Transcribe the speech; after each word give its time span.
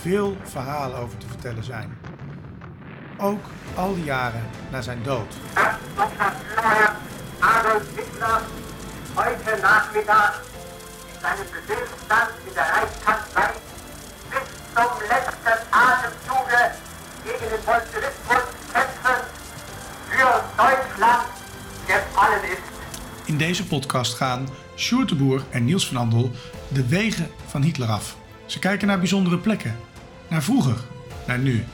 veel 0.00 0.36
verhalen 0.42 0.98
over 0.98 1.18
te 1.18 1.26
vertellen 1.26 1.64
zijn. 1.64 1.98
Ook 3.18 3.44
al 3.74 3.94
die 3.94 4.04
jaren 4.04 4.42
na 4.70 4.82
zijn 4.82 5.02
dood. 5.02 5.34
Herr 5.54 6.92
Adolf 7.38 7.82
Hitler 7.96 8.40
heute 9.14 9.60
Nachmittag 9.62 10.42
in 11.12 11.20
seinem 11.20 11.46
Befehlsstand 11.54 12.30
in 12.46 12.54
der 12.54 12.66
Reichskanzlei 12.74 13.50
bis 14.30 14.46
zum 14.74 14.92
letzten 15.12 15.58
Atemzuge 15.70 16.62
gegen 17.24 17.48
den 17.52 17.62
Bolschewismus 17.64 18.44
kämpfen 18.72 19.20
für 20.10 20.32
Deutschland 20.56 21.26
gefallen 21.86 22.44
ist. 22.54 22.68
In 23.24 23.38
deze 23.38 23.66
podcast 23.66 24.14
gaan 24.14 24.48
Sjoerd 24.76 25.14
en 25.50 25.64
Niels 25.64 25.86
van 25.86 25.96
Andel 25.96 26.30
de 26.68 26.86
wegen 26.86 27.30
van 27.46 27.62
Hitler 27.62 27.88
af. 27.88 28.16
Ze 28.46 28.58
kijken 28.58 28.86
naar 28.86 28.98
bijzondere 28.98 29.38
plekken, 29.38 29.76
naar 30.30 30.42
vroeger, 30.42 30.76
naar 31.26 31.38
nu. 31.38 31.64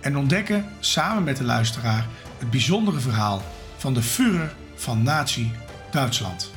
En 0.00 0.16
ontdekken 0.16 0.66
samen 0.80 1.24
met 1.24 1.36
de 1.36 1.44
luisteraar 1.44 2.06
het 2.38 2.50
bijzondere 2.50 3.00
verhaal 3.00 3.42
van 3.76 3.94
de 3.94 4.02
Führer 4.02 4.54
van 4.74 5.02
Nazi 5.02 5.50
Duitsland. 5.90 6.50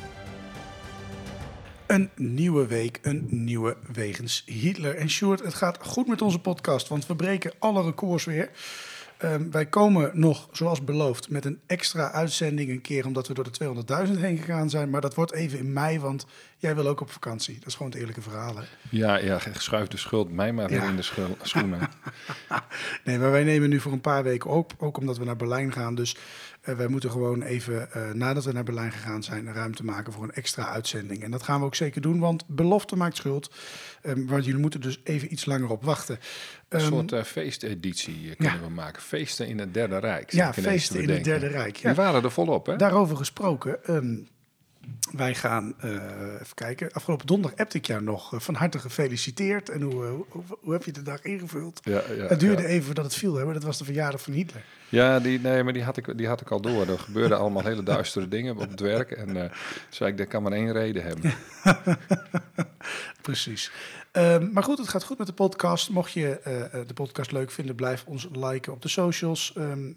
Een 1.86 2.10
nieuwe 2.16 2.66
week, 2.66 2.98
een 3.02 3.26
nieuwe 3.30 3.76
wegens 3.92 4.42
Hitler. 4.46 4.96
En 4.96 5.10
Sjoerd, 5.10 5.44
het 5.44 5.54
gaat 5.54 5.78
goed 5.80 6.06
met 6.06 6.22
onze 6.22 6.38
podcast, 6.38 6.88
want 6.88 7.06
we 7.06 7.16
breken 7.16 7.52
alle 7.58 7.82
records 7.82 8.24
weer. 8.24 8.50
Ehm, 9.18 9.50
wij 9.50 9.66
komen 9.66 10.10
nog, 10.14 10.48
zoals 10.52 10.84
beloofd, 10.84 11.30
met 11.30 11.44
een 11.44 11.60
extra 11.66 12.10
uitzending 12.12 12.70
een 12.70 12.80
keer, 12.80 13.06
omdat 13.06 13.28
we 13.28 13.34
door 13.34 13.44
de 13.44 13.50
200.000 14.08 14.18
heen 14.20 14.36
gegaan 14.38 14.70
zijn. 14.70 14.90
Maar 14.90 15.00
dat 15.00 15.14
wordt 15.14 15.32
even 15.32 15.58
in 15.58 15.72
mei, 15.72 16.00
want 16.00 16.26
jij 16.58 16.74
wil 16.74 16.86
ook 16.86 17.00
op 17.00 17.10
vakantie. 17.10 17.58
Dat 17.58 17.66
is 17.66 17.74
gewoon 17.74 17.90
het 17.90 18.00
eerlijke 18.00 18.22
verhaal. 18.22 18.56
Hè? 18.56 18.62
Ja, 18.90 19.16
ja, 19.16 19.38
schuif 19.52 19.88
de 19.88 19.96
schuld 19.96 20.30
mij 20.32 20.52
maar 20.52 20.68
weer 20.68 20.82
Ja. 20.82 20.88
in 20.88 20.96
de 20.96 21.36
schoenen. 21.42 21.78
Nee, 23.04 23.18
maar 23.18 23.30
wij 23.30 23.44
nemen 23.44 23.68
nu 23.68 23.80
voor 23.80 23.92
een 23.92 24.00
paar 24.00 24.22
weken 24.22 24.50
op, 24.50 24.72
ook 24.78 24.98
omdat 24.98 25.18
we 25.18 25.24
naar 25.24 25.36
Berlijn 25.36 25.72
gaan. 25.72 25.94
Dus 25.94 26.16
wij 26.76 26.86
moeten 26.88 27.10
gewoon 27.10 27.42
even, 27.42 27.92
eh, 27.92 28.10
nadat 28.12 28.44
we 28.44 28.52
naar 28.52 28.64
Berlijn 28.64 28.92
gegaan 28.92 29.22
zijn, 29.22 29.52
ruimte 29.52 29.84
maken 29.84 30.12
voor 30.12 30.22
een 30.22 30.32
extra 30.32 30.68
uitzending. 30.68 31.22
En 31.22 31.30
dat 31.30 31.42
gaan 31.42 31.60
we 31.60 31.66
ook 31.66 31.74
zeker 31.74 32.00
doen, 32.00 32.18
want 32.18 32.44
belofte 32.46 32.96
maakt 32.96 33.16
schuld. 33.16 33.54
Ehm 34.02 34.26
want 34.26 34.44
jullie 34.44 34.60
moeten 34.60 34.80
dus 34.80 35.00
even 35.04 35.32
iets 35.32 35.44
langer 35.46 35.70
op 35.70 35.84
wachten. 35.84 36.18
Een 36.68 36.78
Ehm, 36.80 36.88
soort 36.88 37.12
eh, 37.12 37.22
feesteditie 37.22 38.30
eh, 38.30 38.36
kunnen 38.36 38.54
ja. 38.60 38.60
we 38.66 38.68
maken. 38.72 39.02
Feesten 39.02 39.46
in 39.48 39.58
het 39.58 39.74
Derde 39.74 39.98
Rijk. 39.98 40.30
ja, 40.32 40.52
feesten 40.52 40.96
te 40.96 41.02
in 41.02 41.08
het. 41.10 41.24
Derde 41.24 41.46
Rijk. 41.46 41.76
Ja. 41.76 41.88
Die 41.88 41.96
waren 42.02 42.22
er 42.24 42.30
volop, 42.30 42.66
hè? 42.66 42.76
Daarover 42.76 43.16
gesproken. 43.16 43.84
ehm, 43.84 44.16
wij 45.12 45.34
gaan, 45.34 45.74
eh, 45.80 45.90
even 46.40 46.54
kijken. 46.54 46.92
Afgelopen 46.92 47.26
donderdag 47.26 47.58
appte 47.58 47.78
ik 47.78 47.86
jou 47.86 48.02
nog 48.02 48.34
eh, 48.34 48.40
van 48.40 48.54
harte 48.54 48.78
gefeliciteerd. 48.78 49.68
En 49.68 49.82
hoe, 49.82 50.04
eh, 50.04 50.10
hoe, 50.28 50.42
hoe 50.60 50.72
heb 50.72 50.84
je 50.84 50.92
de 50.92 51.02
dag 51.02 51.22
ingevuld? 51.22 51.80
Ja, 51.84 52.02
ja, 52.16 52.26
het 52.26 52.40
duurde 52.40 52.62
ja. 52.62 52.68
even 52.68 52.84
voordat 52.84 53.04
het 53.04 53.14
viel, 53.14 53.34
hè, 53.34 53.44
maar 53.44 53.54
dat 53.54 53.62
was 53.62 53.78
de 53.78 53.84
verjaardag 53.84 54.20
van 54.20 54.32
Hitler. 54.32 54.62
Ja, 54.88 55.20
die, 55.20 55.40
nee, 55.40 55.62
maar 55.62 55.72
die 55.72 55.82
had, 55.82 55.96
ik, 55.96 56.18
die 56.18 56.26
had 56.26 56.40
ik 56.40 56.50
al 56.50 56.60
door. 56.60 56.88
Er 56.88 56.98
gebeurden 56.98 57.38
allemaal 57.38 57.62
hele 57.62 57.82
duistere 57.82 58.28
dingen 58.28 58.56
op 58.56 58.70
het 58.70 58.80
werk. 58.80 59.10
En 59.10 59.50
zei 59.88 60.10
ik, 60.10 60.18
dat 60.18 60.28
kan 60.28 60.42
maar 60.42 60.52
één 60.52 60.72
reden 60.72 61.02
hebben. 61.02 61.32
Precies. 63.22 63.70
Ehm, 64.16 64.52
maar 64.52 64.62
goed, 64.62 64.78
het 64.78 64.88
gaat 64.88 65.04
goed 65.04 65.18
met 65.18 65.26
de 65.26 65.32
podcast. 65.32 65.90
Mocht 65.90 66.12
je 66.12 66.38
eh, 66.38 66.64
eh, 66.64 66.70
de 66.86 66.94
podcast 66.94 67.32
leuk 67.32 67.50
vinden, 67.50 67.74
blijf 67.74 68.04
ons 68.06 68.28
liken 68.32 68.72
op 68.72 68.82
de 68.82 68.88
socials. 68.88 69.52
Ehm, 69.56 69.92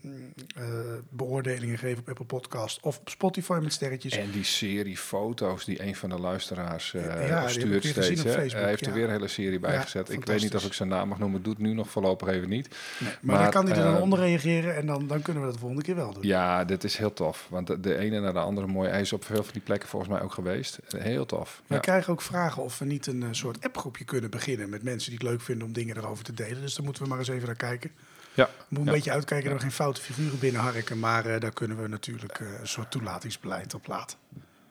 eh, 0.56 0.66
beoordelingen 1.10 1.78
geven 1.78 2.00
op 2.00 2.10
Apple 2.10 2.26
Podcast 2.26 2.80
of 2.82 2.98
op 2.98 3.10
Spotify 3.10 3.60
met 3.62 3.74
sterretjes. 3.74 4.18
En 4.18 4.32
die 4.32 4.44
serie 4.44 4.98
foto's 4.98 5.66
die 5.66 5.84
een 5.84 5.96
van 5.96 6.10
de 6.10 6.20
luisteraars 6.20 6.92
Ja, 6.92 7.48
stuurt 7.48 7.86
steeds. 7.86 8.20
op 8.20 8.26
hè. 8.26 8.34
Facebook, 8.34 8.62
Hij 8.62 8.70
heeft 8.70 8.80
ja. 8.80 8.88
er 8.88 8.94
weer 8.94 9.04
een 9.04 9.10
hele 9.10 9.28
serie 9.28 9.60
bij 9.60 9.82
gezet. 9.82 10.10
Ik 10.12 10.26
weet 10.26 10.42
niet 10.42 10.56
of 10.56 10.66
ik 10.66 10.74
zijn 10.74 10.90
naam 10.90 11.08
mag 11.08 11.20
noemen. 11.20 11.44
Doet 11.44 11.58
nu 11.58 11.74
nog 11.74 11.90
voorlopig 11.90 12.28
even 12.28 12.50
niet. 12.50 12.70
Nee, 13.00 13.12
maar, 13.22 13.42
dan 13.42 13.50
kan 13.52 13.68
hij 13.68 13.78
er 13.78 13.84
dan 13.84 14.02
onder 14.02 14.20
reageren 14.20 14.76
en 14.76 14.86
dan, 14.86 15.08
dan 15.08 15.22
kunnen 15.22 15.42
we 15.42 15.48
dat 15.48 15.54
de 15.56 15.62
volgende 15.62 15.84
keer 15.84 15.96
wel 15.96 16.14
doen. 16.14 16.24
Ja, 16.24 16.66
dit 16.66 16.84
is 16.84 16.98
heel 16.98 17.14
tof. 17.14 17.48
Want 17.50 17.68
de, 17.68 17.80
de 17.80 17.98
ene 17.98 18.20
naar 18.20 18.34
de 18.34 18.40
andere 18.40 18.68
mooi. 18.68 18.90
Hij 18.90 19.02
is 19.02 19.14
op 19.14 19.26
veel 19.26 19.44
van 19.44 19.54
die 19.54 19.62
plekken 19.62 19.90
volgens 19.90 20.12
mij 20.12 20.22
ook 20.22 20.34
geweest. 20.34 20.80
Heel 20.98 21.26
tof. 21.26 21.62
We 21.68 21.80
krijgen 21.80 22.14
ook 22.14 22.22
vragen 22.22 22.64
of 22.64 22.80
we 22.80 22.86
niet 22.86 23.08
een 23.08 23.28
soort 23.32 23.66
appgroepje 23.66 24.06
kunnen 24.10 24.30
beginnen 24.30 24.70
met 24.70 24.84
mensen 24.84 25.10
die 25.10 25.20
het 25.20 25.28
leuk 25.30 25.42
vinden 25.42 25.68
om 25.68 25.74
dingen 25.74 25.98
erover 25.98 26.24
te 26.24 26.34
delen. 26.34 26.62
Dus 26.62 26.76
daar 26.76 26.84
moeten 26.86 27.04
we 27.04 27.10
maar 27.10 27.18
eens 27.20 27.28
even 27.28 27.46
naar 27.48 27.56
kijken. 27.56 27.92
Ja. 28.34 28.46
We 28.46 28.52
moeten 28.70 28.88
een 28.88 28.94
beetje 28.94 29.12
uitkijken 29.12 29.50
dat 29.50 29.58
we 29.58 29.64
geen 29.64 29.72
foute 29.76 30.02
figuren 30.02 30.40
binnenharken, 30.40 31.00
maar 31.00 31.26
eh, 31.26 31.40
daar 31.40 31.54
kunnen 31.54 31.82
we 31.82 31.88
natuurlijk 31.88 32.40
eh, 32.40 32.48
een 32.60 32.68
soort 32.68 32.92
toelatingsbeleid 32.92 33.74
op 33.74 33.88
laten. 33.88 34.18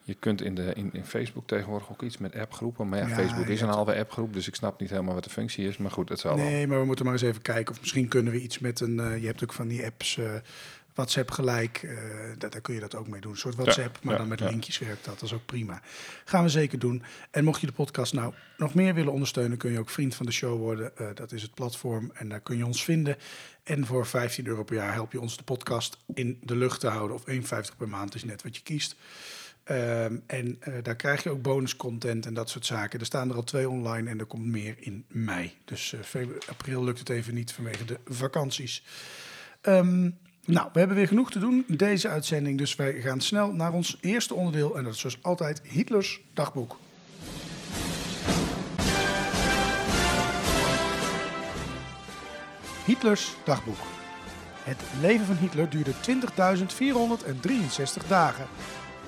Je 0.05 0.15
kunt 0.15 0.41
in, 0.43 0.55
de, 0.55 0.73
in, 0.75 0.91
in 0.93 1.05
Facebook 1.05 1.47
tegenwoordig 1.47 1.91
ook 1.91 2.03
iets 2.03 2.19
met 2.19 2.35
appgroepen. 2.37 2.89
Maar 2.89 2.99
ja, 2.99 3.07
Ja, 3.09 3.15
Facebook 3.15 3.47
is 3.47 3.61
een 3.61 3.69
halve 3.69 3.95
appgroep. 3.99 4.33
Dus 4.33 4.49
ik 4.49 4.55
snap 4.55 4.81
niet 4.81 4.91
helemaal 4.91 5.15
wat 5.15 5.25
de 5.25 5.31
functie 5.31 5.69
is. 5.69 5.77
Maar 5.77 5.91
goed, 5.91 6.09
het 6.09 6.21
zal 6.21 6.37
wel. 6.37 6.45
Nee, 6.45 6.67
maar 6.67 6.79
we 6.81 6.85
moeten 6.85 7.05
maar 7.05 7.15
eens 7.15 7.23
even 7.23 7.43
kijken 7.43 7.75
of 7.75 7.81
misschien 7.81 8.09
kunnen 8.09 8.33
we 8.33 8.41
iets 8.41 8.59
met 8.59 8.81
een. 8.81 9.01
eh, 9.01 9.21
je 9.21 9.27
hebt 9.27 9.43
ook 9.43 9.53
van 9.53 9.69
die 9.69 9.85
apps. 9.85 10.19
WhatsApp 10.99 11.31
gelijk, 11.31 11.83
eh, 11.83 11.97
daar, 12.39 12.51
daar 12.51 12.61
kun 12.61 12.75
je 12.75 12.81
dat 12.81 12.95
ook 12.95 13.09
mee 13.09 13.21
doen. 13.21 13.31
Een 13.31 13.39
soort 13.39 13.55
WhatsApp, 13.55 13.99
maar 14.03 14.13
ja, 14.13 14.19
dan 14.19 14.29
met 14.29 14.41
linkjes 14.41 14.79
werkt 14.79 15.05
dat. 15.05 15.15
Dat 15.15 15.23
is 15.23 15.35
ook 15.35 15.47
prima. 15.47 15.81
Gaan 16.25 16.43
we 16.43 16.49
zeker 16.49 16.79
doen. 16.79 17.03
En 17.31 17.45
mocht 17.45 17.61
je 17.61 17.67
de 17.67 17.73
podcast 17.73 18.13
nou 18.13 18.35
nog 18.57 18.75
meer 18.75 18.95
willen 18.95 19.13
ondersteunen, 19.13 19.59
kun 19.59 19.73
je 19.73 19.79
ook 19.79 19.91
vriend 19.91 20.15
van 20.15 20.27
de 20.27 20.33
show 20.33 20.59
worden. 20.59 20.97
Eh, 20.97 21.07
dat 21.15 21.33
is 21.33 21.43
het 21.43 21.55
platform 21.55 22.11
en 22.15 22.29
daar 22.29 22.41
kun 22.41 22.57
je 22.57 22.67
ons 22.67 22.85
vinden. 22.85 23.17
En 23.63 23.87
voor 23.87 24.07
15 24.07 24.47
euro 24.47 24.65
per 24.65 24.77
jaar 24.77 24.93
help 24.93 25.13
je 25.13 25.21
ons 25.21 25.37
de 25.37 25.43
podcast 25.43 25.99
in 26.15 26.39
de 26.43 26.57
lucht 26.57 26.81
te 26.81 26.89
houden. 26.89 27.17
Of 27.17 27.27
1,50 27.27 27.77
per 27.77 27.89
maand 27.89 28.15
is 28.15 28.25
net 28.25 28.43
wat 28.43 28.57
je 28.57 28.63
kiest. 28.63 28.97
Ehm, 29.65 30.17
en 30.27 30.57
eh, 30.61 30.73
daar 30.83 30.97
krijg 30.97 31.23
je 31.23 31.31
ook 31.31 31.43
bonuscontent 31.43 32.27
en 32.27 32.35
dat 32.35 32.51
soort 32.51 32.67
zaken. 32.67 33.01
Er 33.01 33.07
staan 33.07 33.31
er 33.31 33.37
al 33.37 33.45
twee 33.45 33.69
online 33.69 34.11
en 34.11 34.19
er 34.19 34.27
komt 34.27 34.47
meer 34.47 34.75
in 34.79 35.05
mei. 35.09 35.53
Dus 35.65 35.95
februari, 36.03 36.47
april 36.49 36.85
lukt 36.85 36.99
het 36.99 37.09
even 37.09 37.35
niet 37.35 37.53
vanwege 37.53 37.85
de 37.85 37.99
vakanties. 38.05 38.83
Ehm, 39.61 40.11
nou, 40.49 40.69
we 40.73 40.79
hebben 40.79 40.97
weer 40.97 41.09
genoeg 41.09 41.31
te 41.31 41.39
doen 41.39 41.65
deze 41.67 42.09
uitzending. 42.09 42.59
Dus 42.59 42.77
wij 42.77 42.93
gaan 42.93 43.21
snel 43.21 43.53
naar 43.53 43.73
ons 43.73 43.99
eerste 44.01 44.35
onderdeel. 44.35 44.77
En 44.77 44.85
dat 44.85 44.95
is 44.95 45.01
zoals 45.01 45.19
altijd 45.23 45.63
Hitlers 45.63 46.21
dagboek. 46.35 46.77
Hitlers 52.85 53.37
dagboek. 53.45 53.79
Het 54.63 54.81
leven 55.01 55.27
van 55.27 55.37
Hitler 55.37 55.71
duurde 55.71 55.93
20.463 58.03 58.07
dagen. 58.09 58.47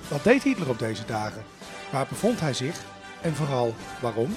Wat 0.07 0.23
deed 0.23 0.43
Hitler 0.43 0.69
op 0.69 0.79
deze 0.79 1.05
dagen? 1.05 1.43
Waar 1.91 2.07
bevond 2.09 2.39
hij 2.39 2.53
zich? 2.53 2.83
En 3.21 3.35
vooral 3.35 3.75
waarom? 4.01 4.35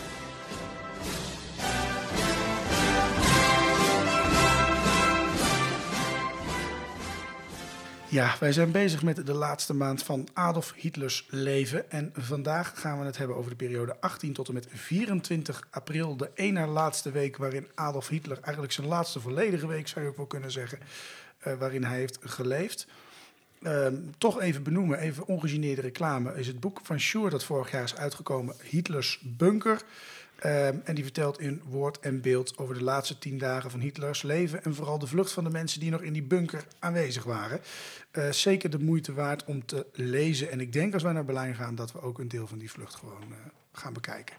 Ja, 8.14 8.36
wij 8.40 8.52
zijn 8.52 8.70
bezig 8.70 9.02
met 9.02 9.26
de 9.26 9.34
laatste 9.34 9.74
maand 9.74 10.02
van 10.02 10.28
Adolf 10.32 10.72
Hitlers 10.76 11.26
leven. 11.30 11.90
En 11.90 12.12
vandaag 12.16 12.80
gaan 12.80 12.98
we 12.98 13.04
het 13.04 13.16
hebben 13.18 13.36
over 13.36 13.50
de 13.50 13.56
periode 13.56 13.96
18 14.00 14.32
tot 14.32 14.48
en 14.48 14.54
met 14.54 14.66
24 14.70 15.66
april. 15.70 16.16
De 16.16 16.30
ene 16.34 16.66
laatste 16.66 17.10
week 17.10 17.36
waarin 17.36 17.68
Adolf 17.74 18.08
Hitler, 18.08 18.38
eigenlijk 18.40 18.72
zijn 18.72 18.86
laatste 18.86 19.20
volledige 19.20 19.66
week 19.66 19.88
zou 19.88 20.04
je 20.04 20.10
ook 20.10 20.16
wel 20.16 20.26
kunnen 20.26 20.50
zeggen, 20.50 20.78
eh, 21.38 21.54
waarin 21.54 21.84
hij 21.84 21.98
heeft 21.98 22.18
geleefd. 22.20 22.86
Ehm, 23.62 23.94
toch 24.18 24.40
even 24.40 24.62
benoemen, 24.62 24.98
even 24.98 25.26
ongegeneerde 25.26 25.80
reclame, 25.80 26.34
is 26.34 26.46
het 26.46 26.60
boek 26.60 26.80
van 26.82 27.00
Sjoerd 27.00 27.32
dat 27.32 27.44
vorig 27.44 27.70
jaar 27.70 27.84
is 27.84 27.96
uitgekomen, 27.96 28.54
Hitlers 28.62 29.20
Bunker. 29.22 29.82
Ehm, 30.38 30.76
en 30.84 30.94
die 30.94 31.04
vertelt 31.04 31.40
in 31.40 31.62
woord 31.68 31.98
en 32.00 32.20
beeld 32.20 32.58
over 32.58 32.74
de 32.74 32.82
laatste 32.82 33.18
tien 33.18 33.38
dagen 33.38 33.70
van 33.70 33.80
Hitlers 33.80 34.22
leven 34.22 34.64
en 34.64 34.74
vooral 34.74 34.98
de 34.98 35.06
vlucht 35.06 35.32
van 35.32 35.44
de 35.44 35.50
mensen 35.50 35.80
die 35.80 35.90
nog 35.90 36.00
in 36.00 36.12
die 36.12 36.22
bunker 36.22 36.64
aanwezig 36.78 37.24
waren. 37.24 37.60
Eh, 38.10 38.30
zeker 38.30 38.70
de 38.70 38.78
moeite 38.78 39.12
waard 39.12 39.44
om 39.44 39.66
te 39.66 39.86
lezen. 39.92 40.50
En 40.50 40.60
ik 40.60 40.72
denk 40.72 40.94
als 40.94 41.02
wij 41.02 41.12
naar 41.12 41.24
Berlijn 41.24 41.54
gaan 41.54 41.74
dat 41.74 41.92
we 41.92 42.00
ook 42.02 42.18
een 42.18 42.28
deel 42.28 42.46
van 42.46 42.58
die 42.58 42.70
vlucht 42.70 42.94
gewoon 42.94 43.22
eh, 43.22 43.36
gaan 43.72 43.92
bekijken. 43.92 44.36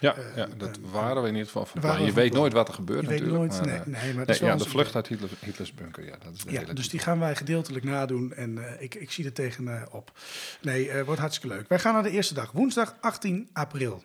Ja, 0.00 0.14
Eh, 0.14 0.36
ja 0.36 0.48
dat 0.56 0.78
waren 0.90 1.22
we 1.22 1.28
in 1.28 1.34
ieder 1.34 1.46
geval 1.46 1.66
van 1.66 1.80
plan. 1.80 2.04
Je 2.04 2.12
weet 2.12 2.32
nooit 2.32 2.52
wat 2.52 2.68
er 2.68 2.74
gebeurt 2.74 3.00
Je 3.02 3.08
weet 3.08 3.20
natuurlijk. 3.20 3.50
nooit, 3.50 3.66
maar, 3.66 3.86
nee, 3.86 3.96
eh, 3.96 4.02
nee, 4.02 4.14
maar 4.14 4.26
nee, 4.26 4.44
ja, 4.44 4.56
de 4.56 4.68
vlucht 4.68 4.94
uit 4.94 5.06
Hitler, 5.06 5.30
Hitlers 5.38 5.74
bunker, 5.74 6.04
ja, 6.04 6.16
dat 6.24 6.34
is 6.34 6.44
de 6.44 6.52
Ja, 6.52 6.60
hele 6.60 6.72
dus 6.72 6.88
die 6.88 7.00
gaan 7.00 7.18
wij 7.18 7.36
gedeeltelijk 7.36 7.84
nadoen 7.84 8.34
en 8.34 8.76
ik, 8.78 8.94
ik 8.94 9.10
zie 9.10 9.24
er 9.24 9.32
tegen 9.32 9.88
op. 9.92 10.12
Nee, 10.60 11.04
wordt 11.04 11.20
hartstikke 11.20 11.56
leuk. 11.56 11.68
Wij 11.68 11.78
gaan 11.78 11.94
naar 11.94 12.02
de 12.02 12.10
eerste 12.10 12.34
dag, 12.34 12.52
woensdag 12.52 12.96
18 13.00 13.48
april. 13.52 14.02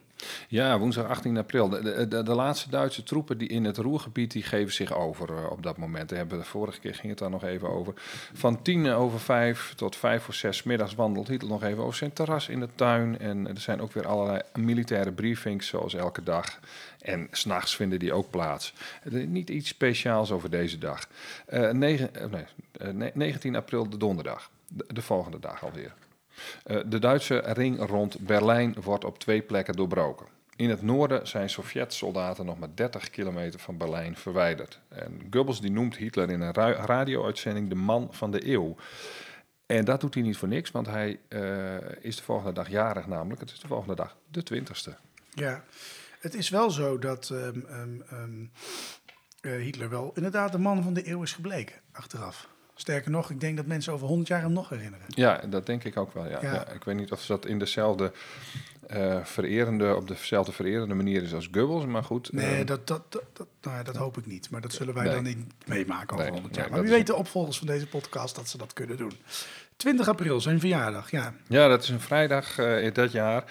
Ja, 0.47 0.79
woensdag 0.79 1.07
18 1.07 1.37
april. 1.37 1.69
De, 1.69 2.07
de, 2.07 2.23
de, 2.23 2.33
laatste 2.35 2.69
Duitse 2.69 3.03
troepen 3.03 3.37
die 3.37 3.47
in 3.47 3.63
het 3.65 3.77
Roergebied 3.77 4.31
die 4.31 4.43
geven 4.43 4.73
zich 4.73 4.93
over 4.93 5.29
eh, 5.29 5.51
op 5.51 5.63
dat 5.63 5.77
moment. 5.77 6.09
Hebben 6.09 6.37
de 6.37 6.45
vorige 6.45 6.79
keer 6.79 6.95
ging 6.95 7.07
het 7.09 7.17
daar 7.17 7.29
nog 7.29 7.43
even 7.43 7.69
over. 7.69 7.93
Van 8.33 8.61
tien 8.61 8.89
over 8.89 9.19
vijf 9.19 9.73
tot 9.75 9.95
vijf 9.95 10.23
voor 10.23 10.33
zes 10.33 10.63
middags 10.63 10.95
wandelt 10.95 11.27
Hitler 11.27 11.51
nog 11.51 11.63
even 11.63 11.83
over 11.83 11.97
zijn 11.97 12.13
terras 12.13 12.49
in 12.49 12.59
de 12.59 12.69
tuin. 12.75 13.19
En 13.19 13.47
er 13.47 13.59
zijn 13.59 13.81
ook 13.81 13.91
weer 13.91 14.07
allerlei 14.07 14.41
militaire 14.53 15.11
briefings 15.11 15.67
zoals 15.67 15.93
elke 15.93 16.23
dag. 16.23 16.59
En 17.01 17.27
s'nachts 17.31 17.75
vinden 17.75 17.99
die 17.99 18.13
ook 18.13 18.29
plaats. 18.29 18.73
Niet 19.09 19.49
iets 19.49 19.67
speciaals 19.69 20.31
over 20.31 20.49
deze 20.49 20.77
dag. 20.77 21.07
Eh, 21.45 21.69
negen- 21.69 22.15
eh, 22.15 22.25
nee, 22.29 22.45
eh, 22.71 22.87
ne- 22.89 23.11
19 23.13 23.55
april, 23.55 23.89
de 23.89 23.97
donderdag. 23.97 24.49
De, 24.67 24.85
de 24.93 25.01
volgende 25.01 25.39
dag 25.39 25.63
alweer. 25.63 25.93
Eh, 26.63 26.77
de 26.85 26.99
Duitse 26.99 27.37
ring 27.37 27.85
rond 27.85 28.19
Berlijn 28.19 28.75
wordt 28.81 29.05
op 29.05 29.19
twee 29.19 29.41
plekken 29.41 29.75
doorbroken. 29.75 30.25
In 30.55 30.69
het 30.69 30.81
noorden 30.81 31.27
zijn 31.27 31.49
Sovjet-soldaten 31.49 32.45
nog 32.45 32.59
maar 32.59 32.69
30 32.75 33.09
kilometer 33.09 33.59
van 33.59 33.77
Berlijn 33.77 34.15
verwijderd. 34.17 34.79
En 34.87 35.21
Goebbels 35.31 35.61
die 35.61 35.71
noemt 35.71 35.95
Hitler 35.97 36.29
in 36.29 36.41
een 36.41 36.53
ra- 36.53 36.85
radio-uitzending 36.85 37.69
de 37.69 37.75
man 37.75 38.07
van 38.11 38.31
de 38.31 38.47
eeuw. 38.51 38.75
En 39.65 39.85
dat 39.85 40.01
doet 40.01 40.13
hij 40.13 40.23
niet 40.23 40.37
voor 40.37 40.47
niks, 40.47 40.71
want 40.71 40.87
hij 40.87 41.19
eh, 41.27 41.75
is 42.01 42.15
de 42.15 42.23
volgende 42.23 42.53
dag 42.53 42.69
jarig 42.69 43.07
namelijk. 43.07 43.39
Het 43.41 43.51
is 43.51 43.59
de 43.59 43.67
volgende 43.67 43.95
dag 43.95 44.17
de 44.31 44.43
20ste. 44.53 44.93
Ja, 45.29 45.63
het 46.19 46.33
is 46.33 46.49
wel 46.49 46.71
zo 46.71 46.99
dat 46.99 47.29
ehm, 47.29 47.59
ehm, 47.65 48.01
ehm, 48.09 48.45
eh, 49.41 49.61
Hitler 49.61 49.89
wel 49.89 50.11
inderdaad 50.15 50.51
de 50.51 50.57
man 50.57 50.83
van 50.83 50.93
de 50.93 51.07
eeuw 51.09 51.21
is 51.23 51.33
gebleken, 51.33 51.75
achteraf. 51.91 52.47
Sterker 52.83 53.11
nog, 53.11 53.29
ik 53.29 53.39
denk 53.39 53.57
dat 53.57 53.65
mensen 53.65 53.93
over 53.93 54.07
100 54.07 54.27
jaar 54.27 54.41
hem 54.41 54.51
nog 54.53 54.69
herinneren. 54.69 55.05
Ja, 55.07 55.41
dat 55.49 55.65
denk 55.65 55.83
ik 55.83 55.97
ook 55.97 56.13
wel. 56.13 56.25
Ja. 56.29 56.39
Ja. 56.41 56.53
Ja. 56.53 56.67
ik 56.67 56.83
weet 56.83 56.95
niet 56.95 57.11
of 57.11 57.25
dat 57.25 57.45
in 57.45 57.59
dezelfde 57.59 58.11
eh, 58.87 59.23
vererende, 59.23 59.95
op 59.95 60.07
dezelfde 60.07 60.51
vererende 60.51 60.93
manier 60.93 61.23
is 61.23 61.33
als 61.33 61.49
Goebbels, 61.51 61.85
maar 61.85 62.03
goed. 62.03 62.31
Nee, 62.33 62.59
eh, 62.59 62.65
dat, 62.65 62.87
dat, 62.87 63.01
dat, 63.11 63.47
nou 63.61 63.77
ja, 63.77 63.83
dat 63.83 63.95
hoop 63.95 64.17
ik 64.17 64.25
niet. 64.25 64.49
Maar 64.49 64.61
dat 64.61 64.73
zullen 64.73 64.93
wij 64.93 65.03
Nee. 65.03 65.13
dan 65.13 65.23
niet 65.23 65.37
meemaken 65.65 66.13
over 66.17 66.17
Nee, 66.23 66.31
100 66.33 66.53
nee, 66.53 66.61
jaar. 66.63 66.71
Maar 66.71 66.81
wie 66.81 66.89
is- 66.89 66.95
weet 66.97 67.07
de 67.07 67.15
opvolgers 67.15 67.57
van 67.57 67.67
deze 67.67 67.87
podcast 67.87 68.35
dat 68.35 68.49
ze 68.49 68.57
dat 68.57 68.73
kunnen 68.73 68.97
doen. 68.97 69.11
20 69.83 70.07
april, 70.07 70.41
zijn 70.41 70.59
verjaardag, 70.59 71.11
ja. 71.11 71.33
Ja, 71.47 71.67
dat 71.67 71.83
is 71.83 71.89
een 71.89 71.99
vrijdag 71.99 72.57
in 72.57 72.93
dat 72.93 73.11
jaar. 73.11 73.43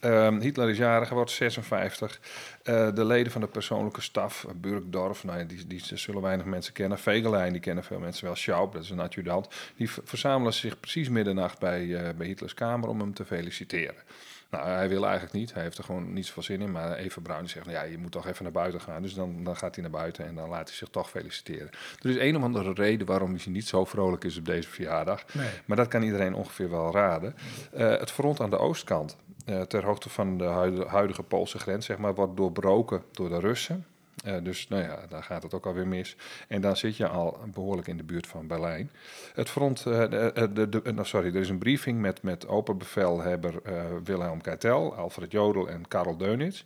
Ehm, 0.00 0.40
Hitler 0.40 0.68
is 0.68 0.76
jarig, 0.76 1.08
wordt 1.08 1.30
56. 1.30 2.20
Eh, 2.62 2.94
de 2.94 3.04
leden 3.04 3.32
van 3.32 3.40
de 3.40 3.46
persoonlijke 3.46 4.00
staf, 4.00 4.46
Burgdorf, 4.56 5.24
nou 5.24 5.46
die, 5.46 5.66
die 5.66 5.82
zullen 5.84 6.22
weinig 6.22 6.46
mensen 6.46 6.72
kennen. 6.72 6.98
Vegelijn, 6.98 7.52
die 7.52 7.60
kennen 7.60 7.84
veel 7.84 7.98
mensen 7.98 8.24
wel. 8.24 8.36
Schaub, 8.36 8.72
dat 8.72 8.82
is 8.82 8.90
een 8.90 9.00
adjudant. 9.00 9.48
Die 9.76 9.90
verzamelen 10.04 10.54
zich 10.54 10.80
precies 10.80 11.08
middernacht 11.08 11.58
bij, 11.58 11.94
eh, 11.94 12.14
bij 12.16 12.26
Hitlers 12.26 12.54
kamer 12.54 12.88
om 12.88 13.00
hem 13.00 13.14
te 13.14 13.24
feliciteren. 13.24 14.02
Nou, 14.50 14.68
hij 14.68 14.88
wil 14.88 15.04
eigenlijk 15.04 15.34
niet. 15.34 15.54
Hij 15.54 15.62
heeft 15.62 15.78
er 15.78 15.84
gewoon 15.84 16.12
niet 16.12 16.26
zoveel 16.26 16.42
zin 16.42 16.60
in. 16.60 16.70
Maar 16.70 16.96
Eva 16.96 17.20
Bruin 17.20 17.48
zegt, 17.48 17.66
nou 17.66 17.78
ja, 17.78 17.82
je 17.84 17.98
moet 17.98 18.12
toch 18.12 18.26
even 18.26 18.42
naar 18.42 18.52
buiten 18.52 18.80
gaan. 18.80 19.02
Dus 19.02 19.14
dan, 19.14 19.44
dan 19.44 19.56
gaat 19.56 19.74
hij 19.74 19.82
naar 19.82 19.92
buiten 19.92 20.26
en 20.26 20.34
dan 20.34 20.48
laat 20.48 20.68
hij 20.68 20.76
zich 20.76 20.88
toch 20.88 21.10
feliciteren. 21.10 21.70
Er 22.02 22.10
is 22.10 22.16
een 22.16 22.36
of 22.36 22.42
andere 22.42 22.72
reden 22.72 23.06
waarom 23.06 23.34
hij 23.34 23.40
niet 23.46 23.66
zo 23.66 23.84
vrolijk 23.84 24.24
is 24.24 24.38
op 24.38 24.44
deze 24.44 24.68
verjaardag. 24.68 25.24
Nee. 25.34 25.50
Maar 25.64 25.76
dat 25.76 25.88
kan 25.88 26.02
iedereen 26.02 26.34
ongeveer 26.34 26.70
wel 26.70 26.92
raden. 26.92 27.34
Eh, 27.72 27.88
het 27.88 28.10
front 28.10 28.40
aan 28.40 28.50
de 28.50 28.58
oostkant, 28.58 29.16
eh, 29.44 29.60
ter 29.60 29.84
hoogte 29.84 30.08
van 30.08 30.38
de 30.38 30.44
huidige, 30.44 30.88
huidige 30.88 31.22
Poolse 31.22 31.58
grens, 31.58 31.86
zeg 31.86 31.98
maar, 31.98 32.14
wordt 32.14 32.36
doorbroken 32.36 33.02
door 33.12 33.28
de 33.28 33.40
Russen. 33.40 33.86
Eh, 34.24 34.34
dus 34.42 34.68
nou 34.68 34.82
ja, 34.82 34.98
daar 35.08 35.22
gaat 35.22 35.42
het 35.42 35.54
ook 35.54 35.66
alweer 35.66 35.88
mis. 35.88 36.16
En 36.48 36.60
dan 36.60 36.76
zit 36.76 36.96
je 36.96 37.08
al 37.08 37.38
behoorlijk 37.52 37.88
in 37.88 37.96
de 37.96 38.04
buurt 38.04 38.26
van 38.26 38.46
Berlijn. 38.46 38.90
Het 39.34 39.48
front, 39.48 39.86
eh, 39.86 40.10
de, 40.10 40.50
de, 40.52 40.68
de, 40.68 40.92
nou, 40.92 41.06
sorry, 41.06 41.28
er 41.28 41.40
is 41.40 41.48
een 41.48 41.58
briefing 41.58 42.00
met, 42.00 42.22
met 42.22 42.48
operbevelhebber 42.48 43.60
eh 43.62 43.84
Wilhelm 44.04 44.40
Keitel, 44.40 44.94
Alfred 44.94 45.32
Jodl 45.32 45.66
en 45.66 45.88
Karel 45.88 46.16
Deunitz. 46.16 46.64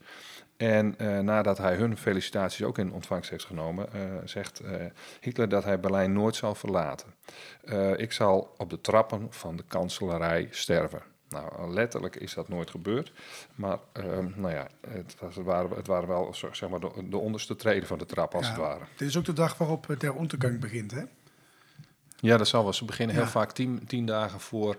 En 0.63 0.95
eh, 0.99 1.19
nadat 1.19 1.59
hij 1.59 1.75
hun 1.75 1.97
felicitaties 1.97 2.65
ook 2.65 2.79
in 2.79 2.93
ontvangst 2.93 3.31
heeft 3.31 3.45
genomen, 3.45 3.93
eh, 3.93 4.01
zegt 4.25 4.61
eh, 4.61 4.85
Hitler 5.21 5.49
dat 5.49 5.65
hij 5.65 5.81
Berlijn 5.81 6.13
nooit 6.13 6.37
zal 6.37 6.55
verlaten. 6.55 7.15
Eh, 7.65 7.99
ik 7.99 8.13
zal 8.13 8.55
op 8.57 8.71
de 8.71 8.81
trappen 8.81 9.27
van 9.31 9.57
de 9.57 9.65
kanselarij 9.69 10.49
sterven. 10.51 11.03
Nou, 11.33 11.73
letterlijk 11.73 12.17
is 12.17 12.35
dat 12.35 12.49
nooit 12.49 12.71
gebeurd. 12.71 13.13
Maar 13.55 13.79
ehm, 13.93 14.31
nou 14.37 14.53
ja, 14.55 14.67
het, 14.89 15.17
was, 15.21 15.37
het, 15.37 15.45
waren, 15.45 15.71
het 15.77 15.87
waren 15.87 16.09
wel 16.09 16.35
zeg 16.53 16.69
maar, 16.69 16.81
de, 16.81 17.09
de 17.09 17.17
onderste 17.19 17.57
treden 17.57 17.87
van 17.89 17.99
de 17.99 18.07
trap, 18.07 18.35
als 18.35 18.47
Ja. 18.47 18.53
het 18.53 18.61
ware. 18.61 18.85
Dit 18.97 19.09
is 19.09 19.17
ook 19.17 19.25
de 19.25 19.33
dag 19.33 19.59
waarop 19.59 19.91
eh, 19.91 19.99
der 19.99 20.17
Untergang 20.21 20.61
begint, 20.61 20.91
hè? 20.91 21.03
Ja, 22.21 22.37
dat 22.37 22.49
zal 22.49 22.63
wel. 22.63 22.73
Ze 22.73 22.85
beginnen 22.85 23.15
heel 23.17 23.25
Ja. 23.25 23.31
vaak 23.31 23.53
tien, 23.53 23.87
tien 23.87 24.07
dagen 24.07 24.41
voor. 24.41 24.77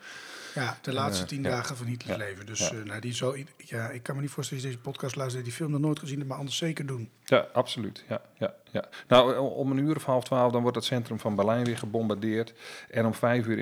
Ja, 0.55 0.77
de 0.81 0.93
laatste 0.93 1.23
Eh, 1.23 1.29
tien 1.29 1.43
ja. 1.43 1.49
dagen 1.49 1.77
van 1.77 1.85
Hitlers 1.85 2.17
Ja. 2.19 2.25
leven. 2.25 2.45
Dus 2.45 2.59
Ja. 2.69 2.71
eh, 2.77 2.83
nou, 2.83 2.99
die 3.01 3.13
zal, 3.13 3.35
ja, 3.57 3.89
ik 3.89 4.03
kan 4.03 4.15
me 4.15 4.21
niet 4.21 4.29
voorstellen 4.29 4.63
dat 4.63 4.71
je 4.73 4.77
deze 4.79 4.89
podcast 4.91 5.15
luistert, 5.15 5.43
die 5.43 5.53
film 5.53 5.71
nog 5.71 5.79
nooit 5.81 5.99
gezien 5.99 6.17
hebt, 6.17 6.29
maar 6.29 6.37
anders 6.37 6.57
zeker 6.57 6.85
doen. 6.85 7.09
Ja, 7.23 7.47
absoluut. 7.53 8.03
Ja, 8.07 8.21
ja, 8.37 8.53
ja. 8.73 8.89
Nou, 9.07 9.37
om 9.37 9.71
een 9.71 9.77
uur 9.77 9.95
of 9.95 10.05
half 10.05 10.23
twaalf 10.23 10.51
dan 10.51 10.61
wordt 10.61 10.77
het 10.77 10.85
centrum 10.85 11.19
van 11.19 11.35
Berlijn 11.35 11.65
weer 11.65 11.77
gebombardeerd. 11.77 12.53
En 12.89 13.05
om 13.05 13.13
vijf 13.13 13.47
uur 13.47 13.57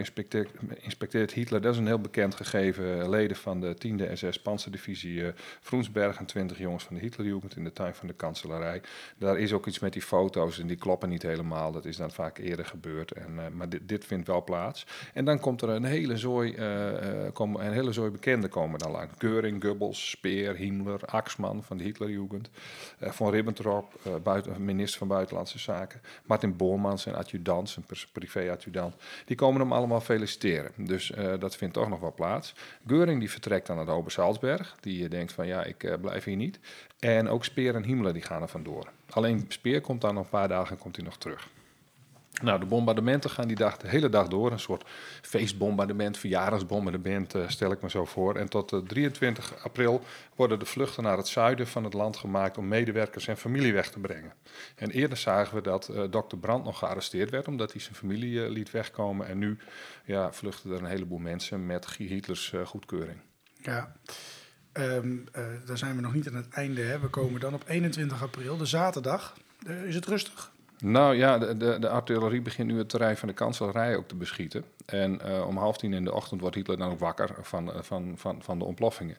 inspecteert, 0.82 1.32
Hitler, 1.32 1.62
dat 1.62 1.74
is 1.74 1.80
een 1.80 1.88
heel 1.88 2.00
bekend 2.02 2.36
gegeven, 2.36 3.10
leden 3.10 3.38
van 3.38 3.60
de 3.62 3.76
10e 3.76 4.14
SS 4.14 4.40
Panzerdivisie 4.42 5.26
eh 5.26 5.34
Vroensberg 5.62 6.18
en 6.18 6.26
20 6.26 6.58
jongens 6.58 6.84
van 6.84 6.96
de 6.96 7.02
Hitlerjugend 7.02 7.56
in 7.56 7.64
de 7.64 7.74
tuin 7.74 7.96
van 7.96 8.08
de 8.08 8.14
kanselarij. 8.14 8.82
Daar 9.18 9.38
is 9.40 9.54
ook 9.54 9.68
iets 9.68 9.80
met 9.80 9.94
die 9.94 10.02
foto's 10.02 10.60
en 10.60 10.68
die 10.68 10.78
kloppen 10.78 11.10
niet 11.10 11.22
helemaal. 11.22 11.72
Dat 11.72 11.86
is 11.86 11.98
dan 11.98 12.12
vaak 12.12 12.38
eerder 12.38 12.66
gebeurd. 12.66 13.12
En, 13.12 13.40
eh, 13.40 13.46
maar 13.54 13.70
dit, 13.70 13.88
dit 13.88 14.06
vindt 14.06 14.28
wel 14.28 14.44
plaats. 14.44 14.86
En 15.14 15.26
dan 15.26 15.40
komt 15.40 15.62
er 15.62 15.70
een 15.70 15.84
hele 15.84 16.18
zooi, 16.18 16.54
eh, 16.54 17.26
eh, 17.26 17.34
een 17.38 17.72
hele 17.74 17.92
zooi 17.92 18.10
bekenden 18.12 18.50
komen 18.50 18.80
dan 18.80 18.92
lang. 18.92 19.10
Göring, 19.18 19.64
Goebbels, 19.64 20.10
Speer, 20.10 20.56
Himmler, 20.56 21.00
Axman 21.06 21.64
van 21.64 21.78
de 21.78 21.84
Hitlerjugend. 21.84 22.50
eh, 23.00 23.12
von 23.12 23.32
Ribbentrop, 23.32 24.00
eh, 24.04 24.16
buiten, 24.24 24.66
minister 24.66 25.01
van 25.02 25.10
Buitenlandse 25.10 25.60
Zaken. 25.60 26.02
Martin 26.26 26.56
Bormann, 26.56 26.98
zijn 26.98 27.16
adjudant, 27.16 27.70
zijn 27.70 27.86
privé-adjudant. 28.12 28.96
Die 29.26 29.36
komen 29.36 29.62
hem 29.62 29.74
allemaal 29.74 30.02
feliciteren. 30.02 30.72
Dus 30.78 31.12
eh, 31.12 31.34
dat 31.40 31.56
vindt 31.56 31.74
toch 31.74 31.90
nog 31.90 32.00
wel 32.00 32.14
plaats. 32.14 32.54
Göring 32.88 33.20
die 33.20 33.32
vertrekt 33.32 33.68
dan 33.68 33.76
naar 33.76 33.86
de 33.86 33.92
Ober-Salzberg. 33.92 34.76
Die 34.80 35.04
eh, 35.04 35.10
denkt 35.10 35.32
van 35.32 35.48
ja, 35.48 35.64
ik 35.64 35.84
eh, 35.84 35.94
blijf 36.02 36.24
hier 36.24 36.36
niet. 36.36 36.60
En 37.00 37.30
ook 37.30 37.46
Speer 37.46 37.76
en 37.76 37.84
Himmler 37.84 38.14
die 38.14 38.22
gaan 38.22 38.42
er 38.42 38.48
vandoor. 38.48 38.90
Alleen 39.10 39.46
Speer 39.48 39.82
komt 39.82 40.02
dan 40.02 40.14
nog 40.14 40.24
een 40.24 40.30
paar 40.30 40.48
dagen 40.48 40.76
en 40.76 40.82
komt 40.82 40.96
hij 40.96 41.06
nog 41.06 41.18
terug. 41.18 41.50
Nou, 42.42 42.60
de 42.60 42.66
bombardementen 42.66 43.30
gaan 43.30 43.48
die 43.48 43.56
dag 43.56 43.78
de 43.78 43.88
hele 43.88 44.10
dag 44.10 44.28
door. 44.28 44.52
Een 44.52 44.60
soort 44.60 44.84
feestbombardement, 45.22 46.18
verjaardagsbombardement, 46.18 47.36
eh, 47.36 47.48
stel 47.48 47.72
ik 47.72 47.82
me 47.82 47.90
zo 47.90 48.06
voor. 48.06 48.36
En 48.36 48.50
tot 48.50 48.72
eh, 48.72 48.80
23 48.80 49.64
april 49.64 50.04
worden 50.36 50.60
de 50.60 50.66
vluchten 50.66 51.04
naar 51.04 51.18
het 51.18 51.28
zuiden 51.28 51.68
van 51.68 51.84
het 51.84 51.94
land 51.94 52.18
gemaakt 52.18 52.58
om 52.58 52.68
medewerkers 52.68 53.28
en 53.28 53.38
familie 53.38 53.74
weg 53.74 53.90
te 53.92 54.00
brengen. 54.00 54.34
En 54.76 54.92
eerder 54.92 55.18
zagen 55.18 55.56
we 55.56 55.62
dat 55.62 55.90
eh 55.90 56.04
dokter 56.10 56.38
Brandt 56.38 56.66
nog 56.66 56.78
gearresteerd 56.78 57.30
werd 57.30 57.48
omdat 57.48 57.72
hij 57.72 57.82
zijn 57.82 57.96
familie 57.96 58.44
eh, 58.44 58.50
liet 58.50 58.72
wegkomen. 58.72 59.28
En 59.28 59.38
nu 59.38 59.58
ja, 60.06 60.34
vluchten 60.34 60.72
er 60.72 60.78
een 60.78 60.86
heleboel 60.86 61.20
mensen 61.20 61.66
met 61.66 61.88
Guy 61.88 62.08
Hitlers 62.08 62.54
eh, 62.54 62.66
goedkeuring. 62.66 63.20
Ja, 63.62 63.96
Ehm 64.72 65.18
eh, 65.32 65.44
daar 65.66 65.78
zijn 65.78 65.96
we 65.96 66.02
nog 66.02 66.14
niet 66.14 66.28
aan 66.28 66.36
het 66.36 66.50
einde. 66.50 66.82
Hè. 66.82 67.00
We 67.00 67.08
komen 67.08 67.40
dan 67.40 67.54
op 67.54 67.64
21 67.68 68.22
april, 68.22 68.58
de 68.58 68.66
zaterdag. 68.66 69.38
Eh, 69.66 69.84
is 69.84 69.96
het 69.96 70.06
rustig? 70.06 70.52
Nou 70.82 71.16
ja, 71.16 71.38
de, 71.38 71.58
de, 71.58 71.80
de 71.80 71.90
artillerie 71.90 72.42
begint 72.42 72.68
nu 72.68 72.78
het 72.78 72.90
terrein 72.90 73.18
van 73.18 73.28
de 73.28 73.34
kanselarij 73.34 73.96
ook 73.96 74.08
te 74.08 74.16
beschieten. 74.16 74.66
En 74.86 75.22
eh, 75.22 75.48
om 75.48 75.58
half 75.58 75.78
tien 75.78 75.94
in 75.94 76.04
de 76.04 76.14
ochtend 76.14 76.42
wordt 76.42 76.56
Hitler 76.56 76.78
dan 76.78 76.92
ook 76.92 77.00
wakker 77.00 77.36
van, 77.42 77.74
eh, 77.74 77.82
van, 77.82 78.14
van, 78.18 78.44
van 78.44 78.60
de 78.60 78.66
ontploffingen. 78.66 79.18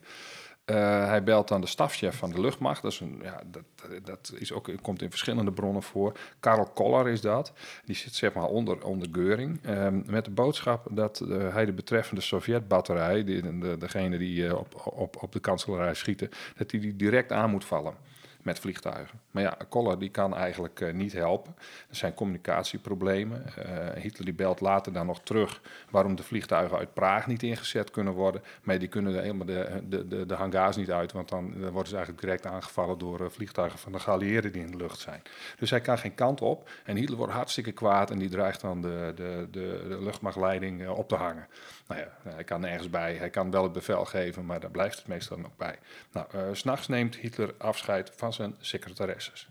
Eh, 0.65 1.07
hij 1.07 1.23
belt 1.23 1.49
dan 1.49 1.61
de 1.61 1.67
stafchef 1.67 2.17
van 2.17 2.31
de 2.31 2.41
luchtmacht. 2.41 2.83
Dat, 2.83 2.93
is 2.93 3.01
een, 3.01 3.21
ja, 3.23 3.43
dat, 3.47 3.63
dat 4.05 4.33
is 4.39 4.53
ook, 4.53 4.71
komt 4.83 5.03
in 5.03 5.11
verschillende 5.11 5.53
bronnen 5.53 5.83
voor. 5.83 6.19
Karel 6.41 6.67
Koller 6.67 7.09
is 7.09 7.21
dat. 7.21 7.53
Die 7.85 7.97
zit 7.97 8.15
zeg 8.15 8.33
maar 8.33 8.47
onder, 8.47 8.85
onder 8.85 9.09
Geuring. 9.13 9.59
ehm, 9.63 10.03
met 10.07 10.25
de 10.25 10.31
boodschap 10.31 10.87
dat 10.91 11.25
hij 11.29 11.65
de 11.65 11.73
betreffende 11.73 12.21
Sovjet-batterij... 12.21 13.25
Die, 13.25 13.59
de, 13.59 13.79
degene 13.79 14.19
die 14.19 14.59
op, 14.59 14.93
op, 14.95 15.23
op 15.23 15.33
de 15.33 15.41
kanselarij 15.41 15.95
schieten... 15.95 16.31
dat 16.57 16.71
hij 16.71 16.81
die 16.81 16.97
direct 16.97 17.33
aan 17.33 17.51
moet 17.51 17.65
vallen 17.65 17.95
met 18.43 18.59
vliegtuigen. 18.59 19.21
Maar 19.31 19.43
ja, 19.43 19.57
Koller 19.69 19.99
die 19.99 20.11
kan 20.11 20.37
eigenlijk 20.37 20.81
eh, 20.81 20.93
niet 20.93 21.13
helpen. 21.13 21.55
Er 21.89 21.97
zijn 21.97 22.15
communicatieproblemen. 22.15 23.57
Eh, 23.57 24.03
Hitler 24.03 24.25
die 24.25 24.35
belt 24.35 24.61
later 24.61 24.93
dan 24.93 25.07
nog 25.07 25.21
terug 25.23 25.61
waarom 25.91 26.17
de 26.17 26.23
vliegtuigen 26.23 26.79
uit 26.79 26.95
Praag 26.95 27.27
niet 27.27 27.43
ingezet 27.43 27.91
kunnen 27.91 28.13
worden. 28.13 28.43
Maar 28.63 28.79
die 28.79 28.89
kunnen 28.89 29.21
helemaal 29.21 29.47
de, 29.47 29.83
de, 29.89 30.27
de, 30.27 30.35
hangars 30.35 30.77
niet 30.77 30.91
uit, 30.91 31.13
want 31.13 31.29
dan, 31.29 31.53
dan 31.53 31.71
worden 31.71 31.89
ze 31.89 31.97
eigenlijk 31.97 32.25
direct 32.25 32.47
aangevallen 32.47 32.99
door 32.99 33.21
eh, 33.21 33.31
vliegtuigen 33.31 33.79
van 33.79 33.93
de 33.93 34.01
geallieerden 34.01 34.53
die 34.53 34.63
in 34.63 34.71
de 34.71 34.77
lucht 34.77 34.99
zijn. 34.99 35.23
Dus 35.59 35.71
hij 35.71 35.81
kan 35.81 35.99
geen 35.99 36.15
kant 36.15 36.41
op. 36.41 36.71
En 36.85 36.97
Hitler 36.97 37.19
wordt 37.19 37.33
hartstikke 37.33 37.73
kwaad 37.73 38.11
en 38.11 38.19
die 38.19 38.29
dreigt 38.29 38.61
dan 38.61 38.81
de, 38.81 39.13
de, 39.15 39.49
de, 39.51 39.85
de 39.89 40.03
luchtmachtleiding 40.03 40.89
op 40.89 41.09
te 41.09 41.15
hangen. 41.15 41.47
Nou 41.89 42.01
ja, 42.01 42.31
hij 42.31 42.45
kan 42.45 42.61
nergens 42.61 42.91
bij. 42.91 43.15
Hij 43.15 43.31
kan 43.31 43.51
wel 43.51 43.63
het 43.63 43.73
bevel 43.73 44.05
geven, 44.05 44.47
maar 44.47 44.61
daar 44.61 44.71
blijft 44.71 44.97
het 44.99 45.07
meestal 45.07 45.39
nog 45.39 45.57
bij. 45.57 45.79
Nou, 46.13 46.27
eh, 46.33 46.41
s'nachts 46.53 46.89
neemt 46.89 47.17
Hitler 47.17 47.55
afscheid 47.59 48.13
van 48.17 48.33
zijn 48.33 48.55
secretaresses. 48.61 49.49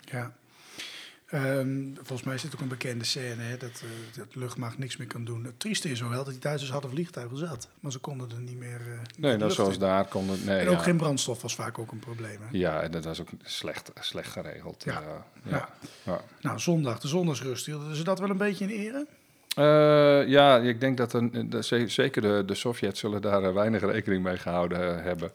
Ja. 0.00 0.32
Ehm, 1.26 1.94
volgens 1.94 2.22
mij 2.22 2.34
is 2.34 2.42
dit 2.42 2.54
ook 2.54 2.60
een 2.60 2.68
bekende 2.68 3.04
scène, 3.04 3.42
hè, 3.42 3.56
dat, 3.56 3.70
eh, 3.82 4.16
dat 4.18 4.32
de 4.32 4.38
luchtmacht 4.38 4.78
niks 4.78 4.96
meer 4.96 5.06
kan 5.06 5.24
doen. 5.24 5.44
Het 5.44 5.60
trieste 5.60 5.90
is 5.90 6.00
wel 6.00 6.10
dat 6.10 6.26
die 6.26 6.38
Duitsers 6.38 6.70
hadden 6.70 6.90
vliegtuigen 6.90 7.36
zat, 7.36 7.68
maar 7.80 7.92
ze 7.92 7.98
konden 7.98 8.30
er 8.30 8.40
niet 8.40 8.58
meer. 8.58 8.80
eh, 8.80 8.86
Nee, 8.86 9.30
nou, 9.30 9.38
lucht 9.38 9.54
zoals 9.54 9.74
in. 9.74 9.80
daar 9.80 10.04
konden... 10.06 10.44
Nee, 10.44 10.58
En 10.58 10.68
ook 10.68 10.76
ja. 10.76 10.82
geen 10.82 10.96
brandstof 10.96 11.42
was 11.42 11.54
vaak 11.54 11.78
ook 11.78 11.92
een 11.92 11.98
probleem. 11.98 12.38
Hè? 12.40 12.46
Ja, 12.50 12.82
en 12.82 12.90
dat 12.90 13.04
was 13.04 13.20
ook 13.20 13.28
slecht, 13.42 13.90
slecht 14.00 14.30
geregeld. 14.32 14.84
Ja. 14.84 14.92
Ja. 15.00 15.26
ja. 15.42 15.68
Ja. 16.04 16.20
Nou, 16.40 16.58
zondag, 16.58 17.00
de 17.00 17.08
zondagsrust, 17.08 17.66
hielden 17.66 17.96
ze 17.96 18.04
dat 18.04 18.18
wel 18.18 18.30
een 18.30 18.36
beetje 18.36 18.64
in 18.64 18.70
ere? 18.80 19.06
Eh, 19.54 20.28
ja, 20.28 20.58
ik 20.58 20.80
denk 20.80 20.96
dat 20.96 21.10
de, 21.10 21.58
ze- 21.62 21.88
zeker 21.88 22.22
de, 22.22 22.42
de 22.46 22.54
Sovjets 22.54 23.00
zullen 23.00 23.22
daar 23.22 23.42
eh, 23.42 23.52
weinig 23.52 23.80
rekening 23.82 24.22
mee 24.22 24.36
gehouden 24.36 24.98
eh, 24.98 25.04
hebben. 25.04 25.32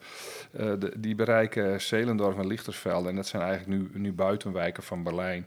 Die 0.96 1.14
bereiken 1.14 1.80
Zelendorf 1.80 2.38
en 2.38 2.46
Lichtersveld 2.46 3.06
en 3.06 3.16
dat 3.16 3.26
zijn 3.26 3.42
eigenlijk 3.42 3.80
nu, 3.80 4.00
nu 4.00 4.12
buitenwijken 4.12 4.82
van 4.82 5.02
Berlijn. 5.02 5.46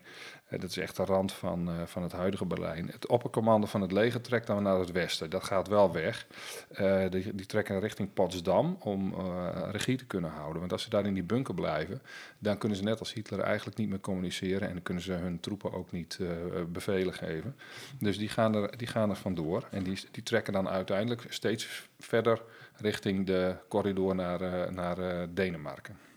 Dat 0.60 0.70
is 0.70 0.78
echt 0.78 0.96
de 0.96 1.06
rand 1.06 1.32
van, 1.32 1.70
eh, 1.70 1.74
van 1.86 2.04
het 2.04 2.12
huidige 2.12 2.46
Berlijn. 2.46 2.88
Het 2.88 3.08
oppercommando 3.08 3.68
van 3.68 3.82
het 3.82 3.92
leger 3.92 4.22
trekt 4.22 4.48
dan 4.48 4.64
naar 4.64 4.80
het 4.80 4.92
westen. 4.92 5.30
Dat 5.30 5.44
gaat 5.44 5.68
wel 5.68 5.92
weg. 5.92 6.28
Eh, 6.70 7.10
die, 7.10 7.36
die 7.36 7.46
trekken 7.46 7.80
richting 7.80 8.14
Potsdam 8.14 8.78
om 8.80 9.14
eh, 9.14 9.48
regie 9.72 9.98
te 9.98 10.06
kunnen 10.06 10.32
houden. 10.32 10.60
Want 10.60 10.72
als 10.72 10.84
ze 10.84 10.90
daar 10.90 11.06
in 11.06 11.14
die 11.14 11.24
bunker 11.24 11.54
blijven, 11.54 12.02
dan 12.40 12.58
kunnen 12.58 12.78
ze 12.78 12.84
net 12.84 13.00
als 13.00 13.14
Hitler 13.14 13.40
eigenlijk 13.40 13.78
niet 13.78 13.90
meer 13.90 14.00
communiceren. 14.00 14.70
En 14.70 14.82
kunnen 14.82 15.04
ze 15.04 15.12
hun 15.12 15.40
troepen 15.40 15.74
ook 15.74 15.92
niet 15.92 16.20
bevelen 16.68 17.14
geven. 17.14 17.56
Dus 18.00 18.18
die 18.18 18.30
gaan 18.30 18.56
er, 18.56 18.78
die 18.78 18.88
gaan 18.88 19.10
er 19.10 19.16
vandoor. 19.16 19.68
En 19.72 19.84
die, 19.84 20.00
die 20.12 20.24
trekken 20.24 20.54
dan 20.54 20.70
uiteindelijk 20.70 21.26
steeds 21.30 21.90
verder 22.00 22.42
richting 22.76 23.26
de 23.26 23.56
corridor 23.68 24.16
naar, 24.16 24.74
naar 24.74 25.28
Denemarken. 25.34 26.13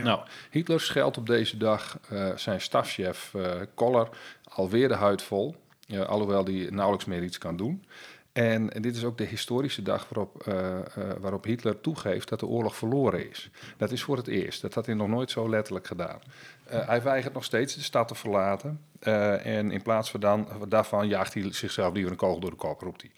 Nou, 0.00 0.20
Hitler 0.50 0.80
scheldt 0.80 1.16
op 1.16 1.26
deze 1.26 1.56
dag 1.56 1.98
eh, 2.08 2.36
zijn 2.36 2.60
stafchef 2.60 3.34
eh 3.34 3.60
Koller 3.74 4.08
alweer 4.44 4.88
de 4.88 4.94
huid 4.94 5.22
vol. 5.22 5.56
alhoewel 6.06 6.44
hij 6.44 6.66
nauwelijks 6.70 7.04
meer 7.04 7.22
iets 7.22 7.38
kan 7.38 7.56
doen. 7.56 7.84
En 8.32 8.66
dit 8.66 8.96
is 8.96 9.04
ook 9.04 9.18
de 9.18 9.24
historische 9.24 9.82
dag 9.82 10.08
waarop, 10.08 10.46
eh, 10.46 10.78
waarop 11.20 11.44
Hitler 11.44 11.80
toegeeft 11.80 12.28
dat 12.28 12.40
de 12.40 12.46
oorlog 12.46 12.76
verloren 12.76 13.30
is. 13.30 13.50
Dat 13.76 13.90
is 13.92 14.02
voor 14.02 14.16
het 14.16 14.26
eerst. 14.26 14.62
Dat 14.62 14.74
had 14.74 14.86
hij 14.86 14.94
nog 14.94 15.08
nooit 15.08 15.30
zo 15.30 15.48
letterlijk 15.48 15.86
gedaan. 15.86 16.20
Hij 16.64 17.02
weigert 17.02 17.34
nog 17.34 17.44
steeds 17.44 17.74
de 17.74 17.82
stad 17.82 18.08
te 18.08 18.14
verlaten. 18.14 18.80
en 19.42 19.70
in 19.70 19.82
plaats 19.82 20.10
van 20.10 20.20
dan, 20.20 20.48
daarvan 20.68 21.08
jaagt 21.08 21.34
hij 21.34 21.52
zichzelf 21.52 21.92
liever 21.92 22.12
een 22.12 22.18
kogel 22.18 22.40
door 22.40 22.50
de 22.50 22.56
kop, 22.56 22.80
roept 22.80 23.02
hij. 23.02 23.10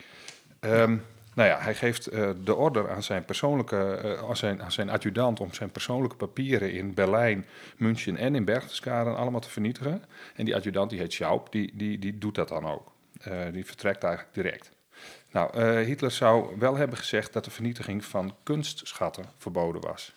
Ehm, 0.71 0.97
nou 1.35 1.49
ja, 1.49 1.59
hij 1.61 1.75
geeft 1.75 2.07
eh, 2.07 2.31
de 2.45 2.55
order 2.55 2.91
aan 2.91 3.03
zijn 3.03 3.25
persoonlijke, 3.25 3.95
eh, 3.95 4.29
aan, 4.29 4.37
zijn, 4.37 4.63
aan 4.63 4.73
zijn 4.73 4.91
adjudant 4.91 5.41
om 5.41 5.53
zijn 5.53 5.71
persoonlijke 5.71 6.17
papieren 6.17 6.73
in 6.73 6.95
Berlijn, 6.95 7.47
München 7.77 8.17
en 8.17 8.35
in 8.35 8.45
Berchtesgaden 8.45 9.17
allemaal 9.17 9.41
te 9.41 9.51
vernietigen. 9.51 10.03
En 10.35 10.45
die 10.45 10.57
adjudant, 10.57 10.91
die 10.91 10.99
heet 10.99 11.13
Schaub, 11.13 11.53
die, 11.53 11.71
die, 11.75 11.99
die 11.99 12.19
doet 12.19 12.35
dat 12.35 12.49
dan 12.49 12.67
ook. 12.67 12.93
Eh, 13.21 13.53
die 13.53 13.67
vertrekt 13.67 14.03
eigenlijk 14.03 14.35
direct. 14.35 14.73
Nou, 15.31 15.61
Hitler 15.63 16.11
zou 16.11 16.59
wel 16.59 16.77
hebben 16.77 16.99
gezegd 16.99 17.33
dat 17.33 17.45
de 17.45 17.51
vernietiging 17.51 18.05
van 18.05 18.37
kunstschatten 18.43 19.25
verboden 19.37 19.81
was. 19.81 20.15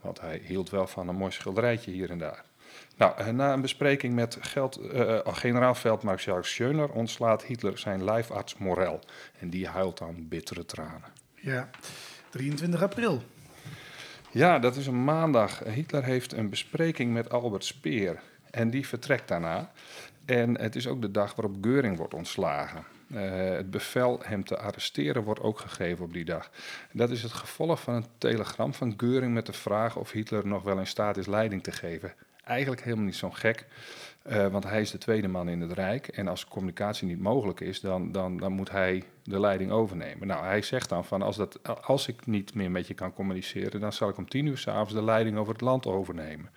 Want 0.00 0.20
hij 0.20 0.40
hield 0.44 0.70
wel 0.70 0.86
van 0.86 1.08
een 1.08 1.16
mooi 1.16 1.32
schilderijtje 1.32 1.90
hier 1.90 2.10
en 2.10 2.18
daar. 2.18 2.44
Nou, 2.96 3.16
eh, 3.16 3.28
na 3.28 3.52
een 3.52 3.60
bespreking 3.60 4.14
met 4.14 4.38
geld, 4.40 4.76
eh, 4.76 5.18
generaal-veldmaarschalk 5.24 6.44
Schöner 6.44 6.90
ontslaat 6.90 7.42
Hitler 7.44 7.78
zijn 7.78 8.04
lijfarts 8.04 8.56
Morel. 8.56 9.00
En 9.38 9.50
die 9.50 9.68
huilt 9.68 9.98
dan 9.98 10.28
bittere 10.28 10.64
tranen. 10.64 11.12
ja, 11.34 11.70
23 12.30 12.82
april. 12.82 13.22
Ja, 14.30 14.58
dat 14.58 14.76
is 14.76 14.86
een 14.86 15.04
maandag. 15.04 15.58
Hitler 15.58 16.04
heeft 16.04 16.32
een 16.32 16.50
bespreking 16.50 17.12
met 17.12 17.30
Albert 17.30 17.64
Speer. 17.64 18.20
En 18.50 18.70
die 18.70 18.86
vertrekt 18.86 19.28
daarna. 19.28 19.70
En 20.24 20.60
het 20.60 20.76
is 20.76 20.86
ook 20.86 21.02
de 21.02 21.10
dag 21.10 21.34
waarop 21.34 21.56
Geuring 21.60 21.96
wordt 21.96 22.14
ontslagen. 22.14 22.84
Het 23.12 23.70
bevel 23.70 24.20
hem 24.24 24.44
te 24.44 24.58
arresteren 24.58 25.22
wordt 25.22 25.40
ook 25.40 25.58
gegeven 25.58 26.04
op 26.04 26.12
die 26.12 26.24
dag. 26.24 26.50
Dat 26.92 27.10
is 27.10 27.22
het 27.22 27.32
gevolg 27.32 27.80
van 27.80 27.94
een 27.94 28.06
telegram 28.18 28.74
van 28.74 28.94
Geuring 28.96 29.34
met 29.34 29.46
de 29.46 29.52
vraag 29.52 29.96
of 29.96 30.10
Hitler 30.10 30.46
nog 30.46 30.62
wel 30.62 30.78
in 30.78 30.86
staat 30.86 31.16
is 31.16 31.26
leiding 31.26 31.62
te 31.62 31.72
geven. 31.72 32.12
Eigenlijk 32.44 32.82
helemaal 32.82 33.04
niet 33.04 33.16
zo 33.16 33.30
gek, 33.30 33.66
eh, 34.22 34.46
want 34.46 34.64
hij 34.64 34.80
is 34.80 34.90
de 34.90 34.98
tweede 34.98 35.28
man 35.28 35.48
in 35.48 35.60
het 35.60 35.72
Rijk. 35.72 36.08
En 36.08 36.28
als 36.28 36.44
communicatie 36.44 37.06
niet 37.06 37.20
mogelijk 37.20 37.60
is, 37.60 37.80
dan, 37.80 38.12
dan, 38.12 38.36
dan 38.36 38.52
moet 38.52 38.70
hij 38.70 39.02
de 39.22 39.40
leiding 39.40 39.70
overnemen. 39.70 40.26
Nou, 40.26 40.44
hij 40.44 40.62
zegt 40.62 40.88
dan 40.88 41.04
van 41.04 41.22
als, 41.22 41.36
dat, 41.36 41.58
als 41.82 42.08
ik 42.08 42.26
niet 42.26 42.54
meer 42.54 42.70
met 42.70 42.86
je 42.86 42.94
kan 42.94 43.12
communiceren, 43.12 43.80
dan 43.80 43.92
zal 43.92 44.08
ik 44.08 44.16
om 44.16 44.28
tien 44.28 44.46
uur 44.46 44.58
s'avonds 44.58 44.92
de 44.92 45.02
leiding 45.02 45.36
over 45.36 45.52
het 45.52 45.62
land 45.62 45.86
overnemen. 45.86 46.50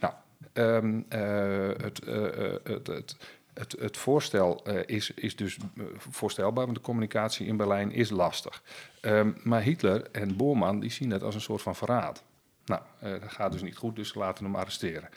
Nou, 0.00 0.14
ehm, 0.52 1.02
eh, 1.08 1.84
het, 1.84 2.04
eh, 2.04 2.22
het, 2.64 2.86
het, 2.86 3.16
het, 3.54 3.76
het 3.78 3.96
voorstel 3.96 4.62
is, 4.86 5.10
is 5.10 5.36
dus 5.36 5.58
voorstelbaar, 5.96 6.64
want 6.64 6.76
de 6.76 6.82
communicatie 6.82 7.46
in 7.46 7.56
Berlijn 7.56 7.92
is 7.92 8.10
lastig. 8.10 8.62
Ehm, 9.00 9.32
maar 9.42 9.62
Hitler 9.62 10.10
en 10.12 10.36
Bormann 10.36 10.80
die 10.80 10.90
zien 10.90 11.10
het 11.10 11.22
als 11.22 11.34
een 11.34 11.40
soort 11.40 11.62
van 11.62 11.76
verraad. 11.76 12.24
Nou, 12.66 12.82
eh, 12.98 13.10
dat 13.10 13.32
gaat 13.32 13.52
dus 13.52 13.62
niet 13.62 13.76
goed, 13.76 13.96
dus 13.96 14.08
ze 14.08 14.18
laten 14.18 14.44
hem 14.44 14.56
arresteren. 14.56 15.08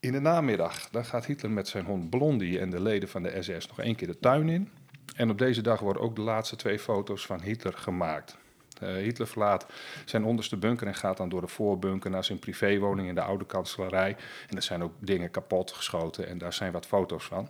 In 0.00 0.12
de 0.12 0.20
namiddag 0.20 0.88
dan 0.90 1.04
gaat 1.04 1.26
Hitler 1.26 1.50
met 1.50 1.68
zijn 1.68 1.84
hond 1.84 2.10
Blondie 2.10 2.58
en 2.58 2.70
de 2.70 2.80
leden 2.80 3.08
van 3.08 3.22
de 3.22 3.42
SS 3.42 3.66
nog 3.66 3.80
één 3.80 3.94
keer 3.94 4.08
de 4.08 4.18
tuin 4.18 4.48
in. 4.48 4.70
En 5.16 5.30
op 5.30 5.38
deze 5.38 5.62
dag 5.62 5.80
worden 5.80 6.02
ook 6.02 6.16
de 6.16 6.22
laatste 6.22 6.56
twee 6.56 6.78
foto's 6.78 7.26
van 7.26 7.40
Hitler 7.40 7.72
gemaakt. 7.72 8.36
Eh, 8.80 8.94
Hitler 8.94 9.26
verlaat 9.26 9.66
zijn 10.04 10.24
onderste 10.24 10.56
bunker 10.56 10.86
en 10.86 10.94
gaat 10.94 11.16
dan 11.16 11.28
door 11.28 11.40
de 11.40 11.46
voorbunker 11.46 12.10
naar 12.10 12.24
zijn 12.24 12.38
privéwoning 12.38 13.08
in 13.08 13.14
de 13.14 13.22
oude 13.22 13.46
kanselarij. 13.46 14.16
En 14.48 14.56
er 14.56 14.62
zijn 14.62 14.82
ook 14.82 14.92
dingen 14.98 15.30
kapot 15.30 15.72
geschoten 15.72 16.28
en 16.28 16.38
daar 16.38 16.52
zijn 16.52 16.72
wat 16.72 16.86
foto's 16.86 17.24
van. 17.24 17.48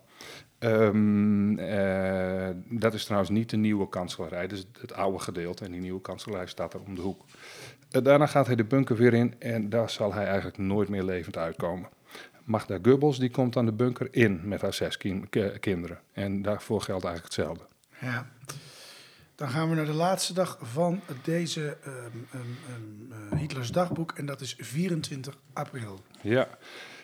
Ehm, 0.61 1.59
eh, 1.59 2.49
dat 2.69 2.95
is 2.95 3.05
trouwens 3.05 3.31
niet 3.31 3.51
de 3.51 3.57
nieuwe 3.57 3.89
kanselarij, 3.89 4.47
is 4.47 4.65
het 4.81 4.93
oude 4.93 5.19
gedeelte. 5.19 5.65
En 5.65 5.71
die 5.73 5.81
nieuwe 5.81 6.01
kanselarij 6.01 6.47
staat 6.47 6.75
er 6.75 6.81
om 6.81 6.95
de 6.95 7.01
hoek. 7.01 7.25
Eh, 7.91 8.03
daarna 8.03 8.27
gaat 8.27 8.47
hij 8.47 8.57
de 8.57 8.65
bunker 8.65 8.97
weer 8.97 9.15
in 9.15 9.35
en 9.39 9.69
daar 9.69 9.91
zal 9.91 10.15
hij 10.15 10.27
eigenlijk 10.27 10.59
nooit 10.59 10.89
meer 10.89 11.03
levend 11.03 11.37
uitkomen. 11.37 11.89
Magda 12.45 12.79
Goebbels 12.83 13.19
die 13.19 13.31
komt 13.31 13.57
aan 13.57 13.65
de 13.67 13.73
bunker 13.73 14.09
in 14.11 14.41
met 14.45 14.61
haar 14.61 14.75
zes 14.75 14.97
ki- 14.97 15.25
kinderen. 15.61 15.99
En 16.13 16.43
daarvoor 16.43 16.81
geldt 16.81 17.05
eigenlijk 17.05 17.35
hetzelfde. 17.35 17.65
Ja. 18.01 18.27
Dan 19.35 19.49
gaan 19.49 19.69
we 19.69 19.75
naar 19.75 19.85
de 19.87 19.93
laatste 19.93 20.35
dag 20.35 20.59
van 20.63 21.01
deze 21.25 21.77
ehm, 21.85 21.95
ehm, 22.33 23.33
eh, 23.33 23.39
Hitlers 23.39 23.71
dagboek 23.73 24.13
en 24.13 24.27
dat 24.27 24.41
is 24.41 24.57
24 24.59 25.37
april. 25.53 26.01
Ja, 26.23 26.49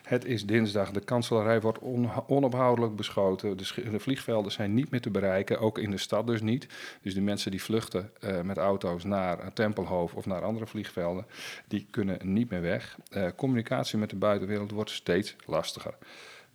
het 0.07 0.25
is 0.25 0.47
dinsdag. 0.47 0.91
De 0.91 1.01
kanselarij 1.01 1.61
wordt 1.61 1.79
on- 1.79 2.11
onophoudelijk 2.27 2.97
beschoten. 2.97 3.57
De, 3.57 3.99
vliegvelden 3.99 4.53
zijn 4.53 4.75
niet 4.75 4.91
meer 4.91 5.01
te 5.01 5.11
bereiken, 5.11 5.61
ook 5.61 5.79
in 5.79 5.91
de 5.91 5.99
stad 5.99 6.27
dus 6.27 6.41
niet. 6.41 6.67
Dus 7.03 7.15
de 7.15 7.21
mensen 7.21 7.51
die 7.51 7.63
vluchten 7.63 8.11
eh, 8.21 8.41
met 8.41 8.57
auto's 8.57 9.05
naar 9.05 9.53
Tempelhof 9.53 10.15
of 10.15 10.27
naar 10.27 10.43
andere 10.43 10.67
vliegvelden, 10.67 11.27
die 11.69 11.87
kunnen 11.91 12.19
niet 12.23 12.51
meer 12.51 12.61
weg. 12.61 12.99
Eh, 13.11 13.27
communicatie 13.37 13.99
met 13.99 14.11
de 14.11 14.17
buitenwereld 14.17 14.71
wordt 14.71 14.91
steeds 14.91 15.37
lastiger. 15.47 15.95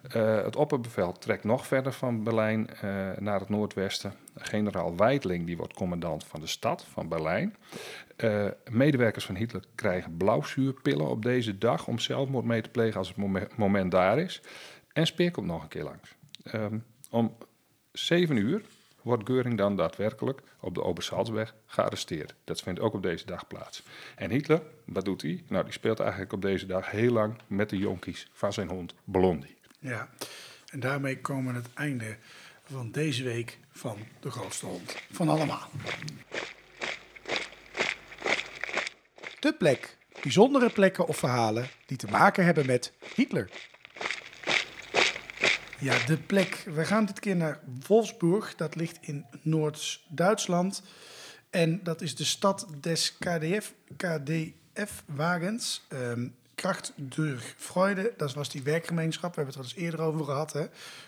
Eh, 0.01 0.43
het 0.43 0.55
opperbevel 0.55 1.12
trekt 1.12 1.43
nog 1.43 1.67
verder 1.67 1.93
van 1.93 2.24
Berlijn 2.24 2.70
naar 3.20 3.39
het 3.39 3.50
noordwesten. 3.50 4.13
Generaal 4.36 4.96
Weidling 4.96 5.46
die 5.46 5.58
wordt 5.58 5.74
commandant 5.74 6.24
van 6.24 6.39
de 6.39 6.48
stad, 6.48 6.86
van 6.91 7.08
Berlijn. 7.08 7.55
Eh, 8.21 8.47
medewerkers 8.69 9.25
van 9.25 9.35
Hitler 9.35 9.63
krijgen 9.75 10.17
blauwzuurpillen 10.17 11.09
op 11.09 11.23
deze 11.23 11.57
dag 11.57 11.87
om 11.87 11.99
zelfmoord 11.99 12.45
mee 12.45 12.61
te 12.61 12.69
plegen 12.69 12.97
als 12.97 13.07
het 13.07 13.17
momen- 13.17 13.49
moment 13.55 13.91
daar 13.91 14.19
is. 14.19 14.41
En 14.93 15.05
Speer 15.05 15.31
komt 15.31 15.47
nog 15.47 15.61
een 15.61 15.67
keer 15.67 15.83
langs. 15.83 16.15
Ehm, 16.43 16.77
om 17.09 17.37
zeven 17.91 18.35
uur 18.35 18.61
wordt 19.01 19.27
Geuring 19.27 19.57
dan 19.57 19.75
daadwerkelijk 19.75 20.41
op 20.59 20.75
de 20.75 20.83
Obersalzberg 20.83 21.55
gearresteerd. 21.65 22.35
Dat 22.43 22.61
vindt 22.61 22.79
ook 22.79 22.93
op 22.93 23.03
deze 23.03 23.25
dag 23.25 23.47
plaats. 23.47 23.83
En 24.15 24.29
Hitler, 24.29 24.61
wat 24.85 25.05
doet 25.05 25.21
hij? 25.21 25.43
Nou, 25.47 25.63
die 25.63 25.73
speelt 25.73 25.99
eigenlijk 25.99 26.33
op 26.33 26.41
deze 26.41 26.65
dag 26.65 26.91
heel 26.91 27.11
lang 27.11 27.35
met 27.47 27.69
de 27.69 27.77
jonkies 27.77 28.29
van 28.33 28.53
zijn 28.53 28.69
hond 28.69 28.93
Blondie. 29.03 29.57
Ja. 29.79 30.09
En 30.71 30.79
daarmee 30.79 31.21
komen 31.21 31.53
we 31.53 31.59
het 31.59 31.73
einde 31.73 32.17
van 32.63 32.91
deze 32.91 33.23
week 33.23 33.59
van 33.71 33.97
de 34.19 34.31
grootste 34.31 34.65
hond 34.65 34.95
van 35.11 35.29
allemaal. 35.29 35.69
De 39.41 39.53
plek. 39.53 39.98
Bijzondere 40.21 40.69
plekken 40.69 41.07
of 41.07 41.17
verhalen 41.17 41.67
die 41.86 41.98
te 41.98 42.07
maken 42.07 42.45
hebben 42.45 42.65
met 42.65 42.93
Hitler. 43.15 43.50
Ja, 45.79 46.05
de 46.05 46.17
plek. 46.17 46.63
We 46.74 46.86
gaan 46.86 47.05
dit 47.05 47.19
keer 47.19 47.36
naar 47.36 47.60
Wolfsburg. 47.88 48.55
Dat 48.55 48.75
ligt 48.75 48.98
in 49.01 49.25
Noord-Duitsland. 49.41 50.83
En 51.50 51.83
dat 51.83 52.01
is 52.01 52.15
de 52.15 52.24
stad 52.24 52.67
des 52.81 53.17
KDF, 53.17 53.74
KDF-wagens. 53.98 55.86
Ehm 55.89 56.27
Kracht 56.55 56.93
durch 56.96 57.53
Freude, 57.58 58.13
dat 58.17 58.34
was 58.34 58.50
die 58.50 58.63
werkgemeenschap. 58.63 59.36
We 59.36 59.41
hebben 59.41 59.60
het 59.62 59.65
er 59.65 59.77
eens 59.77 59.84
eerder 59.86 60.01
over 60.01 60.25
gehad. 60.25 60.53
Hè? 60.53 60.65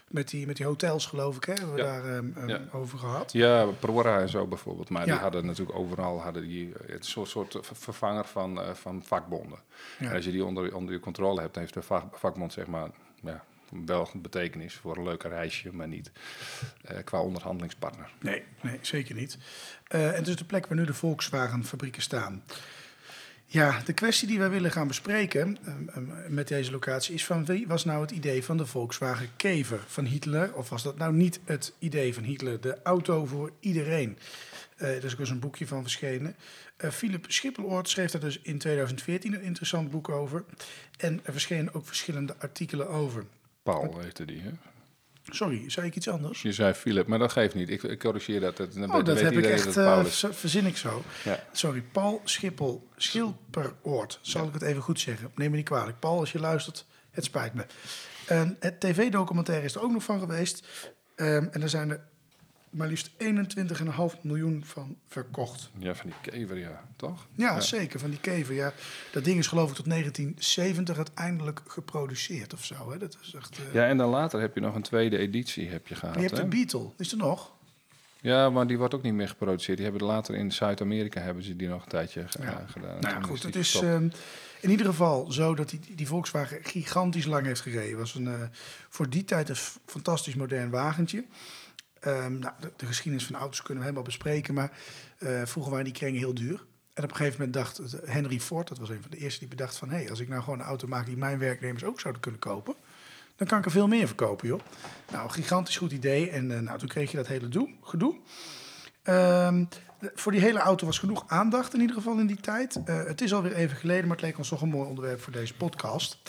Met, 0.07 0.29
die, 0.29 0.47
met 0.47 0.57
die 0.57 0.65
hotels, 0.65 1.05
geloof 1.05 1.35
ik, 1.35 1.43
hè? 1.43 1.53
hebben 1.53 1.73
we 1.73 1.81
Ja. 1.81 1.85
daar 2.01 2.15
ehm, 2.17 2.25
ehm, 2.35 2.47
Ja. 2.49 2.61
over 2.71 2.97
gehad. 2.99 3.31
Ja, 3.33 3.65
Prora 3.65 4.19
en 4.19 4.29
zo 4.29 4.47
bijvoorbeeld. 4.47 4.89
Maar 4.89 5.05
Ja. 5.05 5.11
die 5.13 5.21
hadden 5.21 5.45
natuurlijk 5.45 5.77
overal 5.77 6.21
hadden 6.21 6.41
die, 6.47 6.73
eh, 6.73 6.93
het 6.93 7.05
soort, 7.05 7.29
soort 7.29 7.57
ver- 7.61 7.75
vervanger 7.75 8.25
van, 8.25 8.61
eh, 8.61 8.73
van 8.73 9.03
vakbonden. 9.05 9.59
En 9.99 10.11
als 10.13 10.25
je 10.25 10.31
die 10.31 10.45
onder, 10.45 10.75
onder 10.75 10.93
je 10.93 10.99
controle 10.99 11.41
hebt, 11.41 11.53
dan 11.53 11.61
heeft 11.63 11.75
de 11.75 11.81
vak, 11.81 12.17
vakbond 12.17 12.53
zeg 12.53 12.67
maar, 12.67 12.89
ja, 13.21 13.43
wel 13.85 14.09
betekenis 14.15 14.73
voor 14.75 14.97
een 14.97 15.03
leuke 15.03 15.27
reisje, 15.27 15.73
maar 15.73 15.87
niet 15.87 16.11
eh, 16.81 16.97
qua 17.03 17.21
onderhandelingspartner. 17.21 18.09
Nee, 18.19 18.43
nee 18.61 18.79
zeker 18.81 19.15
niet. 19.15 19.37
Uh, 19.95 20.17
en 20.17 20.25
is 20.25 20.35
de 20.35 20.45
plek 20.45 20.67
waar 20.67 20.77
nu 20.77 20.85
de 20.85 20.93
Volkswagen-fabrieken 20.93 22.01
staan. 22.01 22.43
Ja, 23.45 23.81
de 23.85 23.93
kwestie 23.93 24.27
die 24.27 24.39
wij 24.39 24.49
willen 24.49 24.71
gaan 24.71 24.87
bespreken 24.87 25.57
um, 25.95 26.11
met 26.27 26.47
deze 26.47 26.71
locatie 26.71 27.13
is 27.13 27.25
van 27.25 27.45
wie 27.45 27.67
was 27.67 27.85
nou 27.85 28.01
het 28.01 28.11
idee 28.11 28.43
van 28.43 28.57
de 28.57 28.65
Volkswagen 28.65 29.29
Kever 29.35 29.83
van 29.87 30.05
Hitler? 30.05 30.53
Of 30.53 30.69
was 30.69 30.83
dat 30.83 30.97
nou 30.97 31.13
niet 31.13 31.39
het 31.45 31.73
idee 31.79 32.13
van 32.13 32.23
Hitler, 32.23 32.61
de 32.61 32.77
auto 32.83 33.25
voor 33.25 33.51
iedereen? 33.59 34.17
Uh, 34.77 34.95
er 34.95 35.03
is 35.03 35.13
ook 35.13 35.19
eens 35.19 35.29
een 35.29 35.39
boekje 35.39 35.67
van 35.67 35.81
verschenen. 35.81 36.35
Uh, 36.77 36.89
Philip 36.89 37.25
Schippeloort 37.27 37.89
schreef 37.89 38.11
daar 38.11 38.21
dus 38.21 38.39
in 38.41 38.57
2014 38.57 39.33
een 39.33 39.41
interessant 39.41 39.91
boek 39.91 40.09
over. 40.09 40.45
En 40.97 41.19
er 41.23 41.31
verschenen 41.31 41.73
ook 41.73 41.85
verschillende 41.85 42.35
artikelen 42.39 42.89
over. 42.89 43.25
Paul 43.63 43.99
heette 43.99 44.25
die, 44.25 44.41
hè? 44.41 44.51
Sorry, 45.29 45.69
zei 45.69 45.87
ik 45.87 45.95
iets 45.95 46.09
anders? 46.09 46.41
Je 46.41 46.51
zei 46.51 46.73
Philip, 46.73 47.07
maar 47.07 47.19
dat 47.19 47.31
geeft 47.31 47.55
niet. 47.55 47.69
Ik, 47.69 47.83
ik 47.83 47.99
corrigeer 47.99 48.39
dat. 48.39 48.57
dat 48.57 48.75
oh, 48.77 49.03
dat 49.03 49.21
heb 49.21 49.33
ik 49.33 49.45
echt, 49.45 49.77
uh, 49.77 50.03
verzin 50.05 50.65
ik 50.65 50.77
zo. 50.77 51.03
Ja. 51.23 51.43
Sorry, 51.51 51.81
Paul 51.91 52.21
Schippel, 52.23 52.87
Schilperoord, 52.95 54.19
zal 54.21 54.47
ik 54.47 54.53
het 54.53 54.61
even 54.61 54.81
goed 54.81 54.99
zeggen. 54.99 55.31
Neem 55.35 55.51
me 55.51 55.55
niet 55.55 55.65
kwalijk. 55.65 55.99
Paul, 55.99 56.19
als 56.19 56.31
je 56.31 56.39
luistert, 56.39 56.85
het 57.11 57.23
spijt 57.23 57.53
me. 57.53 57.65
En 58.27 58.57
het 58.59 58.79
tv-documentaire 58.79 59.65
is 59.65 59.75
er 59.75 59.81
ook 59.81 59.91
nog 59.91 60.03
van 60.03 60.19
geweest. 60.19 60.67
Um, 61.15 61.49
en 61.51 61.61
er 61.61 61.69
zijn 61.69 61.89
er 61.89 61.99
maar 62.73 62.87
liefst 62.87 63.09
21,5 63.09 64.21
miljoen 64.21 64.63
van 64.65 64.97
verkocht. 65.07 65.69
Ja, 65.77 65.95
van 65.95 66.09
die 66.09 66.31
kever, 66.31 66.57
ja, 66.57 66.83
toch? 66.95 67.27
Ja, 67.35 67.61
zeker, 67.61 67.99
van 67.99 68.09
die 68.09 68.19
kever. 68.19 68.53
Ja. 68.53 68.73
Dat 69.11 69.23
ding 69.23 69.39
is 69.39 69.47
geloof 69.47 69.69
ik 69.69 69.75
tot 69.75 69.89
1970 69.89 70.97
uiteindelijk 70.97 71.61
geproduceerd 71.67 72.53
of 72.53 72.65
zo. 72.65 72.91
Hè? 72.91 72.97
Dat 72.97 73.17
is 73.21 73.33
echt, 73.33 73.59
uh... 73.59 73.73
Ja, 73.73 73.87
en 73.87 73.97
dan 73.97 74.09
later 74.09 74.39
heb 74.39 74.55
je 74.55 74.61
nog 74.61 74.75
een 74.75 74.81
tweede 74.81 75.17
editie 75.17 75.69
heb 75.69 75.87
je 75.87 75.95
gehad. 75.95 76.15
je 76.15 76.21
hebt 76.21 76.35
de 76.35 76.45
Beetle, 76.45 76.89
is 76.97 77.11
er 77.11 77.17
nog? 77.17 77.51
Ja, 78.23 78.49
maar 78.49 78.67
die 78.67 78.77
wordt 78.77 78.93
ook 78.93 79.01
niet 79.01 79.13
meer 79.13 79.27
geproduceerd. 79.27 79.77
Die 79.77 79.87
hebben 79.87 80.07
later 80.07 80.35
in 80.35 80.51
Zuid-Amerika 80.51 81.21
hebben 81.21 81.43
ze 81.43 81.55
die 81.55 81.67
nog 81.67 81.83
een 81.83 81.89
tijdje 81.89 82.25
ja. 82.41 82.65
gedaan. 82.67 82.99
Nou 82.99 83.15
ja, 83.15 83.21
goed, 83.21 83.43
het 83.43 83.55
is 83.55 83.81
uh, 83.81 83.93
in 84.59 84.69
ieder 84.69 84.85
geval 84.85 85.31
zo 85.31 85.55
dat 85.55 85.69
die, 85.69 85.79
die 85.95 86.07
Volkswagen 86.07 86.59
gigantisch 86.61 87.25
lang 87.25 87.45
heeft 87.45 87.61
gereden. 87.61 87.89
Het 87.89 87.99
was 87.99 88.15
een, 88.15 88.25
uh, 88.25 88.33
voor 88.89 89.09
die 89.09 89.25
tijd 89.25 89.49
een 89.49 89.55
fantastisch 89.85 90.35
modern 90.35 90.69
wagentje. 90.69 91.23
Um, 92.07 92.39
nou, 92.39 92.53
de, 92.75 92.85
geschiedenis 92.85 93.25
van 93.25 93.35
auto's 93.35 93.61
kunnen 93.61 93.77
we 93.77 93.83
helemaal 93.83 94.03
bespreken, 94.03 94.53
maar 94.53 94.71
uh, 95.19 95.41
vroeger 95.45 95.71
waren 95.71 95.85
die 95.85 95.93
kringen 95.93 96.19
heel 96.19 96.33
duur. 96.33 96.65
En 96.93 97.03
op 97.03 97.09
een 97.09 97.15
gegeven 97.15 97.37
moment 97.37 97.53
dacht 97.53 97.81
Henry 98.05 98.39
Ford, 98.39 98.67
dat 98.67 98.77
was 98.77 98.89
een 98.89 99.01
van 99.01 99.11
de 99.11 99.17
eerste 99.17 99.39
die 99.39 99.47
bedacht 99.47 99.77
van... 99.77 99.89
hé, 99.89 99.95
hey, 99.95 100.09
als 100.09 100.19
ik 100.19 100.27
nou 100.27 100.43
gewoon 100.43 100.59
een 100.59 100.65
auto 100.65 100.87
maak 100.87 101.05
die 101.05 101.17
mijn 101.17 101.39
werknemers 101.39 101.83
ook 101.83 101.99
zouden 101.99 102.21
kunnen 102.21 102.39
kopen... 102.39 102.75
dan 103.35 103.47
kan 103.47 103.57
ik 103.59 103.65
er 103.65 103.71
veel 103.71 103.87
meer 103.87 104.07
verkopen, 104.07 104.47
joh. 104.47 104.59
Nou, 105.11 105.29
gigantisch 105.29 105.77
goed 105.77 105.91
idee. 105.91 106.29
En 106.29 106.49
uh, 106.49 106.59
nou, 106.59 106.79
toen 106.79 106.87
kreeg 106.87 107.11
je 107.11 107.17
dat 107.17 107.27
hele 107.27 107.67
gedoe. 107.81 108.17
Um, 109.03 109.67
voor 110.15 110.31
die 110.31 110.41
hele 110.41 110.59
auto 110.59 110.85
was 110.85 110.99
genoeg 110.99 111.23
aandacht 111.27 111.73
in 111.73 111.81
ieder 111.81 111.95
geval 111.95 112.19
in 112.19 112.27
die 112.27 112.39
tijd. 112.39 112.79
Uh, 112.85 113.03
het 113.03 113.21
is 113.21 113.33
alweer 113.33 113.53
even 113.53 113.77
geleden, 113.77 114.07
maar 114.07 114.15
het 114.15 114.25
leek 114.25 114.37
ons 114.37 114.49
toch 114.49 114.61
een 114.61 114.69
mooi 114.69 114.89
onderwerp 114.89 115.21
voor 115.21 115.33
deze 115.33 115.53
podcast. 115.53 116.19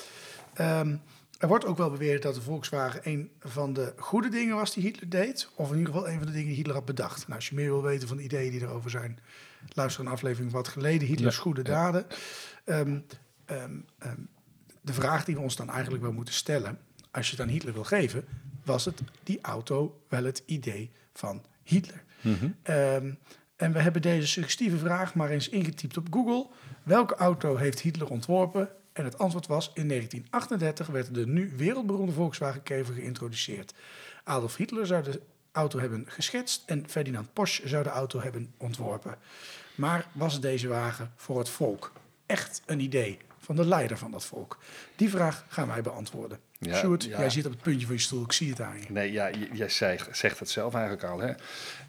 Um, 0.61 1.01
er 1.45 1.51
wordt 1.51 1.65
ook 1.65 1.77
wel 1.77 1.91
beweerd 1.91 2.23
dat 2.23 2.35
de 2.35 2.41
Volkswagen 2.41 3.01
een 3.03 3.31
van 3.41 3.73
de 3.73 3.93
goede 3.97 4.29
dingen 4.29 4.57
was 4.57 4.75
die 4.75 4.83
Hitler 4.83 5.09
deed. 5.09 5.49
Of 5.55 5.71
in 5.71 5.79
ieder 5.79 5.93
geval 5.93 6.09
een 6.09 6.19
van 6.19 6.27
de 6.27 6.33
dingen 6.33 6.47
die 6.47 6.57
Hitler 6.57 6.75
had 6.75 6.85
bedacht. 6.85 7.23
Nou, 7.23 7.35
als 7.35 7.49
je 7.49 7.55
meer 7.55 7.71
wil 7.71 7.83
weten 7.83 8.09
van 8.09 8.17
de 8.17 8.23
ideeën 8.23 8.51
die 8.51 8.61
erover 8.61 8.91
zijn, 8.91 9.19
luister 9.69 10.05
een 10.05 10.11
aflevering 10.11 10.53
wat 10.53 10.69
geleden. 10.69 11.09
Hitlers 11.09 11.39
goede 11.39 11.63
daden. 11.63 12.07
Um, 12.65 13.05
um, 13.47 13.85
um, 13.99 14.29
de 14.81 14.93
vraag 14.93 15.25
die 15.25 15.35
we 15.35 15.41
ons 15.41 15.57
dan 15.57 15.71
eigenlijk 15.71 16.03
wel 16.03 16.13
moeten 16.13 16.35
stellen, 16.35 16.79
als 17.11 17.27
je 17.27 17.33
het 17.33 17.41
aan 17.41 17.53
Hitler 17.53 17.75
wil 17.75 17.85
geven, 17.85 18.25
was 18.65 18.85
het 18.85 19.01
die 19.23 19.39
auto 19.43 20.01
wel 20.09 20.25
het 20.25 20.43
idee 20.47 20.91
van 21.13 21.45
Hitler? 21.63 22.03
Mm 22.21 22.35
-hmm. 22.35 22.55
en 23.57 23.73
we 23.73 23.79
hebben 23.79 24.03
deze 24.03 24.27
suggestieve 24.27 24.79
vraag 24.79 25.15
maar 25.15 25.31
eens 25.31 25.49
ingetypt 25.49 25.97
op 25.97 26.07
Google. 26.11 26.47
Welke 26.83 27.15
auto 27.15 27.57
heeft 27.57 27.81
Hitler 27.81 28.09
ontworpen? 28.09 28.69
En 28.95 29.05
het 29.05 29.19
antwoord 29.19 29.47
was, 29.47 29.71
in 29.75 29.89
1938 29.89 30.87
werd 30.87 31.15
de 31.15 31.27
nu 31.27 31.53
wereldberoemde 31.57 32.13
Volkswagen 32.13 32.63
Kever 32.63 32.95
geïntroduceerd. 32.95 33.75
Adolf 34.25 34.57
Hitler 34.57 34.87
zou 34.87 35.03
de 35.03 35.21
auto 35.53 35.79
hebben 35.79 36.05
geschetst 36.09 36.63
en 36.67 36.89
Ferdinand 36.89 37.33
Porsche 37.33 37.69
zou 37.69 37.83
de 37.83 37.89
auto 37.89 38.21
hebben 38.21 38.55
ontworpen. 38.57 39.19
Maar 39.75 40.07
was 40.13 40.41
deze 40.41 40.69
wagen 40.69 41.13
voor 41.17 41.39
het 41.39 41.49
volk 41.49 41.93
echt 42.27 42.63
een 42.67 42.81
idee 42.81 43.19
van 43.39 43.57
de 43.57 43.65
leider 43.65 43.99
van 43.99 44.11
dat 44.11 44.25
volk? 44.25 44.59
Die 44.97 45.11
vraag 45.11 45.45
gaan 45.49 45.69
wij 45.69 45.83
beantwoorden. 45.83 46.39
Ja, 46.59 46.77
Sjoerd, 46.77 47.05
jij 47.05 47.31
zit 47.31 47.47
op 47.47 47.53
het 47.53 47.63
puntje 47.63 47.87
van 47.87 47.95
je 47.95 48.01
stoel, 48.01 48.23
ik 48.23 48.33
zie 48.33 48.51
het 48.51 48.61
aan 48.61 48.79
je. 48.79 48.85
Nee, 48.89 49.13
ja, 49.13 49.31
jij 49.53 49.69
zegt, 49.69 50.17
zegt 50.17 50.39
het 50.39 50.51
zelf 50.51 50.75
eigenlijk 50.75 51.05
al. 51.05 51.19
Hè? 51.19 51.33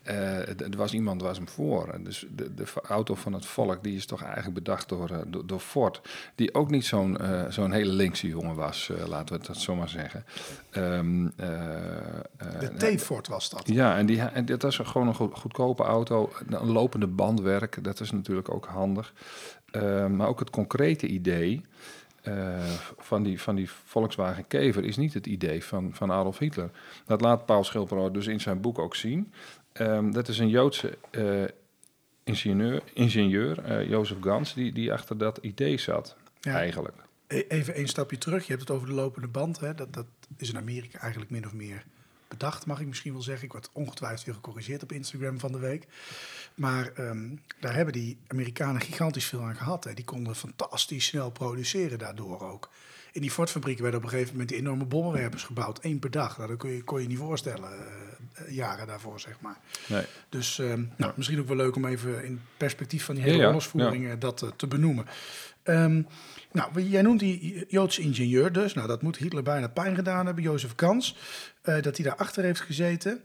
Uh, 0.08 0.47
er 0.47 0.78
was 0.78 0.93
iemand 0.93 1.21
was 1.21 1.38
hem 1.38 1.47
voor. 1.47 1.99
Dus 1.99 2.25
de, 2.36 2.54
de, 2.54 2.65
auto 2.88 3.15
van 3.15 3.34
het 3.34 3.45
volk, 3.45 3.84
die 3.84 3.95
is 3.95 4.06
toch 4.06 4.23
eigenlijk 4.23 4.54
bedacht 4.54 4.89
door, 4.89 5.12
uh, 5.12 5.17
door, 5.28 5.47
door, 5.47 5.60
Ford. 5.60 6.01
Die 6.36 6.54
ook 6.54 6.69
niet 6.69 6.86
zo'n 6.86 7.17
uh, 7.21 7.45
zo'n 7.49 7.71
hele 7.71 7.91
linkse 7.91 8.28
jongen 8.28 8.56
was, 8.56 8.91
laten 9.08 9.39
we 9.39 9.47
het 9.47 9.58
zo 9.58 9.75
maar 9.75 9.89
zeggen. 9.89 10.25
Um, 10.71 11.34
de 12.60 12.95
T-Ford 12.95 13.28
was 13.28 13.49
dat. 13.49 13.63
Ja, 13.65 13.97
en, 13.97 14.06
die, 14.06 14.21
en 14.21 14.45
dat 14.45 14.62
was 14.62 14.78
gewoon 14.78 15.08
een 15.08 15.15
goedkope 15.15 15.84
auto. 15.84 16.32
Een 16.47 16.71
lopende 16.71 17.08
bandwerk, 17.08 17.84
dat 17.84 17.99
is 17.99 18.12
natuurlijk 18.12 18.49
ook 18.49 18.65
handig. 18.65 19.13
Ehm, 19.71 20.15
maar 20.15 20.28
ook 20.28 20.39
het 20.39 20.49
concrete 20.49 21.08
idee... 21.08 21.62
Uh, 22.27 22.63
van, 22.97 23.23
die, 23.23 23.41
van 23.41 23.55
die 23.55 23.69
Volkswagen 23.69 24.47
Kever 24.47 24.83
is 24.83 24.97
niet 24.97 25.13
het 25.13 25.27
idee 25.27 25.63
van, 25.63 25.93
van 25.93 26.11
Adolf 26.11 26.38
Hitler. 26.38 26.69
Dat 27.05 27.21
laat 27.21 27.45
Paul 27.45 27.63
Schilperoort 27.63 28.13
dus 28.13 28.27
in 28.27 28.41
zijn 28.41 28.61
boek 28.61 28.79
ook 28.79 28.95
zien. 28.95 29.33
Um, 29.73 30.11
dat 30.11 30.27
is 30.27 30.39
een 30.39 30.49
Joodse 30.49 30.97
uh, 31.11 31.43
ingenieur, 32.23 32.81
ingenieur 32.93 33.69
uh, 33.69 33.89
Jozef 33.89 34.17
Gans, 34.21 34.53
die, 34.53 34.71
die 34.71 34.93
achter 34.93 35.17
dat 35.17 35.38
idee 35.38 35.77
zat, 35.77 36.15
ja. 36.39 36.57
eigenlijk. 36.57 36.95
E-, 37.27 37.45
even 37.47 37.79
een 37.79 37.88
stapje 37.88 38.17
terug. 38.17 38.45
Je 38.45 38.53
hebt 38.53 38.67
het 38.67 38.77
over 38.77 38.88
de 38.88 38.93
lopende 38.93 39.27
band. 39.27 39.59
Hè? 39.59 39.73
Dat, 39.73 39.93
dat 39.93 40.05
is 40.38 40.49
in 40.49 40.57
Amerika 40.57 40.99
eigenlijk 40.99 41.31
min 41.31 41.45
of 41.45 41.53
meer 41.53 41.83
bedacht, 42.38 42.65
mag 42.65 42.80
ik 42.80 42.88
misschien 42.88 43.13
wel 43.13 43.21
zeggen. 43.21 43.45
Ik 43.45 43.52
word 43.52 43.69
ongetwijfeld 43.71 44.26
weer 44.26 44.36
gecorrigeerd 44.36 44.84
op 44.84 44.91
Instagram 44.91 45.39
van 45.39 45.52
de 45.52 45.60
week. 45.60 45.88
Maar 46.56 46.91
um, 47.00 47.41
daar 47.60 47.76
hebben 47.76 47.93
die 47.93 48.17
Amerikanen 48.28 48.82
gigantisch 48.82 49.26
veel 49.26 49.41
aan 49.41 49.56
gehad. 49.56 49.84
Hè. 49.84 49.93
Die 49.93 50.06
konden 50.06 50.36
fantastisch 50.36 51.06
snel 51.06 51.32
produceren 51.32 52.00
daardoor 52.00 52.41
ook. 52.41 52.69
In 53.12 53.21
die 53.21 53.32
Ford-fabrieken 53.32 53.84
werden 53.84 54.00
op 54.00 54.06
een 54.06 54.12
gegeven 54.12 54.32
moment 54.32 54.50
die 54.50 54.60
enorme 54.60 54.86
bommenwerpers 54.86 55.43
gebouwd. 55.43 55.80
één 55.80 56.00
per 56.00 56.12
dag. 56.12 56.38
Nou, 56.38 56.50
dat 56.50 56.58
kon 56.58 56.69
je, 56.69 56.84
kon 56.84 57.02
je 57.02 57.08
niet 57.08 57.17
voorstellen, 57.17 57.71
uh, 57.71 58.56
jaren 58.56 58.88
daarvoor, 58.88 59.19
zeg 59.19 59.39
maar. 59.39 59.58
Nee. 59.88 60.04
Dus 60.30 60.58
um, 60.58 60.91
nou, 60.98 61.13
misschien 61.15 61.39
ook 61.39 61.48
wel 61.48 61.56
leuk 61.56 61.76
om 61.76 61.86
even 61.86 62.26
in 62.26 62.41
perspectief 62.58 63.06
van 63.06 63.15
die 63.15 63.24
hele 63.24 63.38
ja, 63.38 63.48
ondervoering 63.48 64.08
ja. 64.08 64.15
dat 64.15 64.41
uh, 64.41 64.50
te 64.56 64.67
benoemen. 64.67 65.06
Um, 65.63 66.08
nou, 66.56 66.82
jij 66.82 67.02
noemt 67.02 67.20
die 67.20 67.65
Joodse 67.68 68.02
ingenieur 68.02 68.52
dus. 68.52 68.74
Nou, 68.74 68.88
dat 68.88 69.02
moet 69.02 69.18
Hitler 69.18 69.44
bijna 69.44 69.68
pijn 69.68 69.96
gedaan 69.96 70.26
hebben, 70.26 70.44
Jozef 70.44 70.76
Kans. 70.76 71.15
Uh, 71.63 71.82
dat 71.82 71.98
hij 71.98 72.06
daarachter 72.06 72.44
heeft 72.44 72.62
gezeten. 72.62 73.22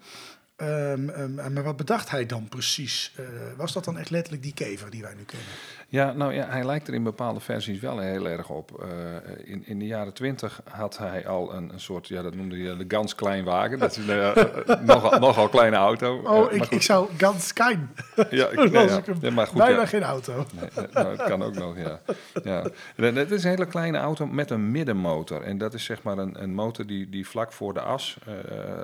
Um, 0.63 1.09
um, 1.09 1.53
maar 1.53 1.63
wat 1.63 1.77
bedacht 1.77 2.11
hij 2.11 2.27
dan 2.27 2.49
precies? 2.49 3.13
Uh, 3.21 3.27
was 3.57 3.73
dat 3.73 3.85
dan 3.85 3.99
echt 3.99 4.11
letterlijk 4.11 4.43
die 4.43 4.55
kever 4.55 4.91
die 4.91 5.03
wij 5.03 5.15
nu 5.15 5.25
kennen? 5.25 5.49
Ja, 5.89 6.13
nou 6.13 6.35
ja, 6.35 6.47
hij 6.49 6.65
lijkt 6.65 6.89
er 6.89 6.95
in 6.95 7.03
bepaalde 7.03 7.41
versies 7.41 7.81
wel 7.81 7.99
heel 7.99 8.29
erg 8.29 8.49
op. 8.49 8.85
Uh, 8.85 9.51
in, 9.51 9.67
in 9.67 9.79
de 9.79 9.87
jaren 9.87 10.13
twintig 10.13 10.61
had 10.65 10.99
hij 10.99 11.27
al 11.27 11.55
een, 11.55 11.73
een 11.73 11.81
soort, 11.81 12.09
ja, 12.09 12.23
dat 12.23 12.35
noemde 12.35 12.57
hij 12.57 12.77
de 12.77 12.85
Gans 12.89 13.15
Klein 13.15 13.45
wagen. 13.45 13.79
Dat 13.79 13.91
is 13.91 13.97
een 13.97 14.17
uh, 14.17 14.37
nogal, 14.81 15.19
nogal 15.19 15.49
kleine 15.49 15.77
auto. 15.77 16.21
Oh, 16.31 16.53
ik, 16.53 16.67
ik 16.67 16.83
zou 16.83 17.09
Gans 17.17 17.53
Klein. 17.53 17.91
Ja, 18.31 18.47
ik, 18.49 18.71
nee, 18.71 18.89
ja. 18.89 19.03
ja, 19.21 19.31
maar 19.31 19.47
goed, 19.47 19.59
bijna 19.59 19.81
ja. 19.81 19.87
geen 19.87 20.03
auto. 20.03 20.47
Nee, 20.61 20.87
nou, 20.93 21.09
het 21.09 21.23
kan 21.23 21.43
ook 21.43 21.55
nog, 21.55 21.77
ja. 21.79 22.01
ja. 22.43 22.63
Het 22.97 23.31
is 23.31 23.45
een 23.45 23.51
hele 23.51 23.67
kleine 23.67 23.99
auto 23.99 24.27
met 24.27 24.51
een 24.51 24.71
middenmotor. 24.71 25.43
En 25.43 25.59
dat 25.59 25.75
is 25.75 25.85
zeg 25.85 26.03
maar 26.03 26.19
een, 26.19 26.43
een 26.43 26.55
motor 26.55 26.87
die, 26.87 27.09
die 27.09 27.27
vlak 27.27 27.53
voor 27.53 27.75
de 27.75 27.81
as 27.81 28.19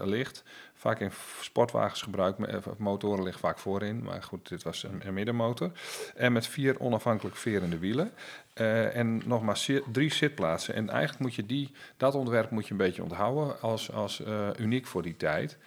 ligt 0.03 0.45
vaak 0.87 1.01
in 1.01 1.11
sportwagens 1.41 2.03
gebruikt. 2.03 2.45
Eh, 2.45 2.57
motoren 2.79 3.23
liggen 3.23 3.41
vaak 3.41 3.59
voorin, 3.59 4.03
maar 4.03 4.23
goed, 4.23 4.49
dit 4.49 4.63
was 4.63 4.87
een, 5.03 5.15
middenmotor. 5.15 5.71
En 6.15 6.33
met 6.33 6.47
vier 6.47 6.81
onafhankelijk 6.81 7.37
verende 7.37 7.79
wielen. 7.79 8.13
Uh, 8.61 8.97
en 8.97 9.23
nog 9.25 9.43
maar 9.43 9.67
drie 9.93 10.13
zitplaatsen. 10.13 10.75
En 10.75 10.89
eigenlijk 10.89 11.21
moet 11.21 11.35
je 11.35 11.47
die, 11.47 11.73
dat 11.97 12.15
ontwerp 12.15 12.51
moet 12.51 12.65
je 12.65 12.71
een 12.71 12.77
beetje 12.77 13.03
onthouden 13.03 13.61
als, 13.61 13.93
als 13.93 14.21
uh, 14.21 14.49
uniek 14.59 14.87
voor 14.87 15.03
die 15.03 15.17
tijd. 15.17 15.59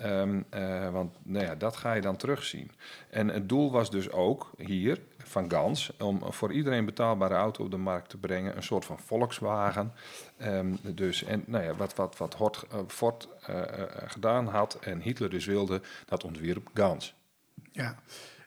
Uh, 0.00 0.90
want 0.90 1.16
nou 1.22 1.44
ja, 1.44 1.54
dat 1.54 1.76
ga 1.76 1.92
je 1.92 2.00
dan 2.00 2.16
terugzien. 2.16 2.70
En 3.10 3.28
het 3.28 3.48
doel 3.48 3.70
was 3.70 3.90
dus 3.90 4.10
ook 4.10 4.50
hier 4.56 4.98
van 5.28 5.50
Gans 5.50 5.92
om 5.98 6.32
voor 6.32 6.52
iedereen 6.52 6.84
betaalbare 6.84 7.34
auto 7.34 7.64
op 7.64 7.70
de 7.70 7.76
markt 7.76 8.08
te 8.10 8.16
brengen. 8.16 8.56
Een 8.56 8.62
soort 8.62 8.84
van 8.84 8.98
Volkswagen. 8.98 9.92
Um, 10.42 10.78
dus, 10.94 11.24
en 11.24 11.44
nou 11.46 11.64
ja, 11.64 11.74
wat, 11.74 11.94
wat, 11.94 12.16
wat 12.16 12.34
Hort, 12.34 12.64
uh, 12.72 12.78
Ford 12.86 13.28
uh, 13.50 13.56
gedaan 14.06 14.46
had 14.46 14.78
en 14.80 15.00
Hitler 15.00 15.30
dus 15.30 15.46
wilde, 15.46 15.80
dat 16.04 16.24
ontwierp 16.24 16.70
Gans. 16.74 17.14
Ja, 17.72 17.98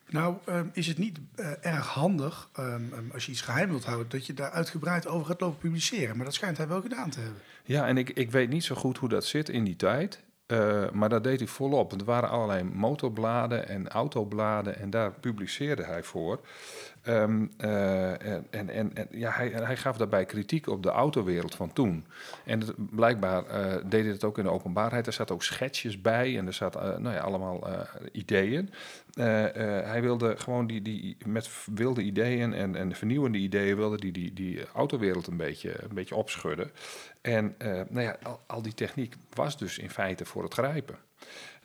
Nou, 0.10 0.38
ehm, 0.46 0.68
is 0.74 0.88
het 0.88 0.98
niet 0.98 1.20
eh, 1.36 1.66
erg 1.66 1.88
handig, 1.88 2.50
ehm, 2.54 2.94
ehm, 2.94 3.12
als 3.14 3.26
je 3.26 3.32
iets 3.32 3.42
geheim 3.42 3.70
wilt 3.70 3.86
houden, 3.86 4.10
dat 4.10 4.26
je 4.26 4.34
daar 4.34 4.52
uitgebreid 4.52 5.08
over 5.08 5.26
gaat 5.26 5.42
lopen 5.42 5.58
publiceren. 5.58 6.16
Maar 6.16 6.26
dat 6.26 6.34
schijnt 6.34 6.58
hij 6.58 6.68
wel 6.68 6.82
gedaan 6.82 7.10
te 7.10 7.20
hebben. 7.20 7.42
Ja, 7.64 7.88
en 7.88 7.98
ik, 7.98 8.10
ik 8.10 8.32
weet 8.32 8.50
niet 8.50 8.64
zo 8.64 8.76
goed 8.76 8.98
hoe 8.98 9.10
dat 9.10 9.26
zit 9.26 9.50
in 9.50 9.64
die 9.64 9.76
tijd. 9.76 10.24
Eh, 10.50 10.90
maar 10.92 11.10
dat 11.10 11.24
deed 11.24 11.40
hij 11.40 11.48
volop. 11.48 11.92
Er 11.92 12.06
waren 12.06 12.30
allerlei 12.30 12.64
motorbladen 12.64 13.68
en 13.68 13.90
autobladen 13.90 14.80
en 14.80 14.90
daar 14.90 15.12
publiceerde 15.12 15.84
hij 15.84 16.04
voor. 16.04 16.40
Ehm, 17.02 17.46
eh, 17.58 18.12
en 18.12 18.70
en, 18.70 18.96
en, 18.96 19.08
ja, 19.12 19.32
hij, 19.32 19.48
hij 19.50 19.78
gaf 19.78 19.98
daarbij 19.98 20.26
kritiek 20.26 20.68
op 20.68 20.84
de 20.84 20.90
autowereld 20.90 21.56
van 21.56 21.74
toen. 21.74 22.06
En 22.46 22.64
blijkbaar 22.92 23.46
eh, 23.46 23.76
deed 23.86 24.04
hij 24.04 24.12
het 24.12 24.24
ook 24.24 24.38
in 24.38 24.44
de 24.44 24.52
openbaarheid. 24.52 25.08
Er 25.08 25.14
zaten 25.14 25.36
ook 25.36 25.44
schetsjes 25.44 26.02
bij 26.02 26.38
en 26.38 26.48
er 26.48 26.54
zaten 26.54 27.02
nou 27.02 27.16
ja, 27.16 27.22
allemaal 27.22 27.68
eh, 27.68 27.80
ideeën. 28.12 28.70
Eh, 29.20 29.46
eh, 29.46 29.86
hij 29.86 30.02
wilde 30.02 30.38
gewoon 30.38 30.68
die, 30.68 30.82
die, 30.82 31.18
met 31.26 31.50
wilde 31.74 32.02
ideeën 32.02 32.54
en, 32.54 32.76
en 32.76 32.96
vernieuwende 32.96 33.38
ideeën 33.38 33.76
wilde 33.76 33.98
die, 33.98 34.12
die, 34.12 34.34
die 34.34 34.66
autowereld 34.74 35.28
een 35.28 35.38
beetje, 35.38 35.84
een 35.84 35.96
beetje 35.96 36.16
opschudden. 36.16 36.72
En 37.22 37.56
eh, 37.58 37.82
nou 37.90 38.02
ja, 38.02 38.18
al 38.48 38.62
die 38.62 38.74
techniek 38.74 39.16
was 39.34 39.58
dus 39.58 39.78
in 39.78 39.90
feite 39.90 40.26
voor 40.26 40.44
het 40.44 40.54
grijpen. 40.54 40.98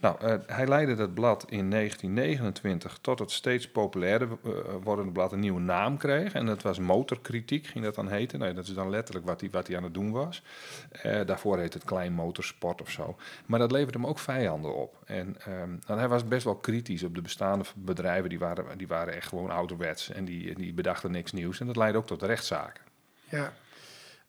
Nou, 0.04 0.16
eh, 0.20 0.34
hij 0.46 0.66
leidde 0.66 0.94
dat 0.94 1.14
blad 1.14 1.44
in 1.48 1.68
1929 1.68 2.98
tot 3.00 3.18
het 3.18 3.30
steeds 3.30 3.70
populairder 3.70 4.28
eh, 4.44 4.50
wordende 4.82 5.12
blad 5.12 5.32
een 5.32 5.40
nieuwe 5.40 5.60
naam 5.60 5.96
kreeg. 5.96 6.32
En 6.32 6.46
dat 6.46 6.62
was 6.62 6.78
Motorkritiek, 6.78 7.66
ging 7.66 7.84
dat 7.84 7.94
dan 7.94 8.08
heten. 8.08 8.38
Nou, 8.38 8.54
dat 8.54 8.66
is 8.66 8.74
dan 8.74 8.90
letterlijk 8.90 9.26
wat 9.26 9.40
hij, 9.40 9.50
wat 9.50 9.66
hij 9.66 9.76
aan 9.76 9.82
het 9.82 9.94
doen 9.94 10.10
was. 10.10 10.42
Eh, 10.90 11.20
daarvoor 11.26 11.58
heette 11.58 11.78
het 11.78 11.86
Klein 11.86 12.12
Motorsport 12.12 12.80
of 12.80 12.90
zo. 12.90 13.16
Maar 13.46 13.58
dat 13.58 13.72
leverde 13.72 13.98
hem 13.98 14.06
ook 14.06 14.18
vijanden 14.18 14.74
op. 14.74 15.02
En, 15.04 15.36
ehm, 15.40 15.76
en 15.86 15.98
hij 15.98 16.08
was 16.08 16.28
best 16.28 16.44
wel 16.44 16.56
kritisch 16.56 17.02
op 17.02 17.14
de 17.14 17.22
bestaande 17.22 17.64
bedrijven. 17.76 18.28
Die 18.28 18.38
waren, 18.38 18.78
die 18.78 18.88
waren 18.88 19.14
echt 19.14 19.28
gewoon 19.28 19.50
ouderwets 19.50 20.10
en 20.10 20.24
die, 20.24 20.54
die 20.54 20.74
bedachten 20.74 21.10
niks 21.10 21.32
nieuws. 21.32 21.60
En 21.60 21.66
dat 21.66 21.76
leidde 21.76 21.98
ook 21.98 22.06
tot 22.06 22.22
rechtszaken. 22.22 22.82
Ja. 23.28 23.52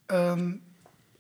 Ehm, 0.05 0.53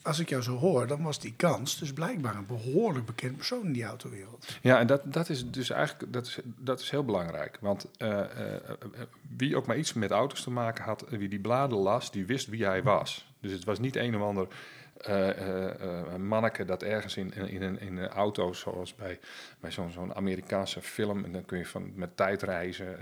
als 0.05 0.19
ik 0.19 0.29
jou 0.29 0.41
zo 0.41 0.57
hoor, 0.57 0.87
dan 0.87 1.03
was 1.03 1.19
die 1.19 1.33
kans 1.35 1.79
dus 1.79 1.93
blijkbaar 1.93 2.35
een 2.35 2.45
behoorlijk 2.45 3.05
bekend 3.05 3.35
persoon 3.35 3.65
in 3.65 3.73
die 3.73 3.83
autowereld. 3.83 4.57
Ja, 4.61 4.79
en 4.79 4.87
dat, 4.87 5.01
dat 5.05 5.29
is 5.29 5.51
dus 5.51 5.69
eigenlijk 5.69 6.13
dat 6.13 6.25
is, 6.25 6.39
dat 6.43 6.79
is 6.79 6.89
heel 6.89 7.05
belangrijk. 7.05 7.57
Want 7.61 7.87
eh, 7.97 8.19
eh, 8.19 8.55
eh, 8.55 8.71
wie 9.37 9.55
ook 9.55 9.65
maar 9.65 9.77
iets 9.77 9.93
met 9.93 10.11
auto's 10.11 10.43
te 10.43 10.51
maken 10.51 10.83
had, 10.83 11.05
wie 11.09 11.29
die 11.29 11.39
bladen 11.39 11.77
las, 11.77 12.11
die 12.11 12.25
wist 12.25 12.47
wie 12.47 12.65
hij 12.65 12.83
was. 12.83 13.33
Dus 13.39 13.51
het 13.51 13.63
was 13.63 13.79
niet 13.79 13.95
een 13.95 14.15
of 14.15 14.21
ander 14.21 14.47
manneke 16.17 16.65
dat 16.65 16.83
ergens 16.83 17.17
in, 17.17 17.33
in, 17.33 17.49
in 17.49 17.61
een, 17.61 17.79
in 17.79 17.97
een 17.97 18.07
auto, 18.07 18.53
zoals 18.53 18.95
bij, 18.95 19.19
bij 19.59 19.71
zo'n 19.71 19.91
zo'n 19.91 20.15
Amerikaanse 20.15 20.81
film, 20.81 21.23
en 21.23 21.31
dan 21.31 21.45
kun 21.45 21.57
je 21.57 21.65
van, 21.65 21.91
met 21.95 22.17
tijd 22.17 22.41
reizen. 22.41 22.99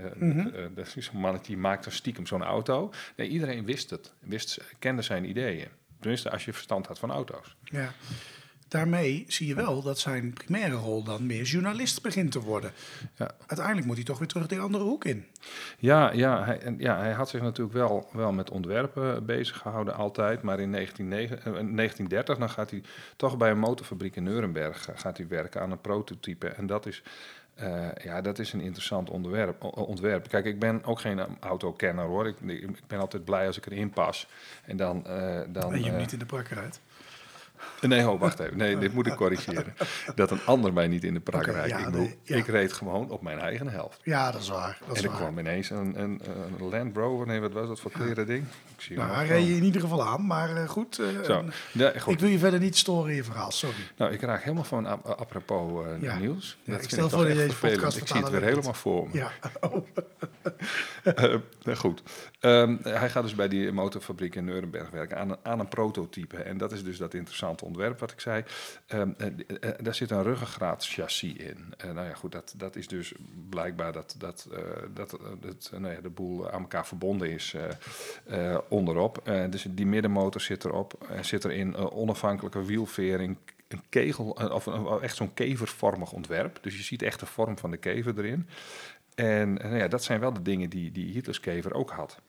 eh, 0.54 0.64
dat 0.74 0.92
is 0.96 1.04
zo'n 1.04 1.20
mannetje 1.20 1.46
die 1.46 1.56
maakt 1.56 1.84
dan 1.84 1.92
stiekem 1.92 2.26
zo'n 2.26 2.42
auto. 2.42 2.90
Nee, 3.16 3.28
iedereen 3.28 3.64
wist 3.64 3.90
het, 3.90 4.12
wist, 4.18 4.60
kende 4.78 5.02
zijn 5.02 5.28
ideeën. 5.28 5.68
Tenminste, 6.04 6.30
als 6.30 6.44
je 6.44 6.52
verstand 6.52 6.86
had 6.86 6.98
van 6.98 7.10
auto's. 7.10 7.56
Ja. 7.64 7.92
Daarmee 8.68 9.24
zie 9.28 9.46
je 9.46 9.54
wel 9.54 9.82
dat 9.82 9.98
zijn 9.98 10.32
primaire 10.32 10.74
rol 10.74 11.02
dan 11.02 11.26
meer 11.26 11.42
journalist 11.42 12.02
begint 12.02 12.32
te 12.32 12.40
worden. 12.40 12.72
Ja. 13.14 13.30
Uiteindelijk 13.46 13.86
moet 13.86 13.96
hij 13.96 14.04
toch 14.04 14.18
weer 14.18 14.28
terug 14.28 14.46
die 14.46 14.58
andere 14.58 14.84
hoek 14.84 15.04
in. 15.04 15.26
Ja, 15.78 16.12
ja, 16.12 16.44
hij, 16.44 16.58
en 16.58 16.78
ja, 16.78 16.98
hij 16.98 17.12
had 17.12 17.28
zich 17.28 17.40
natuurlijk 17.40 17.76
wel, 17.76 18.08
wel 18.12 18.32
met 18.32 18.50
ontwerpen 18.50 19.26
bezig 19.26 19.56
gehouden 19.56 19.94
altijd. 19.94 20.42
Maar 20.42 20.60
in 20.60 20.72
1909 20.72 21.36
eh, 21.38 21.44
1930 21.44 22.38
dan 22.38 22.50
gaat 22.50 22.70
hij 22.70 22.82
toch 23.16 23.36
bij 23.36 23.50
een 23.50 23.58
motorfabriek 23.58 24.16
in 24.16 24.22
Nuremberg 24.22 24.88
eh, 24.88 24.98
gaat 24.98 25.16
hij 25.16 25.28
werken 25.28 25.60
aan 25.60 25.70
een 25.70 25.80
prototype. 25.80 26.48
En 26.48 26.66
dat 26.66 26.86
is, 26.86 27.02
eh, 27.54 27.88
ja, 28.02 28.20
dat 28.20 28.38
is 28.38 28.52
een 28.52 28.60
interessant 28.60 29.10
onderwerp, 29.10 29.64
ontwerp. 29.64 30.28
Kijk, 30.28 30.44
ik 30.44 30.58
ben 30.58 30.84
ook 30.84 31.00
geen 31.00 31.20
autokenner 31.40 32.04
hoor. 32.04 32.26
Ik, 32.26 32.40
ik 32.40 32.86
ben 32.86 33.00
altijd 33.00 33.24
blij 33.24 33.46
als 33.46 33.56
ik 33.56 33.66
erin 33.66 33.90
pas. 33.90 34.28
En 34.64 34.76
dan... 34.76 35.06
eh, 35.06 35.40
dan 35.48 35.72
En 35.72 35.78
je 35.78 35.84
hem 35.84 35.94
eh, 35.94 36.00
niet 36.00 36.12
in 36.12 36.18
de 36.18 36.26
prak 36.26 36.48
rijdt. 36.48 36.80
Nee, 37.80 38.08
oh, 38.10 38.20
wacht 38.20 38.38
even. 38.38 38.56
Nee, 38.56 38.78
dit 38.78 38.92
moet 38.94 39.06
ik 39.06 39.14
corrigeren. 39.14 39.74
Dat 40.14 40.30
een 40.30 40.40
ander 40.46 40.72
mij 40.72 40.88
niet 40.88 41.04
in 41.04 41.14
de 41.14 41.20
prak 41.20 41.46
rijdt. 41.46 41.68
ja, 41.70 41.78
ik, 41.78 41.84
bedoel, 41.84 42.00
nee, 42.00 42.18
ja. 42.22 42.36
ik 42.36 42.46
reed 42.46 42.72
gewoon 42.72 43.10
op 43.10 43.22
mijn 43.22 43.38
eigen 43.38 43.68
helft. 43.68 44.00
Ja, 44.02 44.30
dat 44.30 44.40
is 44.40 44.48
waar. 44.48 44.78
Dat 44.86 44.96
is 44.96 45.02
En 45.02 45.08
er 45.08 45.14
waar. 45.14 45.20
kwam 45.20 45.38
ineens 45.38 45.70
een, 45.70 46.00
een, 46.00 46.20
een 46.58 46.68
Land 46.68 46.96
Rover. 46.96 47.26
Nee, 47.26 47.40
wat 47.40 47.52
was 47.52 47.68
dat 47.68 47.80
voor 47.80 47.90
kleren 47.90 48.26
ding? 48.26 48.44
Ik 48.76 48.80
zie 48.82 48.96
Nou, 48.96 49.14
hij 49.14 49.26
reed 49.26 49.46
je 49.46 49.56
in 49.56 49.62
ieder 49.64 49.80
geval 49.80 50.06
aan, 50.06 50.26
maar 50.26 50.56
eh, 50.56 50.68
goed. 50.68 50.98
eh, 50.98 51.06
Zo. 51.24 51.44
Ja, 51.72 51.92
goed. 51.98 52.12
ik 52.12 52.20
wil 52.20 52.28
je 52.28 52.38
verder 52.38 52.60
niet 52.60 52.76
storen 52.76 53.10
in 53.10 53.16
je 53.16 53.24
verhaal, 53.24 53.50
sorry. 53.50 53.76
Nou, 53.96 54.12
ik 54.12 54.20
raak 54.20 54.42
helemaal 54.42 54.64
van 54.64 54.86
ap- 54.86 55.06
apropos 55.06 55.84
eh, 56.02 56.16
nieuws. 56.18 56.58
Ja, 56.62 56.76
ik 56.78 56.90
stel 56.90 57.10
voor 57.10 57.22
dat 57.24 57.32
je 57.32 57.38
deze 57.38 57.56
podcast 57.58 57.96
Ik 57.96 58.06
zie 58.06 58.20
het 58.20 58.30
weer 58.30 58.42
helemaal 58.42 58.74
voor 58.74 59.08
me. 59.08 59.14
Ja, 59.18 59.30
oh, 59.60 59.76
goed. 61.76 62.02
Ehm, 62.40 62.76
hij 62.82 63.10
gaat 63.10 63.22
dus 63.22 63.34
bij 63.34 63.48
die 63.48 63.72
motorfabriek 63.72 64.34
in 64.34 64.44
Nuremberg 64.44 64.90
werken 64.90 65.18
aan 65.18 65.36
aan 65.42 65.60
een 65.60 65.68
prototype. 65.68 66.36
En 66.36 66.58
dat 66.58 66.72
is 66.72 66.84
dus 66.84 66.96
dat 66.98 67.14
interessante 67.14 67.42
ontwerp 67.62 67.98
wat 68.00 68.10
ik 68.10 68.20
zei. 68.20 68.44
Ehm, 68.86 69.10
eh, 69.18 69.26
eh, 69.60 69.74
daar 69.82 69.94
zit 69.94 70.10
een 70.10 70.22
ruggengraatchassis 70.22 71.32
in. 71.32 71.74
Eh, 71.76 71.90
nou 71.90 72.06
ja, 72.08 72.14
goed, 72.14 72.32
dat, 72.32 72.54
dat 72.56 72.76
is 72.76 72.88
dus 72.88 73.12
blijkbaar 73.50 73.92
dat, 73.92 74.14
dat, 74.18 74.48
eh, 74.52 74.58
dat, 74.94 75.12
eh, 75.12 75.50
eh, 75.72 75.78
nou 75.80 75.94
ja, 75.94 76.00
de 76.00 76.08
boel 76.10 76.50
aan 76.50 76.60
elkaar 76.60 76.86
verbonden 76.86 77.30
is 77.30 77.54
eh, 78.26 78.52
eh, 78.52 78.58
onderop. 78.68 79.18
Eh, 79.28 79.44
dus 79.50 79.66
die 79.70 79.86
middenmotor 79.86 80.40
zit 80.40 80.64
erop. 80.64 81.06
Er 81.10 81.24
zit 81.24 81.44
erin 81.44 81.74
eh, 81.74 81.96
onafhankelijke 81.96 82.64
wielvering, 82.64 83.36
een 83.68 83.82
kegel, 83.88 84.36
eh, 84.38 84.50
of 84.50 84.66
een- 84.66 85.00
echt 85.00 85.16
zo'n 85.16 85.34
kevervormig 85.34 86.12
ontwerp. 86.12 86.58
Dus 86.62 86.76
je 86.76 86.82
ziet 86.82 87.02
echt 87.02 87.20
de 87.20 87.26
vorm 87.26 87.58
van 87.58 87.70
de 87.70 87.76
kever 87.76 88.18
erin. 88.18 88.48
En 89.14 89.58
eh, 89.58 89.64
nou 89.68 89.76
ja, 89.80 89.88
dat 89.88 90.04
zijn 90.04 90.20
wel 90.20 90.32
de 90.32 90.42
dingen 90.42 90.70
die, 90.70 90.92
die 90.92 91.12
Hitlers 91.12 91.40
kever 91.40 91.74
ook 91.74 91.90
had. 91.90 92.20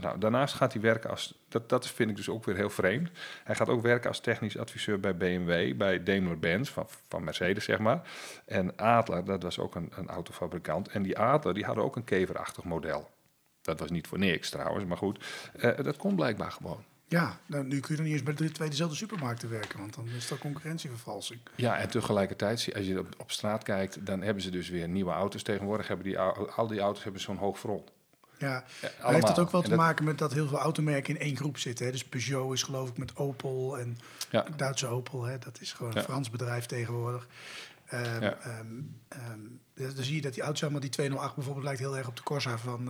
Nou, 0.00 0.18
daarnaast 0.18 0.54
gaat 0.54 0.72
hij 0.72 0.82
werken 0.82 1.10
als, 1.10 1.34
dat, 1.48 1.68
dat 1.68 1.88
vind 1.88 2.10
ik 2.10 2.16
dus 2.16 2.28
ook 2.28 2.44
weer 2.44 2.56
heel 2.56 2.70
vreemd. 2.70 3.10
Hij 3.44 3.54
gaat 3.54 3.68
ook 3.68 3.82
werken 3.82 4.08
als 4.08 4.20
technisch 4.20 4.58
adviseur 4.58 5.00
bij 5.00 5.16
BMW, 5.16 5.76
bij 5.76 6.02
Daimler-Benz, 6.02 6.70
van, 6.70 6.86
van 7.08 7.24
Mercedes 7.24 7.64
zeg 7.64 7.78
maar. 7.78 8.02
En 8.46 8.76
Adler, 8.76 9.24
dat 9.24 9.42
was 9.42 9.58
ook 9.58 9.74
een, 9.74 9.92
een 9.96 10.08
autofabrikant. 10.08 10.88
En 10.88 11.02
die 11.02 11.18
Adler, 11.18 11.54
die 11.54 11.64
hadden 11.64 11.84
ook 11.84 11.96
een 11.96 12.04
keverachtig 12.04 12.64
model. 12.64 13.10
Dat 13.62 13.80
was 13.80 13.90
niet 13.90 14.06
voor 14.06 14.18
niks 14.18 14.50
trouwens, 14.50 14.84
maar 14.84 14.96
goed. 14.96 15.24
eh, 15.52 15.76
dat 15.76 15.96
kon 15.96 16.14
blijkbaar 16.16 16.52
gewoon. 16.52 16.84
ja, 17.08 17.38
nou, 17.46 17.64
nu 17.64 17.80
kun 17.80 17.90
je 17.94 17.96
nog 17.96 18.04
niet 18.04 18.12
eens 18.14 18.22
bij 18.22 18.34
de 18.34 18.50
twee 18.52 18.68
dezelfde 18.68 18.96
supermarkten 18.96 19.50
werken, 19.50 19.78
want 19.78 19.94
dan 19.94 20.08
is 20.16 20.28
dat 20.28 20.38
concurrentievervalsing. 20.38 21.40
Ja, 21.54 21.78
en 21.78 21.90
tegelijkertijd, 21.90 22.70
als 22.74 22.86
je 22.86 22.98
op, 22.98 23.06
op 23.18 23.30
straat 23.30 23.62
kijkt, 23.62 24.06
dan 24.06 24.22
hebben 24.22 24.42
ze 24.42 24.50
dus 24.50 24.68
weer 24.68 24.88
nieuwe 24.88 25.12
auto's. 25.12 25.42
Tegenwoordig 25.42 25.88
hebben 25.88 26.06
die, 26.06 26.18
al 26.18 26.66
die 26.66 26.80
auto's 26.80 27.02
hebben 27.04 27.20
zo'n 27.20 27.36
hoog 27.36 27.58
front. 27.58 27.92
Ja, 28.44 28.64
heeft 28.98 29.26
dat 29.26 29.38
ook 29.38 29.50
wel 29.50 29.60
En 29.62 29.68
te 29.68 29.74
dat- 29.76 29.84
maken 29.84 30.04
met 30.04 30.18
dat 30.18 30.32
heel 30.32 30.48
veel 30.48 30.58
automerken 30.58 31.14
in 31.14 31.20
één 31.20 31.36
groep 31.36 31.58
zitten? 31.58 31.86
Hè? 31.86 31.92
Dus 31.92 32.04
Peugeot 32.04 32.52
is 32.54 32.62
geloof 32.62 32.88
ik 32.88 32.98
met 32.98 33.16
Opel 33.16 33.78
en 33.78 33.98
Ja. 34.30 34.46
Duitse 34.56 34.86
Opel, 34.86 35.22
hè? 35.24 35.38
dat 35.38 35.60
is 35.60 35.72
gewoon 35.72 35.96
een. 35.96 36.02
Frans 36.02 36.30
bedrijf 36.30 36.66
tegenwoordig. 36.66 37.26
Ehm, 37.84 38.22
ehm, 38.22 38.32
ehm, 39.08 39.40
dan 39.94 40.04
zie 40.04 40.14
je 40.14 40.20
dat 40.20 40.34
die 40.34 40.42
auto, 40.42 40.58
zeg 40.58 40.70
maar 40.70 40.80
die 40.80 40.90
208 40.90 41.34
bijvoorbeeld, 41.34 41.64
lijkt 41.64 41.80
heel 41.80 41.96
erg 41.96 42.08
op 42.08 42.16
de 42.16 42.22
Corsa 42.22 42.58
van. 42.58 42.88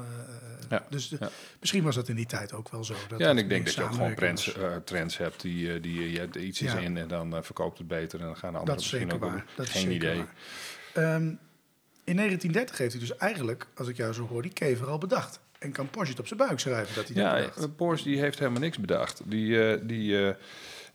eh, 0.70 0.76
eh. 0.76 0.80
Dus 0.90 1.08
de- 1.08 1.30
misschien 1.60 1.82
was 1.82 1.94
dat 1.94 2.08
in 2.08 2.16
die 2.16 2.26
tijd 2.26 2.52
ook 2.52 2.70
wel 2.70 2.84
zo. 2.84 2.94
Dat 3.08 3.18
Ja, 3.18 3.28
en 3.28 3.38
ik 3.38 3.48
denk 3.48 3.64
dat 3.64 3.74
je 3.74 3.82
ook 3.82 3.92
gewoon 3.92 4.14
trends, 4.14 4.54
eh, 4.54 4.76
trends 4.76 5.16
hebt 5.16 5.40
die, 5.40 5.80
die 5.80 6.10
je 6.10 6.18
hebt 6.18 6.36
iets 6.36 6.62
is 6.62 6.74
in 6.74 6.96
en 6.96 7.08
dan 7.08 7.44
verkoopt 7.44 7.78
het 7.78 7.88
beter 7.88 8.20
en 8.20 8.26
dan 8.26 8.36
gaan 8.36 8.48
anderen 8.48 8.66
Dat 8.66 8.76
misschien 8.76 9.12
ook 9.12 9.20
waar. 9.20 9.44
Dat 9.56 9.66
is 9.66 9.72
Geen 9.72 9.82
zeker 9.82 9.94
idee. 10.12 10.24
in 12.04 12.14
1930 12.16 12.78
heeft 12.78 12.92
hij 12.92 13.00
dus 13.00 13.16
eigenlijk, 13.16 13.66
als 13.76 13.88
ik 13.88 13.96
jou 13.96 14.12
zo 14.12 14.26
hoor, 14.26 14.42
die 14.42 14.52
kever 14.52 14.86
al 14.88 14.98
bedacht. 14.98 15.40
En 15.64 15.72
kan 15.72 15.88
Porsche 15.90 16.10
het 16.10 16.20
op 16.20 16.26
zijn 16.26 16.38
buik 16.38 16.60
schrijven 16.60 16.94
dat 16.94 17.04
hij 17.08 17.14
dat 17.14 17.24
Ja, 17.24 17.34
bedacht. 17.38 17.56
eh, 17.58 17.64
Porsche 17.76 18.08
die 18.08 18.18
heeft 18.20 18.38
helemaal 18.38 18.60
niks 18.60 18.78
bedacht. 18.78 19.22
Die, 19.24 19.68
eh, 19.70 19.80
die, 19.82 20.26
eh, 20.28 20.34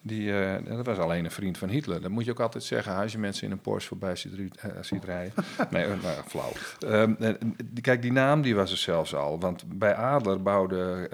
die, 0.01 0.43
eh, 0.43 0.75
dat 0.77 0.85
was 0.85 0.97
alleen 0.97 1.25
een 1.25 1.31
vriend 1.31 1.57
van 1.57 1.69
Hitler. 1.69 2.01
Dat 2.01 2.11
moet 2.11 2.25
je 2.25 2.31
ook 2.31 2.39
altijd 2.39 2.63
zeggen 2.63 2.95
als 2.95 3.11
je 3.11 3.17
mensen 3.17 3.45
in 3.45 3.51
een 3.51 3.59
Porsche 3.59 3.87
voorbij 3.87 4.15
ziet, 4.15 4.57
eh, 4.57 4.71
ziet 4.81 5.03
rijden. 5.03 5.33
nee, 5.71 5.85
eh, 5.85 6.01
ja, 6.01 6.23
flauw. 6.27 6.51
Ehm, 6.79 7.13
eh, 7.19 7.33
kijk, 7.81 8.01
die 8.01 8.11
naam 8.11 8.41
die 8.41 8.55
was 8.55 8.71
er 8.71 8.77
zelfs 8.77 9.15
al. 9.15 9.39
Want 9.39 9.63
bij 9.77 9.95
Adler 9.95 10.41
bouwde 10.41 11.09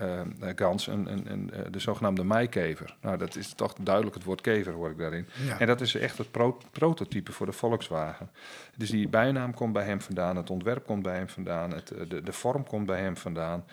Gans 0.56 0.88
een, 0.88 1.12
een, 1.12 1.32
een, 1.32 1.52
de 1.72 1.80
zogenaamde 1.80 2.24
meikever. 2.24 2.96
Nou, 3.02 3.18
dat 3.18 3.36
is 3.36 3.54
toch 3.54 3.74
duidelijk 3.74 4.16
het 4.16 4.24
woord 4.24 4.42
kever, 4.42 4.74
hoor 4.74 4.90
ik 4.90 4.98
daarin. 4.98 5.28
Ja. 5.46 5.60
En 5.60 5.68
dat 5.68 5.82
is 5.82 5.96
echt 5.96 6.18
het 6.18 6.32
pro- 6.32 6.58
prototype 6.72 7.32
voor 7.32 7.46
de 7.46 7.52
Volkswagen. 7.52 8.30
Dus 8.78 8.90
die 8.90 9.08
bijnaam 9.08 9.54
komt 9.54 9.74
bij 9.74 9.86
hem 9.86 10.02
vandaan, 10.02 10.36
het 10.36 10.50
ontwerp 10.50 10.86
komt 10.86 11.04
bij 11.04 11.16
hem 11.16 11.30
vandaan, 11.30 11.74
het, 11.74 11.94
de, 12.08 12.22
de 12.24 12.34
vorm 12.34 12.68
komt 12.68 12.86
bij 12.86 13.00
hem 13.00 13.18
vandaan. 13.18 13.66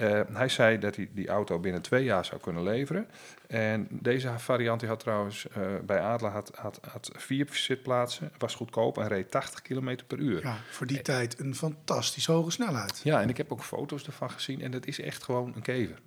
Eh, 0.00 0.20
hij 0.32 0.48
zei 0.48 0.78
dat 0.78 0.96
hij 0.96 1.08
die 1.12 1.28
auto 1.28 1.58
binnen 1.58 1.82
twee 1.82 2.04
jaar 2.04 2.24
zou 2.24 2.40
kunnen 2.40 2.62
leveren. 2.62 3.06
En 3.46 3.86
deze 3.90 4.32
variant 4.36 4.80
die 4.80 4.88
had 4.88 5.00
trouwens 5.00 5.48
eh, 5.48 5.62
bij 5.86 6.00
Adler 6.00 6.30
had, 6.30 6.50
had, 6.54 6.80
had 6.88 7.10
vier 7.16 7.48
zitplaatsen, 7.50 8.32
was 8.38 8.54
goedkoop 8.54 8.98
en 8.98 9.08
reed 9.08 9.30
80 9.30 9.62
km 9.62 9.98
per 10.06 10.18
uur. 10.18 10.42
Ja, 10.42 10.56
voor 10.70 10.86
die 10.86 11.02
tijd 11.02 11.40
een 11.40 11.54
fantastisch 11.54 12.26
hoge 12.26 12.50
snelheid. 12.50 13.00
Ja, 13.04 13.20
en 13.20 13.28
ik 13.28 13.36
heb 13.36 13.52
ook 13.52 13.62
foto's 13.62 14.06
ervan 14.06 14.30
gezien 14.30 14.62
en 14.62 14.70
dat 14.70 14.86
is 14.86 15.00
echt 15.00 15.22
gewoon 15.22 15.52
een 15.54 15.62
kever. 15.62 15.98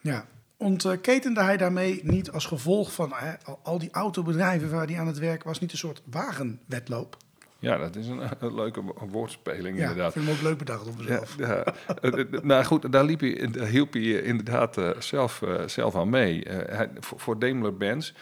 Ja. 0.00 0.26
Ontketende 0.56 1.42
hij 1.42 1.56
daarmee 1.56 2.00
niet 2.04 2.30
als 2.30 2.46
gevolg 2.46 2.92
van 2.92 3.12
hè, 3.14 3.32
al, 3.62 3.78
die 3.78 3.90
autobedrijven 3.90 4.70
waar 4.70 4.86
hij 4.86 4.98
aan 4.98 5.06
het 5.06 5.18
werk 5.18 5.42
was, 5.42 5.60
niet 5.60 5.72
een 5.72 5.78
soort 5.78 6.02
wagenwedloop? 6.04 7.16
Ja, 7.62 7.76
dat 7.76 7.96
is 7.96 8.06
een, 8.08 8.20
een 8.40 8.54
leuke 8.54 8.82
wo- 8.82 8.94
woordspeling 9.10 9.76
Ja, 9.78 9.82
ik 9.84 9.88
inderdaad. 9.90 10.12
vind 10.12 10.24
hem 10.26 10.34
ook 10.34 10.42
leuk 10.42 10.58
bedacht 10.58 10.86
op 10.86 10.94
Ja, 10.96 11.02
mezelf. 11.02 11.36
ja. 11.38 11.64
Eh, 12.00 12.20
eh, 12.20 12.42
nou 12.42 12.64
goed, 12.64 12.92
daar, 12.92 13.04
liep 13.04 13.20
hij, 13.20 13.48
daar 13.50 13.66
hielp 13.66 13.92
hij 13.92 14.02
eh, 14.02 14.26
inderdaad 14.26 14.78
zelf, 14.98 15.42
zelf 15.66 15.96
aan 15.96 16.08
mee. 16.10 16.42
Hij, 16.48 16.90
voor, 17.00 17.20
voor 17.20 17.38
Daimler-Benz, 17.38 18.12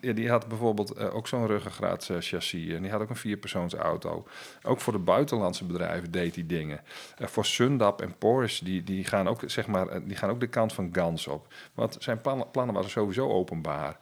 ja, 0.00 0.12
die 0.12 0.30
had 0.30 0.48
bijvoorbeeld 0.48 0.98
ook 1.10 1.28
zo'n 1.28 1.46
ruggengraatchassis. 1.46 2.52
en 2.68 2.82
die 2.82 2.90
had 2.90 3.00
ook 3.00 3.10
een 3.10 3.16
vierpersoonsauto. 3.16 4.26
Ook 4.62 4.80
voor 4.80 4.92
de 4.92 4.98
buitenlandse 4.98 5.64
bedrijven 5.64 6.10
deed 6.10 6.34
hij 6.34 6.44
dingen. 6.46 6.80
Voor 7.18 7.44
Sundap 7.44 8.02
en 8.02 8.14
Porsche, 8.18 8.64
die, 8.64 8.82
die, 8.84 9.04
gaan 9.04 9.28
ook, 9.28 9.40
zeg 9.46 9.66
maar, 9.66 10.06
die 10.06 10.16
gaan 10.16 10.30
ook 10.30 10.40
de 10.40 10.46
kant 10.46 10.72
van 10.72 10.88
Gans 10.92 11.26
op. 11.26 11.46
Want 11.74 11.96
zijn 12.00 12.20
plannen, 12.20 12.50
plannen 12.50 12.74
waren 12.74 12.90
sowieso 12.90 13.28
openbaar. 13.28 13.98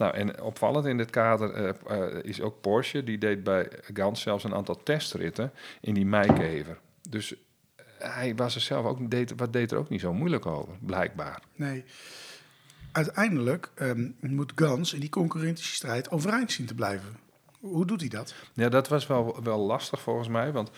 Nou, 0.00 0.14
en 0.14 0.42
opvallend 0.42 0.86
in 0.86 0.96
dit 0.96 1.10
kader 1.10 1.52
eh, 1.52 1.68
eh, 1.68 2.24
is 2.24 2.40
ook 2.40 2.60
Porsche. 2.60 3.04
Die 3.04 3.18
deed 3.18 3.44
bij 3.44 3.68
Gans 3.92 4.20
zelfs 4.20 4.44
een 4.44 4.54
aantal 4.54 4.82
testritten 4.82 5.52
in 5.80 5.94
die 5.94 6.06
Meikever. 6.06 6.78
Dus 7.08 7.34
hij 7.98 8.34
was 8.34 8.54
er 8.54 8.60
zelf 8.60 8.86
ook, 8.86 9.10
deed, 9.10 9.32
wat 9.36 9.52
deed 9.52 9.72
er 9.72 9.78
ook 9.78 9.88
niet 9.88 10.00
zo 10.00 10.12
moeilijk 10.12 10.46
over, 10.46 10.72
blijkbaar. 10.80 11.42
Nee. 11.54 11.84
Uiteindelijk 12.92 13.70
ehm, 13.74 14.08
moet 14.20 14.52
Gans 14.54 14.92
in 14.92 15.00
die 15.00 15.08
concurrentiestrijd 15.10 16.10
overeind 16.10 16.52
zien 16.52 16.66
te 16.66 16.74
blijven. 16.74 17.16
Hoe 17.60 17.86
doet 17.86 18.00
hij 18.00 18.08
dat? 18.08 18.34
Ja, 18.52 18.68
dat 18.68 18.88
was 18.88 19.06
wel, 19.06 19.42
wel 19.42 19.58
lastig 19.58 20.00
volgens 20.00 20.28
mij, 20.28 20.52
want 20.52 20.70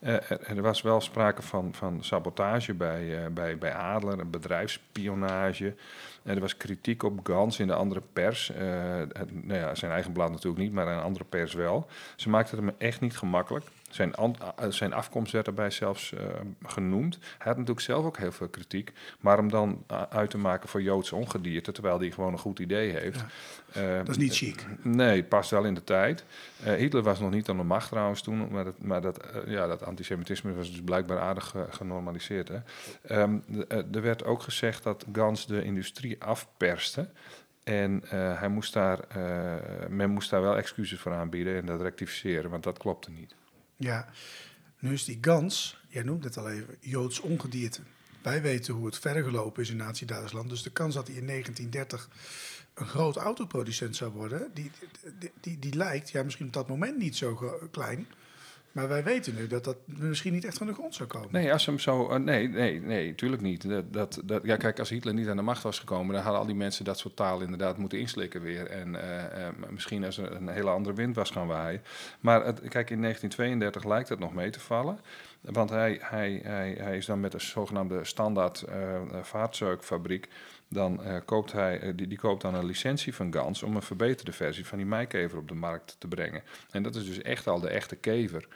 eh, 0.00 0.30
er, 0.30 0.62
was 0.62 0.82
wel 0.82 1.00
sprake 1.00 1.42
van, 1.42 1.74
van 1.74 2.04
sabotage 2.04 2.74
bij, 2.74 3.24
eh, 3.24 3.30
bij, 3.30 3.58
bij 3.58 3.74
Adler, 3.74 4.18
een 4.18 4.30
bedrijfsspionage. 4.30 5.74
Eh, 6.22 6.34
er 6.34 6.40
was 6.40 6.56
kritiek 6.56 7.02
op 7.02 7.20
Gans 7.26 7.58
in 7.58 7.66
de 7.66 7.74
andere 7.74 8.02
pers. 8.12 8.48
Het- 9.12 9.44
nou 9.44 9.60
ja, 9.60 9.74
zijn 9.74 9.92
eigen 9.92 10.12
blad 10.12 10.30
natuurlijk 10.30 10.62
niet, 10.62 10.72
maar 10.72 10.88
een 10.88 11.02
andere 11.02 11.24
pers 11.24 11.54
wel. 11.54 11.86
Ze 12.16 12.28
maakten 12.28 12.56
het 12.56 12.66
hem 12.66 12.74
echt 12.78 13.00
niet 13.00 13.18
gemakkelijk. 13.18 13.66
Zijn, 13.90 14.14
eh, 14.14 14.30
zijn 14.68 14.92
afkomst 14.92 15.32
werd 15.32 15.44
daarbij 15.44 15.70
zelfs 15.70 16.12
eh, 16.12 16.24
genoemd. 16.62 17.18
Hij 17.20 17.46
had 17.46 17.56
natuurlijk 17.56 17.86
zelf 17.86 18.04
ook 18.04 18.18
heel 18.18 18.32
veel 18.32 18.48
kritiek. 18.48 18.92
Maar 19.20 19.36
hem 19.36 19.50
dan 19.50 19.84
eh, 19.86 20.02
uit 20.08 20.30
te 20.30 20.38
maken 20.38 20.68
voor 20.68 20.82
Joods 20.82 21.12
ongedierte, 21.12 21.72
terwijl 21.72 21.98
hij 21.98 22.10
gewoon 22.10 22.32
een 22.32 22.38
goed 22.38 22.58
idee 22.58 22.92
heeft. 22.92 23.24
Dat 23.72 24.08
is 24.08 24.16
niet 24.16 24.36
chic. 24.36 24.66
Nee, 24.82 25.16
het 25.16 25.28
past 25.28 25.50
wel 25.50 25.64
in 25.64 25.74
de 25.74 25.84
tijd. 25.84 26.24
Hitler 26.62 27.02
was 27.02 27.20
nog 27.20 27.30
niet 27.30 27.48
aan 27.48 27.56
de 27.56 27.62
macht 27.62 27.88
trouwens 27.88 28.22
toen, 28.22 28.48
maar 28.50 28.64
dat, 28.64 28.78
maar 28.78 29.00
dat, 29.00 29.24
ja, 29.46 29.66
dat 29.66 29.84
antisemitisme 29.84 30.54
was 30.54 30.70
dus 30.70 30.82
blijkbaar 30.82 31.18
aardig 31.18 31.54
genormaliseerd. 31.70 32.48
Hè. 32.48 32.58
Ehm, 33.02 33.38
eh, 33.68 33.94
er 33.94 34.02
werd 34.02 34.24
ook 34.24 34.42
gezegd 34.42 34.82
dat 34.82 35.04
Gans 35.12 35.46
de 35.46 35.64
industrie 35.64 36.22
afperste. 36.22 37.08
En 37.64 38.02
hij 38.08 38.48
moest 38.48 38.72
daar, 38.72 38.98
men 39.88 40.10
moest 40.10 40.30
daar 40.30 40.42
wel 40.42 40.56
excuses 40.56 41.00
voor 41.00 41.12
aanbieden 41.12 41.56
en 41.56 41.66
dat 41.66 41.80
rectificeren, 41.80 42.50
want 42.50 42.62
dat 42.62 42.78
klopte 42.78 43.10
niet. 43.10 43.34
Ja. 43.76 44.08
Nu 44.78 44.92
is 44.92 45.04
die 45.04 45.18
Gans, 45.20 45.78
jij 45.88 46.02
noemt 46.02 46.24
het 46.24 46.36
al 46.36 46.50
even, 46.50 46.76
Joods 46.80 47.20
ongedierte. 47.20 47.80
Wij 48.22 48.42
weten 48.42 48.74
hoe 48.74 48.86
het 48.86 48.98
verder 48.98 49.24
gelopen 49.24 49.62
is 49.62 49.70
in 49.70 49.76
Nazi-Duitsland. 49.76 50.48
Dus 50.48 50.62
de 50.62 50.70
kans 50.70 50.94
dat 50.94 51.06
hij 51.06 51.16
in 51.16 51.26
1930 51.26 52.08
een 52.74 52.86
groot 52.86 53.16
autoproducent 53.16 53.96
zou 53.96 54.12
worden, 54.12 54.50
die, 54.54 54.70
die, 55.18 55.32
die, 55.40 55.58
die 55.58 55.74
lijkt, 55.74 56.10
ja, 56.10 56.22
misschien 56.22 56.46
op 56.46 56.52
dat 56.52 56.68
moment 56.68 56.98
niet 56.98 57.16
zo 57.16 57.50
klein. 57.70 58.06
Maar 58.76 58.88
wij 58.88 59.04
weten 59.04 59.34
nu 59.34 59.46
dat 59.46 59.64
dat 59.64 59.76
misschien 59.84 60.32
niet 60.32 60.44
echt 60.44 60.58
van 60.58 60.66
de 60.66 60.72
grond 60.72 60.94
zou 60.94 61.08
komen. 61.08 61.28
Nee, 61.32 61.52
als 61.52 61.66
hem 61.66 61.78
zo. 61.78 62.08
eh, 62.08 62.18
nee, 62.18 62.48
nee, 62.48 62.80
nee, 62.80 63.14
tuurlijk 63.14 63.42
niet. 63.42 63.68
Dat, 63.68 63.92
dat, 63.92 64.20
dat, 64.24 64.40
ja, 64.44 64.56
kijk, 64.56 64.78
als 64.78 64.88
Hitler 64.88 65.14
niet 65.14 65.28
aan 65.28 65.36
de 65.36 65.42
macht 65.42 65.62
was 65.62 65.78
gekomen, 65.78 66.14
dan 66.14 66.22
hadden 66.22 66.40
al 66.40 66.46
die 66.46 66.56
mensen 66.56 66.84
dat 66.84 66.98
soort 66.98 67.16
taal 67.16 67.40
inderdaad 67.40 67.76
moeten 67.76 67.98
inslikken 67.98 68.40
weer. 68.40 68.66
En 68.66 69.02
eh, 69.02 69.46
eh, 69.46 69.52
misschien 69.70 70.04
als 70.04 70.18
er 70.18 70.32
een 70.32 70.48
hele 70.48 70.70
andere 70.70 70.94
wind 70.94 71.16
was 71.16 71.30
gaan 71.30 71.46
waaien. 71.46 71.82
Maar 72.20 72.44
het, 72.44 72.60
kijk, 72.60 72.90
in 72.90 73.00
1932 73.00 73.84
lijkt 73.84 74.08
het 74.08 74.18
nog 74.18 74.34
mee 74.34 74.50
te 74.50 74.60
vallen. 74.60 75.00
Want 75.40 75.70
hij, 75.70 75.98
hij, 76.00 76.40
hij, 76.42 76.76
hij 76.78 76.96
is 76.96 77.06
dan 77.06 77.20
met 77.20 77.34
een 77.34 77.40
zogenaamde 77.40 78.04
standaard 78.04 78.62
eh 78.62 79.00
vaartzeukfabriek. 79.22 80.28
Dan 80.68 81.02
eh, 81.02 81.16
koopt 81.24 81.52
hij, 81.52 81.80
eh, 81.80 81.92
die, 81.96 82.06
die 82.06 82.18
koopt 82.18 82.42
dan 82.42 82.54
een 82.54 82.64
licentie 82.64 83.14
van 83.14 83.32
Gans 83.32 83.62
om 83.62 83.76
een 83.76 83.82
verbeterde 83.82 84.32
versie 84.32 84.66
van 84.66 84.78
die 84.78 84.86
meikever 84.86 85.38
op 85.38 85.48
de 85.48 85.54
markt 85.54 85.96
te 85.98 86.08
brengen. 86.08 86.42
En 86.70 86.82
dat 86.82 86.94
is 86.94 87.06
dus 87.06 87.22
echt 87.22 87.46
al 87.46 87.60
de 87.60 87.68
echte 87.68 87.96
kever 87.96 88.48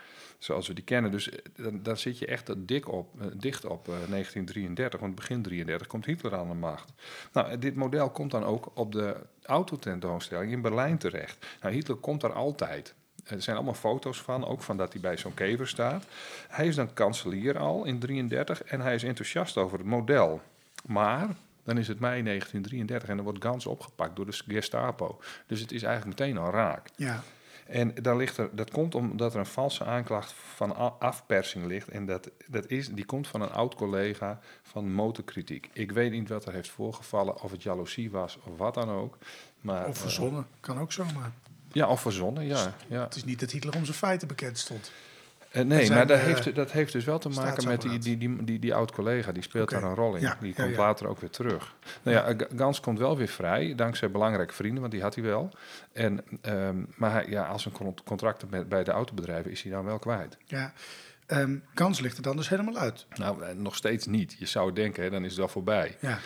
zoals 0.43 0.67
we 0.67 0.73
die 0.73 0.83
kennen. 0.83 1.11
Dus 1.11 1.29
eh, 1.29 1.37
dan, 1.55 1.83
dan 1.83 1.97
zit 1.97 2.19
je 2.19 2.25
echt 2.25 2.67
dik 2.67 2.87
op, 2.87 3.09
dicht 3.33 3.65
op 3.65 3.87
eh, 3.87 3.93
1933, 3.93 4.99
want 4.99 5.15
begin 5.15 5.41
33 5.41 5.87
komt 5.87 6.05
Hitler 6.05 6.35
aan 6.35 6.47
de 6.47 6.53
macht. 6.53 6.93
Nou, 7.33 7.57
dit 7.57 7.75
model 7.75 8.09
komt 8.09 8.31
dan 8.31 8.43
ook 8.43 8.71
op 8.73 8.91
de 8.91 9.15
autotentoonstelling 9.43 10.51
in 10.51 10.61
Berlijn 10.61 10.97
terecht. 10.97 11.45
Nou, 11.61 11.73
Hitler 11.73 11.97
komt 11.97 12.21
daar 12.21 12.33
altijd. 12.33 12.93
Er 13.23 13.41
zijn 13.41 13.55
allemaal 13.55 13.73
foto's 13.73 14.21
van, 14.21 14.45
ook 14.45 14.61
van 14.61 14.77
dat 14.77 14.91
hij 14.93 15.01
bij 15.01 15.17
zo'n 15.17 15.33
kever 15.33 15.67
staat. 15.67 16.05
Hij 16.47 16.67
is 16.67 16.75
dan 16.75 16.93
kanselier 16.93 17.57
al 17.57 17.85
in 17.85 17.99
33 17.99 18.63
en 18.63 18.81
hij 18.81 18.95
is 18.95 19.03
enthousiast 19.03 19.57
over 19.57 19.77
het 19.77 19.87
model. 19.87 20.41
Maar 20.85 21.29
dan 21.63 21.77
is 21.77 21.87
het 21.87 21.99
mei 21.99 22.23
1933 22.23 23.09
en 23.09 23.15
dan 23.15 23.25
wordt 23.25 23.43
Gans 23.43 23.65
opgepakt 23.65 24.15
door 24.15 24.25
de 24.25 24.41
Gestapo. 24.47 25.19
Dus 25.47 25.59
het 25.59 25.71
is 25.71 25.83
eigenlijk 25.83 26.19
meteen 26.19 26.37
al 26.37 26.51
raak. 26.51 26.89
Ja, 26.95 27.23
En 27.67 27.93
daar 28.01 28.17
ligt 28.17 28.37
er, 28.37 28.49
dat 28.51 28.71
komt 28.71 28.95
omdat 28.95 29.33
er 29.33 29.39
een 29.39 29.45
valse 29.45 29.85
aanklacht 29.85 30.33
van 30.55 30.99
afpersing 30.99 31.65
ligt. 31.65 31.87
En 31.87 32.05
dat, 32.05 32.29
dat 32.47 32.67
is, 32.67 32.89
die 32.89 33.05
komt 33.05 33.27
van 33.27 33.41
een 33.41 33.51
oud 33.51 33.75
collega 33.75 34.39
van 34.63 34.93
motorkritiek. 34.93 35.69
Ik 35.73 35.91
weet 35.91 36.11
niet 36.11 36.29
wat 36.29 36.45
er 36.45 36.53
heeft 36.53 36.69
voorgevallen, 36.69 37.41
of 37.41 37.51
het 37.51 37.63
jaloezie 37.63 38.11
was 38.11 38.37
of 38.43 38.57
wat 38.57 38.73
dan 38.73 38.89
ook. 38.89 39.17
Maar, 39.61 39.87
of 39.87 39.95
eh, 39.95 40.01
verzonnen. 40.01 40.47
Kan 40.59 40.79
ook 40.79 40.91
zomaar. 40.91 41.31
ja, 41.71 41.87
of 41.87 42.01
verzonnen, 42.01 42.45
ja. 42.45 42.73
ja. 42.87 43.03
Het 43.03 43.15
is 43.15 43.23
niet 43.23 43.39
dat 43.39 43.51
Hitler 43.51 43.75
om 43.75 43.85
zijn 43.85 43.97
feiten 43.97 44.27
bekend 44.27 44.57
stond. 44.57 44.91
Eh, 45.51 45.63
nee, 45.63 45.85
zijn, 45.85 45.97
maar 45.97 46.07
dat, 46.07 46.17
eh, 46.17 46.23
heeft, 46.23 46.55
dat 46.55 46.71
heeft 46.71 46.93
dus 46.93 47.05
wel 47.05 47.19
te 47.19 47.29
maken 47.29 47.67
met 47.67 47.81
die, 47.81 47.97
die, 47.97 48.17
die, 48.17 48.43
die, 48.43 48.59
die 48.59 48.73
oud-collega. 48.73 49.31
Die 49.31 49.43
speelt 49.43 49.69
daar 49.69 49.83
een 49.83 49.95
rol 49.95 50.15
in. 50.15 50.21
Ja, 50.21 50.37
die 50.39 50.53
ja, 50.55 50.63
komt 50.63 50.75
ja. 50.75 50.81
later 50.81 51.07
ook 51.07 51.19
weer 51.19 51.29
terug. 51.29 51.75
Nou 52.03 52.17
ja, 52.17 52.45
Gans 52.55 52.79
komt 52.79 52.99
wel 52.99 53.17
weer 53.17 53.27
vrij, 53.27 53.75
dankzij 53.75 54.11
belangrijke 54.11 54.53
vrienden, 54.53 54.79
want 54.79 54.91
die 54.93 55.01
had 55.01 55.15
hij 55.15 55.23
wel. 55.23 55.49
En, 55.93 56.23
ehm, 56.41 56.83
maar 56.95 57.11
hij, 57.11 57.25
ja, 57.29 57.45
als 57.45 57.65
een 57.65 57.71
con- 57.71 58.03
contract 58.05 58.49
met, 58.49 58.69
bij 58.69 58.83
de 58.83 58.91
autobedrijven 58.91 59.51
is 59.51 59.61
hij 59.61 59.71
dan 59.71 59.85
wel 59.85 59.99
kwijt. 59.99 60.37
Ja, 60.45 60.73
Ehm 61.25 61.57
Gans 61.75 61.99
ligt 61.99 62.17
er 62.17 62.23
dan 62.23 62.35
dus 62.35 62.49
helemaal 62.49 62.77
uit. 62.77 63.05
Nou, 63.15 63.43
eh, 63.43 63.55
nog 63.55 63.75
steeds 63.75 64.05
niet. 64.05 64.35
Je 64.39 64.45
zou 64.45 64.73
denken, 64.73 65.03
hè, 65.03 65.09
dan 65.09 65.23
is 65.23 65.29
het 65.29 65.39
wel 65.39 65.47
voorbij. 65.47 65.97
Ja, 65.99 66.19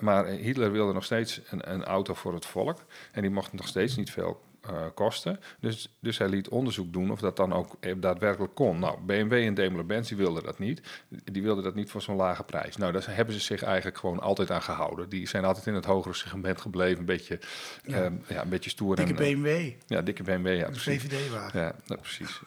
maar 0.00 0.26
Hitler 0.26 0.72
wilde 0.72 0.92
nog 0.92 1.04
steeds 1.04 1.40
een, 1.50 1.72
een 1.72 1.84
auto 1.84 2.14
voor 2.14 2.34
het 2.34 2.46
volk. 2.46 2.84
En 3.12 3.22
die 3.22 3.30
mocht 3.30 3.52
nog 3.52 3.66
steeds 3.66 3.96
niet 3.96 4.10
veel 4.10 4.40
eh, 4.68 4.86
kosten. 4.94 5.40
Dus, 5.60 5.96
dus 6.00 6.18
hij 6.18 6.28
liet 6.28 6.48
onderzoek 6.48 6.92
doen 6.92 7.10
of 7.10 7.20
dat 7.20 7.36
dan 7.36 7.52
ook 7.52 7.76
eh, 7.80 7.94
daadwerkelijk 7.96 8.54
kon. 8.54 8.78
Nou, 8.78 9.00
BMW 9.00 9.32
en 9.32 9.54
Daimler-Benz 9.54 10.08
die 10.08 10.16
wilden 10.16 10.42
dat 10.42 10.58
niet. 10.58 10.82
Die 11.24 11.42
wilden 11.42 11.64
dat 11.64 11.74
niet 11.74 11.90
voor 11.90 12.02
zo'n 12.02 12.16
lage 12.16 12.44
prijs. 12.44 12.76
Nou, 12.76 12.92
daar 12.92 13.04
hebben 13.08 13.34
ze 13.34 13.40
zich 13.40 13.62
eigenlijk 13.62 13.98
gewoon 13.98 14.20
altijd 14.20 14.50
aan 14.50 14.62
gehouden. 14.62 15.08
Die 15.08 15.28
zijn 15.28 15.44
altijd 15.44 15.66
in 15.66 15.74
het 15.74 15.84
hogere 15.84 16.14
segment 16.14 16.60
gebleven. 16.60 16.98
Een 16.98 17.04
beetje, 17.04 17.38
Ja. 17.82 18.02
ja. 18.02 18.12
ja, 18.28 18.42
een 18.42 18.48
beetje 18.48 18.70
stoer. 18.70 18.96
dikke 18.96 19.14
en, 19.14 19.18
eh, 19.18 19.34
BMW, 19.34 19.70
ja, 19.86 20.02
dikke 20.02 20.22
BMW, 20.22 20.46
ja, 20.56 20.64
een 20.66 20.70
precies. 20.70 21.02
VVD-wagen. 21.02 21.60
Ja, 21.60 21.74
nou, 21.86 22.00
precies. 22.00 22.40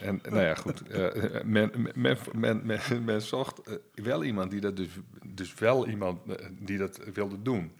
En 0.00 0.20
nou 0.28 0.42
ja, 0.42 0.54
goed. 0.54 0.88
eh, 0.88 1.42
men, 1.44 1.88
men, 1.94 2.18
men, 2.32 3.04
men, 3.04 3.22
zocht 3.22 3.60
wel 3.94 4.24
iemand 4.24 4.50
die 4.50 4.60
dat 4.60 4.76
dus, 4.76 4.88
dus 5.26 5.54
wel 5.54 5.86
iemand 5.86 6.20
die 6.58 6.78
dat 6.78 7.00
wilde 7.14 7.42
doen. 7.42 7.72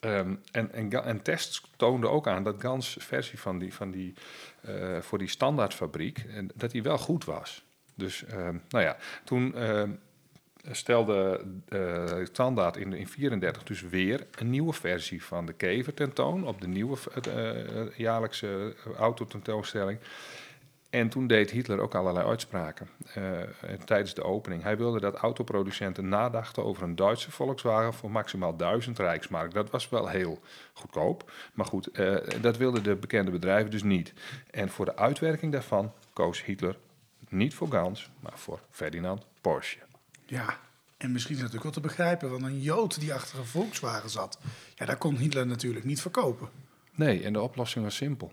Ehm, 0.00 0.34
en, 0.52 0.72
en, 0.72 1.04
en 1.04 1.22
tests 1.22 1.62
toonden 1.76 2.10
ook 2.10 2.26
aan 2.26 2.42
dat 2.42 2.60
Gans 2.60 2.96
versie 3.00 3.40
van 3.40 3.58
die, 3.58 3.74
van 3.74 3.90
die, 3.90 4.14
eh, 4.60 4.98
voor 5.00 5.18
die 5.18 5.28
standaardfabriek, 5.28 6.24
en 6.34 6.50
dat 6.54 6.70
die 6.70 6.82
wel 6.82 6.98
goed 6.98 7.24
was. 7.24 7.64
Dus 7.94 8.24
ehm, 8.24 8.56
nou 8.68 8.84
ja, 8.84 8.96
toen 9.24 9.54
ehm, 9.54 9.90
stelde 10.70 11.44
eh 11.68 12.24
Standaard 12.24 12.76
in 12.76 12.90
1934 12.90 13.62
dus 13.62 13.80
weer 13.80 14.26
een 14.38 14.50
nieuwe 14.50 14.72
versie 14.72 15.24
van 15.24 15.46
de 15.46 15.52
kever 15.52 15.94
tentoon 15.94 16.46
op 16.46 16.60
de 16.60 16.68
nieuwe 16.68 16.96
eh, 17.22 17.96
jaarlijkse 17.96 18.74
autotentoonstelling. 18.96 19.98
En 20.90 21.08
toen 21.08 21.26
deed 21.26 21.50
Hitler 21.50 21.80
ook 21.80 21.94
allerlei 21.94 22.26
uitspraken 22.26 22.88
eh, 23.14 23.22
tijdens 23.84 24.14
de 24.14 24.22
opening. 24.22 24.62
Hij 24.62 24.76
wilde 24.76 25.00
dat 25.00 25.14
autoproducenten 25.14 26.08
nadachten 26.08 26.64
over 26.64 26.82
een 26.82 26.96
Duitse 26.96 27.30
Volkswagen 27.30 27.94
voor 27.94 28.10
maximaal 28.10 28.56
1000 28.56 28.98
Rijksmark. 28.98 29.52
Dat 29.52 29.70
was 29.70 29.88
wel 29.88 30.08
heel 30.08 30.40
goedkoop. 30.72 31.32
Maar 31.54 31.66
goed, 31.66 31.86
eh, 31.86 32.16
dat 32.40 32.56
wilden 32.56 32.82
de 32.82 32.96
bekende 32.96 33.30
bedrijven 33.30 33.70
dus 33.70 33.82
niet. 33.82 34.12
En 34.50 34.68
voor 34.68 34.84
de 34.84 34.96
uitwerking 34.96 35.52
daarvan 35.52 35.92
koos 36.12 36.44
Hitler 36.44 36.76
niet 37.28 37.54
voor 37.54 37.68
Gans, 37.68 38.10
maar 38.20 38.38
voor 38.38 38.60
Ferdinand 38.70 39.26
Porsche. 39.40 39.78
Ja, 40.26 40.58
en 40.96 41.12
misschien 41.12 41.34
is 41.34 41.42
het 41.42 41.52
natuurlijk 41.52 41.62
wel 41.62 41.72
te 41.72 41.88
begrijpen, 41.88 42.30
want 42.30 42.42
een 42.42 42.60
Jood 42.60 43.00
die 43.00 43.14
achter 43.14 43.38
een 43.38 43.46
Volkswagen 43.46 44.10
zat, 44.10 44.38
ja, 44.74 44.86
daar 44.86 44.96
kon 44.96 45.16
Hitler 45.16 45.46
natuurlijk 45.46 45.84
niet 45.84 46.00
verkopen. 46.00 46.48
Nee, 46.94 47.22
en 47.22 47.32
de 47.32 47.40
oplossing 47.40 47.84
was 47.84 47.96
simpel. 47.96 48.32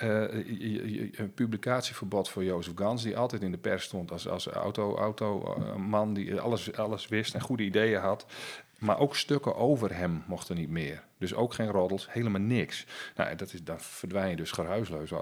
Eh, 0.00 0.08
je- 0.32 0.72
je- 0.72 0.92
je- 0.94 1.10
een 1.16 1.34
publicatieverbod 1.34 2.28
voor 2.28 2.44
Jozef 2.44 2.72
Gans, 2.76 3.02
die 3.02 3.16
altijd 3.16 3.42
in 3.42 3.50
de 3.50 3.58
pers 3.58 3.84
stond 3.84 4.10
als, 4.12 4.28
als 4.28 4.46
auto, 4.46 4.96
auto, 4.96 5.54
eh, 5.54 5.74
man 5.74 6.14
die 6.14 6.40
alles, 6.40 6.76
alles 6.76 7.08
wist 7.08 7.34
en 7.34 7.40
goede 7.40 7.62
ideeën 7.62 8.00
had. 8.00 8.26
Maar 8.78 8.98
ook 8.98 9.16
stukken 9.16 9.56
over 9.56 9.96
hem 9.96 10.24
mochten 10.26 10.56
niet 10.56 10.70
meer. 10.70 11.04
Dus 11.18 11.34
ook 11.34 11.54
geen 11.54 11.70
roddels, 11.70 12.12
helemaal 12.12 12.40
niks. 12.40 12.86
Nou, 13.16 13.34
dat 13.36 13.52
is, 13.52 13.62
dan 13.64 13.80
verdwijn 13.80 14.30
je 14.30 14.36
dus 14.36 14.50
geruisloos 14.50 15.12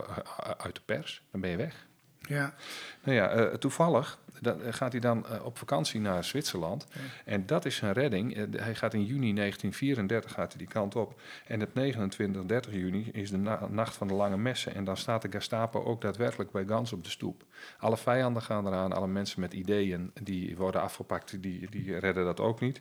uit 0.56 0.74
de 0.74 0.80
pers. 0.84 1.22
Dan 1.30 1.40
ben 1.40 1.50
je 1.50 1.56
weg. 1.56 1.87
Ja. 2.28 2.54
Nou 3.02 3.16
ja, 3.16 3.36
uh, 3.36 3.54
toevallig 3.54 4.18
dan 4.40 4.72
gaat 4.74 4.92
hij 4.92 5.00
dan 5.00 5.26
uh, 5.32 5.44
op 5.44 5.58
vakantie 5.58 6.00
naar 6.00 6.24
Zwitserland. 6.24 6.86
En 7.24 7.46
dat 7.46 7.64
is 7.64 7.76
zijn 7.76 7.92
redding. 7.92 8.56
Hij 8.56 8.74
gaat 8.74 8.94
in 8.94 9.04
juni 9.04 9.34
1934 9.34 10.32
gaat 10.32 10.52
hij 10.52 10.58
die 10.58 10.68
kant 10.68 10.96
op. 10.96 11.20
En 11.46 11.60
het 11.60 11.74
29, 11.74 12.44
30 12.44 12.72
juni 12.72 13.10
is 13.12 13.30
de 13.30 13.36
na 13.36 13.66
nacht 13.70 13.96
van 13.96 14.08
de 14.08 14.14
lange 14.14 14.36
messen. 14.36 14.74
En 14.74 14.84
dan 14.84 14.96
staat 14.96 15.22
de 15.22 15.30
Gestapo 15.30 15.84
ook 15.84 16.00
daadwerkelijk 16.00 16.50
bij 16.50 16.64
Gans 16.66 16.92
op 16.92 17.04
de 17.04 17.10
stoep. 17.10 17.44
Alle 17.78 17.96
vijanden 17.96 18.42
gaan 18.42 18.66
eraan, 18.66 18.92
alle 18.92 19.06
mensen 19.06 19.40
met 19.40 19.52
ideeën 19.52 20.10
die 20.22 20.56
worden 20.56 20.80
afgepakt, 20.80 21.42
die, 21.42 21.70
die 21.70 21.98
redden 21.98 22.24
dat 22.24 22.40
ook 22.40 22.60
niet. 22.60 22.80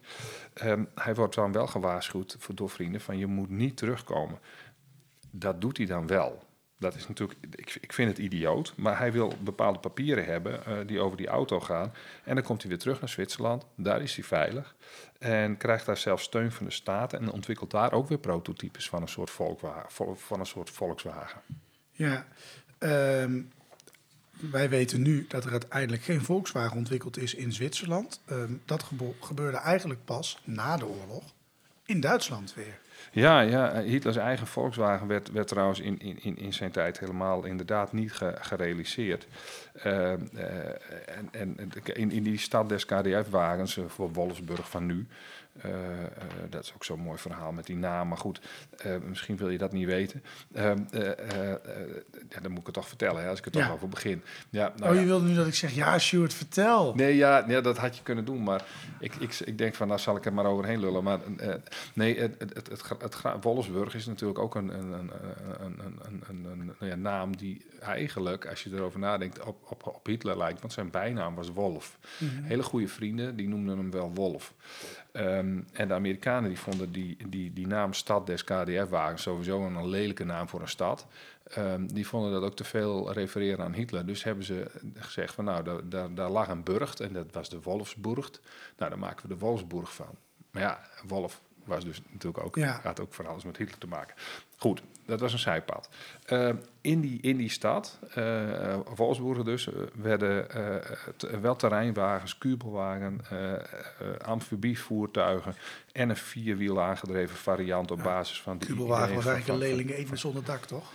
Um, 0.63 0.87
hij 0.95 1.15
wordt 1.15 1.35
dan 1.35 1.51
wel 1.51 1.67
gewaarschuwd 1.67 2.35
voor, 2.39 2.55
door 2.55 2.69
vrienden 2.69 3.01
van 3.01 3.17
je 3.17 3.27
moet 3.27 3.49
niet 3.49 3.77
terugkomen. 3.77 4.39
Dat 5.31 5.61
doet 5.61 5.77
hij 5.77 5.85
dan 5.85 6.07
wel. 6.07 6.46
Dat 6.79 6.95
is 6.95 7.07
natuurlijk, 7.07 7.39
ik, 7.55 7.77
ik 7.81 7.93
vind 7.93 8.09
het 8.09 8.17
idioot, 8.17 8.73
maar 8.75 8.97
hij 8.97 9.11
wil 9.11 9.33
bepaalde 9.39 9.79
papieren 9.79 10.25
hebben 10.25 10.61
uh, 10.67 10.77
die 10.85 10.99
over 10.99 11.17
die 11.17 11.27
auto 11.27 11.59
gaan. 11.59 11.93
En 12.23 12.35
dan 12.35 12.43
komt 12.43 12.61
hij 12.61 12.69
weer 12.69 12.79
terug 12.79 12.99
naar 12.99 13.09
Zwitserland, 13.09 13.65
daar 13.75 14.01
is 14.01 14.15
hij 14.15 14.23
veilig. 14.23 14.75
En 15.19 15.57
krijgt 15.57 15.85
daar 15.85 15.97
zelfs 15.97 16.23
steun 16.23 16.51
van 16.51 16.65
de 16.65 16.71
staat 16.71 17.13
en 17.13 17.31
ontwikkelt 17.31 17.71
daar 17.71 17.91
ook 17.91 18.07
weer 18.07 18.17
prototypes 18.17 18.89
van 18.89 19.01
een 19.01 19.07
soort, 19.07 19.31
van 20.15 20.39
een 20.39 20.45
soort 20.45 20.69
Volkswagen. 20.69 21.41
Ja, 21.91 22.27
um, 22.79 23.51
wij 24.29 24.69
weten 24.69 25.01
nu 25.01 25.25
dat 25.27 25.45
er 25.45 25.51
uiteindelijk 25.51 26.03
geen 26.03 26.21
Volkswagen 26.21 26.77
ontwikkeld 26.77 27.17
is 27.17 27.33
in 27.33 27.53
Zwitserland. 27.53 28.21
Um, 28.31 28.61
dat 28.65 28.91
gebeurde 29.19 29.57
eigenlijk 29.57 30.05
pas 30.05 30.41
na 30.43 30.77
de 30.77 30.85
oorlog 30.85 31.23
in 31.87 31.99
Duitsland 31.99 32.53
weer. 32.53 32.79
Ja, 33.11 33.39
ja, 33.39 33.81
Hitlers 33.81 34.15
eigen 34.17 34.47
Volkswagen 34.47 35.07
werd, 35.07 35.31
werd 35.31 35.47
trouwens 35.47 35.79
in, 35.79 35.99
in, 35.99 36.37
in 36.37 36.53
zijn 36.53 36.71
tijd 36.71 36.99
helemaal 36.99 37.43
inderdaad 37.43 37.93
niet 37.93 38.11
gerealiseerd. 38.39 39.27
Uh, 39.77 39.83
uh, 39.83 40.11
en, 41.05 41.29
en 41.31 41.57
in, 41.93 42.11
in 42.11 42.23
die 42.23 42.37
stad 42.37 42.69
des 42.69 42.85
KDF-wagens, 42.85 43.77
uh, 43.77 43.85
voor 43.87 44.13
Wolfsburg 44.13 44.69
van 44.69 44.85
nu, 44.85 45.07
uh, 45.65 45.71
uh, 45.71 45.77
dat 46.49 46.63
is 46.63 46.73
ook 46.73 46.83
zo'n 46.83 46.99
mooi 46.99 47.17
verhaal 47.17 47.51
met 47.51 47.65
die 47.65 47.75
naam. 47.75 48.07
Maar 48.07 48.17
goed, 48.17 48.41
uh, 48.85 48.95
misschien 49.07 49.37
wil 49.37 49.49
je 49.49 49.57
dat 49.57 49.71
niet 49.71 49.85
weten. 49.85 50.23
Ja, 50.53 50.75
dan 52.41 52.51
moet 52.51 52.59
ik 52.59 52.65
het 52.65 52.73
toch 52.73 52.87
vertellen, 52.87 53.23
hè, 53.23 53.29
als 53.29 53.39
ik 53.39 53.45
er 53.45 53.51
toch 53.51 53.71
over 53.71 53.89
begin. 53.89 54.23
Ja, 54.49 54.73
nou, 54.75 54.89
oh, 54.89 54.95
je 54.95 55.01
ja. 55.01 55.07
wilde 55.07 55.27
nu 55.27 55.35
dat 55.35 55.47
ik 55.47 55.55
zeg, 55.55 55.71
ja, 55.71 55.99
Stuart, 55.99 56.33
vertel. 56.33 56.93
Nee, 56.95 57.15
ja, 57.15 57.43
ja, 57.47 57.61
dat 57.61 57.77
had 57.77 57.97
je 57.97 58.03
kunnen 58.03 58.25
doen. 58.25 58.43
Maar 58.43 58.65
ik, 58.99 59.15
ik, 59.15 59.33
ik 59.33 59.57
denk 59.57 59.75
van, 59.75 59.87
nou 59.87 59.99
zal 59.99 60.15
ik 60.15 60.25
er 60.25 60.33
maar 60.33 60.45
overheen 60.45 60.79
lullen. 60.79 61.03
Maar 61.03 61.19
nee, 61.93 62.19
het, 62.19 62.35
het, 62.39 62.53
het, 62.53 62.89
het, 62.89 63.23
het, 63.23 63.43
Wolfsburg 63.43 63.95
is 63.95 64.05
natuurlijk 64.05 64.39
ook 64.39 64.55
een, 64.55 64.69
een, 64.69 64.93
een, 64.93 65.11
een, 65.59 65.79
een, 65.79 66.23
een, 66.27 66.45
een, 66.45 66.75
een 66.79 66.87
ja, 66.87 66.95
naam 66.95 67.37
die 67.37 67.65
eigenlijk, 67.81 68.45
als 68.45 68.63
je 68.63 68.69
erover 68.73 68.99
nadenkt, 68.99 69.43
op, 69.43 69.57
op, 69.69 69.87
op 69.87 70.05
Hitler 70.05 70.37
lijkt. 70.37 70.61
Want 70.61 70.73
zijn 70.73 70.89
bijnaam 70.89 71.35
was 71.35 71.49
Wolf. 71.49 71.97
Mm 72.17 72.29
-hmm. 72.29 72.43
Hele 72.43 72.63
goede 72.63 72.87
vrienden, 72.87 73.35
die 73.35 73.47
noemden 73.47 73.77
hem 73.77 73.91
wel 73.91 74.11
Wolf. 74.13 74.53
Um, 75.19 75.65
en 75.71 75.87
de 75.87 75.93
Amerikanen 75.93 76.49
die 76.49 76.59
vonden 76.59 76.91
die, 76.91 77.17
die, 77.29 77.53
die 77.53 77.67
naam 77.67 77.93
Stad 77.93 78.25
des 78.25 78.43
KDF-wagens 78.43 79.21
sowieso 79.21 79.65
een 79.65 79.89
lelijke 79.89 80.23
naam 80.23 80.49
voor 80.49 80.61
een 80.61 80.67
stad. 80.67 81.07
Um, 81.57 81.93
die 81.93 82.07
vonden 82.07 82.31
dat 82.31 82.43
ook 82.43 82.55
te 82.55 82.63
veel 82.63 83.11
refereren 83.11 83.65
aan 83.65 83.73
Hitler. 83.73 84.05
Dus 84.05 84.23
hebben 84.23 84.45
ze 84.45 84.71
gezegd 84.95 85.33
van 85.33 85.45
nou, 85.45 85.63
daar, 85.63 85.89
daar, 85.89 86.13
daar 86.13 86.29
lag 86.29 86.47
een 86.47 86.63
burcht 86.63 86.99
en 86.99 87.13
dat 87.13 87.31
was 87.31 87.49
de 87.49 87.61
Wolfsburg. 87.61 88.29
Nou, 88.77 88.89
daar 88.89 88.99
maken 88.99 89.27
we 89.27 89.33
de 89.33 89.39
Wolfsburg 89.39 89.93
van. 89.93 90.15
Maar 90.51 90.61
ja, 90.61 90.81
Wolf 91.07 91.41
was 91.63 91.83
dus 91.83 92.01
natuurlijk 92.11 92.43
ook, 92.43 92.55
ja. 92.55 92.73
gaat 92.73 92.99
ook 92.99 93.13
van 93.13 93.25
alles 93.25 93.43
met 93.43 93.57
Hitler 93.57 93.77
te 93.77 93.87
maken. 93.87 94.15
Goed, 94.59 94.81
dat 95.05 95.19
was 95.19 95.33
een 95.33 95.39
zijpad. 95.39 95.89
Uh, 96.29 96.49
in, 96.81 97.01
die, 97.01 97.21
in 97.21 97.37
die 97.37 97.49
stad, 97.49 97.99
uh, 98.17 98.77
Wolfsburg 98.95 99.43
dus, 99.43 99.69
werden 99.93 100.47
uh, 100.57 101.39
wel 101.41 101.55
terreinwagens, 101.55 102.37
kubelwagen, 102.37 103.21
amfibievoertuigen 104.25 105.55
en 105.91 106.09
een 106.09 106.17
vierwiel 106.17 106.81
aangedreven 106.81 107.37
variant 107.37 107.91
op 107.91 108.03
basis 108.03 108.41
van 108.41 108.57
die 108.57 108.67
Kubelwagen 108.67 109.15
was 109.15 109.25
eigenlijk 109.25 109.61
een 109.61 109.69
leling 109.69 109.91
even 109.91 110.17
zonder 110.17 110.43
dak, 110.43 110.65
toch? 110.65 110.91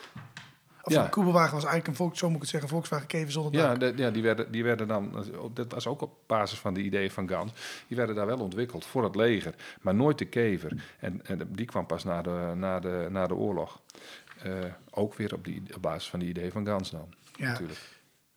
Of 0.82 0.92
ja. 0.92 1.04
een 1.04 1.10
Kubelwagen 1.10 1.54
was 1.54 1.64
eigenlijk 1.64 1.98
een 1.98 2.16
zo 2.16 2.26
moet 2.26 2.34
ik 2.34 2.40
het 2.40 2.50
zeggen, 2.50 2.68
Volkswagen 2.68 3.06
Keven 3.06 3.32
zonder 3.32 3.52
dak. 3.52 3.62
Ja, 3.62 3.74
de, 3.74 3.92
ja 3.96 4.10
die, 4.10 4.22
werden, 4.22 4.52
die 4.52 4.64
werden 4.64 4.88
dan, 4.88 5.24
dat 5.54 5.72
was 5.72 5.86
ook 5.86 6.00
op 6.02 6.18
basis 6.26 6.58
van 6.58 6.74
de 6.74 6.80
ideeën 6.80 7.10
van 7.10 7.28
Gans, 7.28 7.52
die 7.88 7.96
werden 7.96 8.14
daar 8.14 8.26
wel 8.26 8.38
ontwikkeld 8.38 8.84
voor 8.84 9.04
het 9.04 9.14
leger, 9.14 9.54
maar 9.80 9.94
nooit 9.94 10.18
de 10.18 10.24
Kever. 10.24 10.82
En, 10.98 11.26
en 11.26 11.48
die 11.48 11.66
kwam 11.66 11.86
pas 11.86 12.04
na 12.04 12.22
de, 12.22 12.52
na 12.54 12.80
de, 12.80 13.06
na 13.10 13.26
de 13.26 13.34
oorlog. 13.34 13.80
Uh, 14.46 14.64
ook 14.90 15.14
weer 15.14 15.34
op, 15.34 15.44
die, 15.44 15.62
op 15.74 15.82
basis 15.82 16.10
van 16.10 16.18
die 16.18 16.28
ideeën 16.28 16.52
van 16.52 16.66
Gans 16.66 16.90
dan, 16.90 17.14
ja. 17.36 17.50
natuurlijk. 17.50 17.80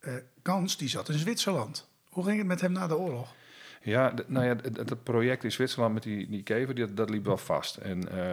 Uh, 0.00 0.14
Gans, 0.42 0.76
die 0.76 0.88
zat 0.88 1.08
in 1.08 1.18
Zwitserland. 1.18 1.88
Hoe 2.08 2.24
ging 2.24 2.38
het 2.38 2.46
met 2.46 2.60
hem 2.60 2.72
na 2.72 2.86
de 2.86 2.96
oorlog? 2.96 3.34
Ja, 3.82 4.12
nou 4.26 4.46
ja, 4.46 4.56
het, 4.62 4.76
het, 4.76 5.02
project 5.02 5.44
in 5.44 5.52
Zwitserland 5.52 5.94
met 5.94 6.02
die, 6.02 6.28
die 6.28 6.42
kever, 6.42 6.74
die, 6.74 6.94
dat 6.94 7.10
liep 7.10 7.24
wel 7.24 7.36
vast. 7.36 7.76
En 7.76 8.04
uh, 8.14 8.32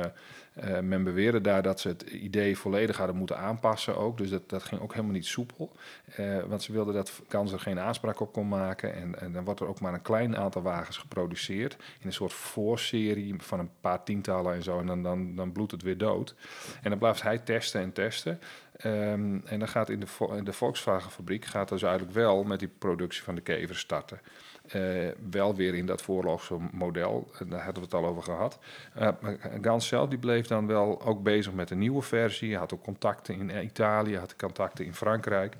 uh, 0.55 0.79
men 0.79 1.03
beweerde 1.03 1.41
daar 1.41 1.61
dat 1.61 1.79
ze 1.79 1.87
het 1.87 2.01
idee 2.01 2.57
volledig 2.57 2.97
hadden 2.97 3.15
moeten 3.15 3.37
aanpassen 3.37 3.97
ook. 3.97 4.17
Dus 4.17 4.29
dat, 4.29 4.49
dat 4.49 4.63
ging 4.63 4.81
ook 4.81 4.91
helemaal 4.91 5.13
niet 5.13 5.25
soepel. 5.25 5.71
Uh, 6.19 6.43
want 6.43 6.61
ze 6.61 6.71
wilden 6.71 6.93
dat 6.93 7.21
Kans 7.27 7.51
er 7.51 7.59
geen 7.59 7.79
aanspraak 7.79 8.19
op 8.19 8.33
kon 8.33 8.47
maken. 8.47 8.95
En, 8.95 9.19
en 9.19 9.31
dan 9.31 9.43
wordt 9.43 9.59
er 9.59 9.67
ook 9.67 9.79
maar 9.79 9.93
een 9.93 10.01
klein 10.01 10.37
aantal 10.37 10.61
wagens 10.61 10.97
geproduceerd. 10.97 11.73
In 11.73 12.07
een 12.07 12.13
soort 12.13 12.33
voorserie 12.33 13.35
van 13.37 13.59
een 13.59 13.71
paar 13.81 14.03
tientallen 14.03 14.53
en 14.53 14.63
zo. 14.63 14.79
En 14.79 14.85
dan, 14.85 15.03
dan, 15.03 15.35
dan 15.35 15.51
bloedt 15.51 15.71
het 15.71 15.81
weer 15.81 15.97
dood. 15.97 16.35
En 16.81 16.89
dan 16.89 16.99
blijft 16.99 17.21
hij 17.21 17.37
testen 17.37 17.81
en 17.81 17.93
testen. 17.93 18.39
Um, 18.85 19.41
en 19.45 19.59
dan 19.59 19.67
gaat 19.67 19.89
in 19.89 19.99
de, 19.99 20.07
in 20.35 20.43
de 20.43 20.53
Volkswagen-fabriek 20.53 21.45
gaat 21.45 21.69
dus 21.69 21.83
eigenlijk 21.83 22.13
wel 22.13 22.43
met 22.43 22.59
die 22.59 22.71
productie 22.77 23.23
van 23.23 23.35
de 23.35 23.41
kever 23.41 23.75
starten. 23.75 24.19
Uh, 24.75 25.09
wel 25.29 25.55
weer 25.55 25.75
in 25.75 25.85
dat 25.85 26.01
voorlogse 26.01 26.57
model, 26.71 27.31
daar 27.47 27.63
hadden 27.63 27.83
we 27.83 27.89
het 27.89 27.93
al 27.93 28.05
over 28.05 28.23
gehad. 28.23 28.59
Uh, 28.99 29.07
Gans 29.61 29.87
zelf 29.87 30.09
die 30.09 30.17
bleef 30.17 30.47
dan 30.47 30.67
wel 30.67 31.01
ook 31.01 31.23
bezig 31.23 31.53
met 31.53 31.69
een 31.69 31.77
nieuwe 31.77 32.01
versie. 32.01 32.49
Hij 32.49 32.59
had 32.59 32.73
ook 32.73 32.83
contacten 32.83 33.49
in 33.49 33.63
Italië, 33.63 34.17
had 34.17 34.35
contacten 34.35 34.85
in 34.85 34.93
Frankrijk. 34.93 35.55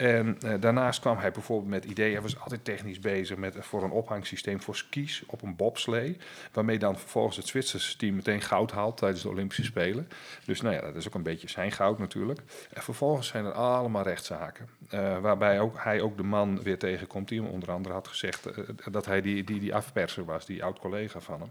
En 0.00 0.38
uh, 0.44 0.54
daarnaast 0.60 1.00
kwam 1.00 1.18
hij 1.18 1.30
bijvoorbeeld 1.30 1.70
met 1.70 1.84
ideeën. 1.84 2.12
Hij 2.12 2.22
was 2.22 2.40
altijd 2.40 2.64
technisch 2.64 2.98
bezig 2.98 3.36
met 3.36 3.56
voor 3.58 3.82
een 3.82 3.90
ophangsysteem 3.90 4.62
voor 4.62 4.76
skis 4.76 5.22
op 5.26 5.42
een 5.42 5.56
bobslee. 5.56 6.16
Waarmee 6.52 6.78
dan 6.78 6.98
vervolgens 6.98 7.36
het 7.36 7.46
Zwitserse 7.46 7.96
team 7.96 8.14
meteen 8.14 8.40
goud 8.40 8.70
haalt 8.70 8.96
tijdens 8.96 9.22
de 9.22 9.28
Olympische 9.28 9.64
Spelen. 9.64 10.08
Dus 10.44 10.60
nou 10.60 10.74
ja, 10.74 10.80
dat 10.80 10.94
is 10.94 11.06
ook 11.06 11.14
een 11.14 11.22
beetje 11.22 11.48
zijn 11.48 11.72
goud 11.72 11.98
natuurlijk. 11.98 12.40
En 12.72 12.82
vervolgens 12.82 13.28
zijn 13.28 13.44
er 13.44 13.52
allemaal 13.52 14.02
rechtszaken. 14.02 14.68
Uh, 14.94 15.18
waarbij 15.18 15.60
ook, 15.60 15.78
hij 15.78 16.00
ook 16.00 16.16
de 16.16 16.22
man 16.22 16.62
weer 16.62 16.78
tegenkomt 16.78 17.28
die 17.28 17.42
hem 17.42 17.50
onder 17.50 17.70
andere 17.70 17.94
had 17.94 18.08
gezegd 18.08 18.48
dat 18.90 19.06
hij 19.06 19.20
die, 19.20 19.44
die, 19.44 19.60
die 19.60 19.74
afperser 19.74 20.24
was, 20.24 20.46
die 20.46 20.64
oud-collega 20.64 21.20
van 21.20 21.40
hem. 21.40 21.50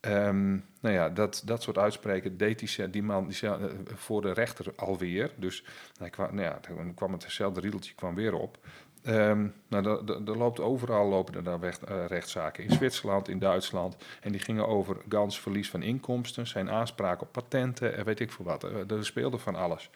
Um, 0.00 0.64
nou 0.80 0.94
ja, 0.94 1.08
dat, 1.08 1.42
dat 1.44 1.62
soort 1.62 1.78
uitspreken 1.78 2.36
deed 2.36 2.58
die, 2.58 2.90
die 2.90 3.02
man 3.02 3.28
die, 3.28 3.48
voor 3.84 4.22
de 4.22 4.32
rechter 4.32 4.72
alweer. 4.76 5.32
Dus 5.36 5.64
hij 5.98 6.10
kwam, 6.10 6.34
nou 6.34 6.46
ja, 6.46 6.60
dan 6.76 6.94
kwam 6.94 7.12
het 7.12 7.22
hetzelfde 7.22 7.60
riedeltje 7.60 7.94
kwam 7.94 8.14
weer 8.14 8.34
op. 8.34 8.58
Um, 9.06 9.54
nou, 9.68 10.06
er 10.26 10.36
loopt 10.36 10.60
overal 10.60 11.08
lopen 11.08 11.46
er 11.46 11.60
weg, 11.60 11.78
uh, 11.88 12.06
rechtszaken. 12.06 12.64
In 12.64 12.72
Zwitserland, 12.72 13.28
in 13.28 13.38
Duitsland. 13.38 13.96
En 14.20 14.32
die 14.32 14.40
gingen 14.40 14.66
over 14.66 14.96
Gans 15.08 15.40
verlies 15.40 15.70
van 15.70 15.82
inkomsten, 15.82 16.46
zijn 16.46 16.70
aanspraak 16.70 17.22
op 17.22 17.32
patenten 17.32 17.96
en 17.96 18.04
weet 18.04 18.20
ik 18.20 18.32
veel 18.32 18.44
wat. 18.44 18.62
Er 18.62 19.04
speelde 19.04 19.38
van 19.38 19.54
alles. 19.54 19.90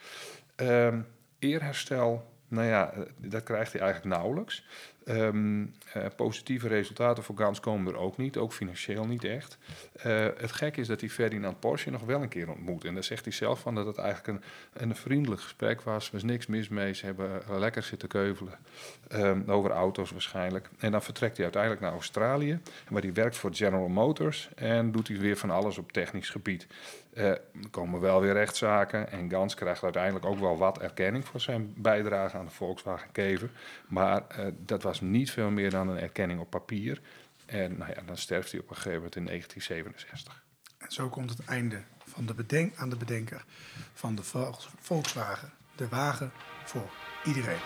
Um, 0.57 1.07
eerherstel, 1.39 2.31
nou 2.49 2.67
ja, 2.67 2.93
dat 3.17 3.43
krijgt 3.43 3.73
hij 3.73 3.81
eigenlijk 3.81 4.15
nauwelijks. 4.15 4.67
Um, 5.09 5.75
uh, 5.97 6.05
positieve 6.17 6.69
resultaten 6.69 7.23
voor 7.23 7.37
Gans 7.37 7.61
komen 7.61 7.93
er 7.93 7.99
ook 7.99 8.17
niet, 8.17 8.37
ook 8.37 8.53
financieel 8.53 9.07
niet 9.07 9.25
echt. 9.25 9.59
Uh, 9.97 10.27
het 10.37 10.53
gek 10.53 10.77
is 10.77 10.87
dat 10.87 11.01
hij 11.01 11.09
Ferdinand 11.09 11.61
Porsche 11.61 11.91
nog 11.91 12.03
wel 12.03 12.23
een 12.23 12.29
keer 12.29 12.51
ontmoet. 12.51 12.85
En 12.85 12.95
daar 12.95 13.05
zegt 13.05 13.25
hij 13.25 13.33
zelf 13.33 13.61
van 13.61 13.75
dat 13.75 13.87
het 13.87 13.99
eigenlijk 13.99 14.29
een, 14.29 14.89
een 14.89 14.97
vriendelijk 14.97 15.41
gesprek 15.41 15.81
was. 15.81 16.07
Er 16.07 16.13
was 16.13 16.23
niks 16.23 16.47
mis 16.47 16.69
mee, 16.69 16.93
ze 16.93 17.05
hebben 17.05 17.43
lekker 17.59 17.83
zitten 17.83 18.09
keuvelen. 18.09 18.59
Um, 19.13 19.45
over 19.47 19.71
auto's 19.71 20.11
waarschijnlijk. 20.11 20.69
En 20.79 20.93
dan 20.93 21.03
vertrekt 21.03 21.35
hij 21.35 21.45
uiteindelijk 21.45 21.83
naar 21.83 21.93
Australië, 21.93 22.61
waar 22.89 23.03
hij 23.03 23.13
werkt 23.13 23.37
voor 23.37 23.55
General 23.55 23.89
Motors. 23.89 24.49
En 24.55 24.93
doet 24.93 25.09
hij 25.09 25.19
weer 25.19 25.37
van 25.37 25.51
alles 25.51 25.79
op 25.79 25.93
technisch 25.93 26.31
gebied. 26.31 26.67
Uh, 27.15 27.25
er 27.25 27.41
komen 27.71 28.01
wel 28.01 28.21
weer 28.21 28.33
rechtszaken. 28.33 29.11
En 29.11 29.31
Gans 29.31 29.55
krijgt 29.55 29.83
uiteindelijk 29.83 30.25
ook 30.25 30.39
wel 30.39 30.57
wat 30.57 30.79
erkenning 30.79 31.25
voor 31.25 31.41
zijn 31.41 31.73
bijdrage 31.77 32.37
aan 32.37 32.45
de 32.45 32.51
Volkswagen 32.51 33.13
Kever. 33.13 33.51
Maar 33.87 34.23
dat 34.59 34.83
was 34.83 34.94
niet 35.01 35.31
veel 35.31 35.51
meer 35.51 35.71
dan 35.71 35.89
een 35.89 35.99
erkenning 35.99 36.41
op 36.41 36.51
papier. 36.51 37.01
En 37.47 37.79
nou 37.79 37.93
ja, 37.95 38.03
dan 38.03 38.17
sterft 38.17 38.51
hij 38.51 38.61
op 38.61 38.69
een 38.69 38.77
gegeven 38.77 38.97
moment 38.97 39.17
in 39.17 39.25
1967. 39.25 40.43
En 40.79 40.93
zo 40.93 41.09
komt 41.09 41.31
het 41.31 41.45
einde 41.45 41.83
van 42.05 42.27
de 42.27 42.35
bedenk 42.35 42.77
aan 42.77 42.91
de 42.91 42.97
bedenker 42.97 43.45
van 43.93 44.15
de 44.15 44.23
Volkswagen. 44.79 45.53
De 45.77 45.89
wagen 45.89 46.33
voor 46.65 46.91
iedereen. 47.25 47.61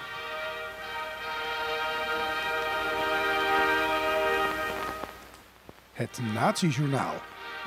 het 5.99 6.20
Nazi-journaal. 6.35 7.14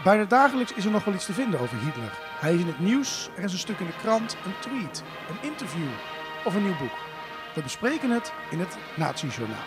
Bijna 0.03 0.25
dagelijks 0.25 0.73
is 0.73 0.85
er 0.85 0.91
nog 0.91 1.03
wel 1.03 1.13
iets 1.13 1.25
te 1.25 1.33
vinden 1.33 1.59
over 1.59 1.77
Hitler. 1.77 2.19
Hij 2.39 2.53
is 2.53 2.59
in 2.59 2.67
het 2.67 2.79
nieuws, 2.79 3.29
er 3.35 3.43
is 3.43 3.53
een 3.53 3.59
stuk 3.59 3.79
in 3.79 3.85
de 3.85 3.97
krant, 4.01 4.37
een 4.45 4.59
tweet, 4.59 5.03
een 5.29 5.49
interview 5.49 5.89
of 6.45 6.55
een 6.55 6.63
nieuw 6.63 6.77
boek. 6.77 7.10
We 7.55 7.61
bespreken 7.61 8.09
het 8.09 8.31
in 8.51 8.59
het 8.59 8.77
Nazi-journaal. 8.97 9.63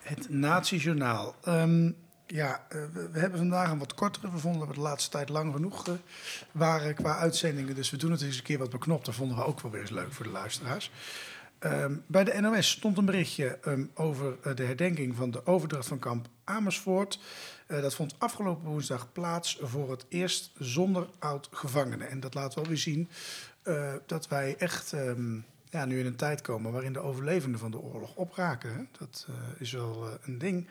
Het 0.00 0.30
Nazi-journaal. 0.30 1.34
Ehm, 1.44 1.90
ja, 2.26 2.66
uh, 2.68 2.82
we, 3.12 3.18
hebben 3.18 3.38
vandaag 3.38 3.70
een 3.70 3.78
wat 3.78 3.94
kortere. 3.94 4.30
We 4.30 4.38
vonden 4.38 4.60
dat 4.60 4.68
we 4.68 4.74
de 4.74 4.80
laatste 4.80 5.10
tijd 5.10 5.28
lang 5.28 5.54
genoeg 5.54 5.88
uh, 5.88 5.94
waren 6.52 6.94
qua 6.94 7.16
uitzendingen. 7.16 7.74
Dus 7.74 7.90
we 7.90 7.96
doen 7.96 8.10
het 8.10 8.22
eens 8.22 8.36
een 8.36 8.42
keer 8.42 8.58
wat 8.58 8.70
beknopt. 8.70 9.06
Dat 9.06 9.14
vonden 9.14 9.36
we 9.36 9.44
ook 9.44 9.60
wel 9.60 9.70
weer 9.70 9.80
eens 9.80 9.90
leuk 9.90 10.12
voor 10.12 10.24
de 10.24 10.32
luisteraars. 10.32 10.90
Um, 11.60 12.04
bij 12.06 12.24
de 12.24 12.40
NOS 12.40 12.70
stond 12.70 12.98
een 12.98 13.04
berichtje 13.04 13.58
um, 13.66 13.90
over 13.94 14.36
uh, 14.46 14.56
de 14.56 14.64
herdenking 14.64 15.16
van 15.16 15.30
de 15.30 15.46
overdracht 15.46 15.88
van 15.88 15.98
kamp 15.98 16.26
Amersfoort. 16.44 17.18
Uh, 17.70 17.80
dat 17.80 17.94
vond 17.94 18.14
afgelopen 18.18 18.68
woensdag 18.68 19.12
plaats 19.12 19.58
voor 19.62 19.90
het 19.90 20.04
eerst 20.08 20.50
zonder 20.58 21.06
oud-gevangenen. 21.18 22.08
En 22.08 22.20
dat 22.20 22.34
laat 22.34 22.54
wel 22.54 22.64
weer 22.66 22.78
zien 22.78 23.08
uh, 23.64 23.94
dat 24.06 24.28
wij 24.28 24.56
echt 24.58 24.92
um, 24.92 25.44
ja, 25.70 25.84
nu 25.84 25.98
in 25.98 26.06
een 26.06 26.16
tijd 26.16 26.40
komen 26.40 26.72
waarin 26.72 26.92
de 26.92 27.00
overlevenden 27.00 27.60
van 27.60 27.70
de 27.70 27.78
oorlog 27.78 28.14
opraken. 28.14 28.74
Hè? 28.74 28.82
Dat 28.98 29.26
is 29.58 29.72
wel 29.72 30.08
een 30.22 30.38
ding. 30.38 30.68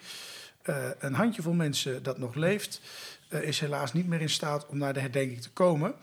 een 0.99 1.13
handjevol 1.13 1.53
mensen 1.53 2.03
dat 2.03 2.17
nog 2.17 2.35
leeft, 2.35 2.81
is 3.29 3.59
helaas 3.59 3.93
niet 3.93 4.07
meer 4.07 4.21
in 4.21 4.29
staat 4.29 4.67
om 4.67 4.77
naar 4.77 4.93
de 4.93 4.99
herdenking 4.99 5.41
te 5.41 5.51
komen. 5.51 5.93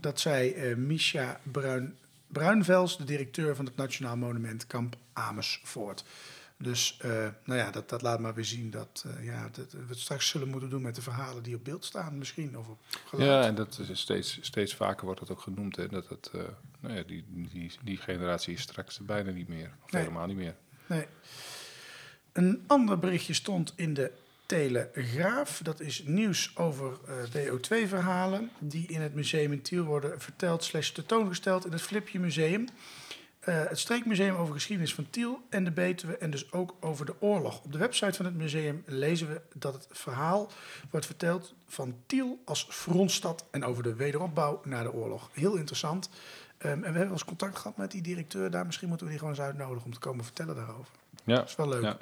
Dat 0.00 0.20
zei 0.20 0.74
Misha 0.74 1.40
Bruin 1.42 1.96
Bruinvels, 2.34 2.96
de 2.96 3.04
directeur 3.04 3.56
van 3.56 3.64
het 3.64 3.76
Nationaal 3.76 4.16
Monument 4.16 4.66
Kamp 4.66 4.96
Amersfoort. 5.12 6.04
Dus 6.58 6.98
uh, 7.04 7.28
nou 7.44 7.58
ja, 7.60 7.70
dat, 7.70 7.88
dat 7.88 8.02
laat 8.02 8.20
maar 8.20 8.34
weer 8.34 8.44
zien 8.44 8.70
dat, 8.70 9.04
uh, 9.06 9.24
ja, 9.24 9.48
dat 9.52 9.72
we 9.72 9.84
het 9.88 9.98
straks 9.98 10.28
zullen 10.28 10.48
moeten 10.48 10.70
doen 10.70 10.82
met 10.82 10.94
de 10.94 11.02
verhalen 11.02 11.42
die 11.42 11.54
op 11.54 11.64
beeld 11.64 11.84
staan, 11.84 12.18
misschien. 12.18 12.58
Of 12.58 12.68
op 12.68 12.78
geluid. 13.04 13.30
ja, 13.30 13.48
en 13.48 13.54
dat 13.54 13.78
is 13.88 14.00
steeds, 14.00 14.38
steeds 14.40 14.74
vaker 14.74 15.04
wordt 15.04 15.20
dat 15.20 15.30
ook 15.30 15.40
genoemd. 15.40 15.76
Hè, 15.76 15.88
dat 15.88 16.08
het, 16.08 16.30
uh, 16.34 16.42
nou 16.80 16.94
ja, 16.94 17.02
die, 17.02 17.24
die, 17.28 17.72
die 17.82 17.96
generatie 17.96 18.54
is 18.54 18.60
straks 18.60 18.98
bijna 18.98 19.30
niet 19.30 19.48
meer. 19.48 19.72
Of 19.84 19.90
nee. 19.90 20.02
helemaal 20.02 20.26
niet 20.26 20.36
meer. 20.36 20.54
Nee. 20.86 21.06
Een 22.32 22.64
ander 22.66 22.98
berichtje 22.98 23.34
stond 23.34 23.72
in 23.76 23.94
de 23.94 24.12
Telegraaf. 24.46 25.60
Dat 25.62 25.80
is 25.80 26.02
nieuws 26.06 26.56
over 26.56 26.92
uh, 27.08 27.46
DO2-verhalen 27.46 28.50
die 28.58 28.86
in 28.86 29.00
het 29.00 29.14
museum 29.14 29.52
in 29.52 29.62
Tiel 29.62 29.84
worden 29.84 30.20
verteld 30.20 30.64
slash 30.64 30.90
tentoongesteld 30.90 31.66
in 31.66 31.72
het 31.72 31.82
Flipje 31.82 32.20
Museum. 32.20 32.66
Uh, 33.48 33.62
het 33.68 33.78
Streekmuseum 33.78 34.34
over 34.34 34.54
geschiedenis 34.54 34.94
van 34.94 35.10
Tiel 35.10 35.40
en 35.50 35.64
de 35.64 35.70
Betuwe 35.70 36.16
en 36.16 36.30
dus 36.30 36.52
ook 36.52 36.74
over 36.80 37.06
de 37.06 37.14
oorlog. 37.20 37.62
Op 37.62 37.72
de 37.72 37.78
website 37.78 38.16
van 38.16 38.24
het 38.24 38.34
museum 38.34 38.82
lezen 38.86 39.28
we 39.28 39.40
dat 39.54 39.74
het 39.74 39.86
verhaal 39.90 40.50
wordt 40.90 41.06
verteld 41.06 41.54
van 41.66 41.96
Tiel 42.06 42.42
als 42.44 42.66
frontstad 42.70 43.44
en 43.50 43.64
over 43.64 43.82
de 43.82 43.94
wederopbouw 43.94 44.60
na 44.64 44.82
de 44.82 44.92
oorlog. 44.92 45.30
Heel 45.32 45.54
interessant. 45.54 46.10
Um, 46.58 46.70
en 46.70 46.78
we 46.78 46.84
hebben 46.84 47.02
wel 47.02 47.12
eens 47.12 47.24
contact 47.24 47.58
gehad 47.58 47.76
met 47.76 47.90
die 47.90 48.02
directeur 48.02 48.50
daar. 48.50 48.66
Misschien 48.66 48.88
moeten 48.88 49.06
we 49.06 49.12
die 49.12 49.20
gewoon 49.20 49.34
eens 49.34 49.44
uitnodigen 49.44 49.84
om 49.84 49.92
te 49.92 49.98
komen 49.98 50.24
vertellen 50.24 50.54
daarover. 50.54 50.92
Ja. 51.24 51.34
Dat 51.34 51.48
is 51.48 51.56
wel 51.56 51.68
leuk. 51.68 51.82
Ja, 51.82 51.96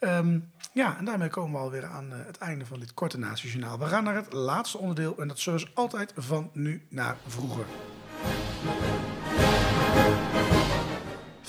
ja. 0.00 0.18
Um, 0.18 0.50
ja 0.72 0.98
en 0.98 1.04
daarmee 1.04 1.28
komen 1.28 1.52
we 1.52 1.58
alweer 1.58 1.84
aan 1.84 2.12
uh, 2.12 2.16
het 2.26 2.38
einde 2.38 2.66
van 2.66 2.80
dit 2.80 2.94
korte 2.94 3.18
nationaal. 3.18 3.78
We 3.78 3.86
gaan 3.86 4.04
naar 4.04 4.14
het 4.16 4.32
laatste 4.32 4.78
onderdeel 4.78 5.18
en 5.18 5.28
dat 5.28 5.36
is 5.36 5.42
zoals 5.42 5.74
altijd 5.74 6.12
van 6.16 6.50
nu 6.52 6.86
naar 6.88 7.16
vroeger. 7.26 7.64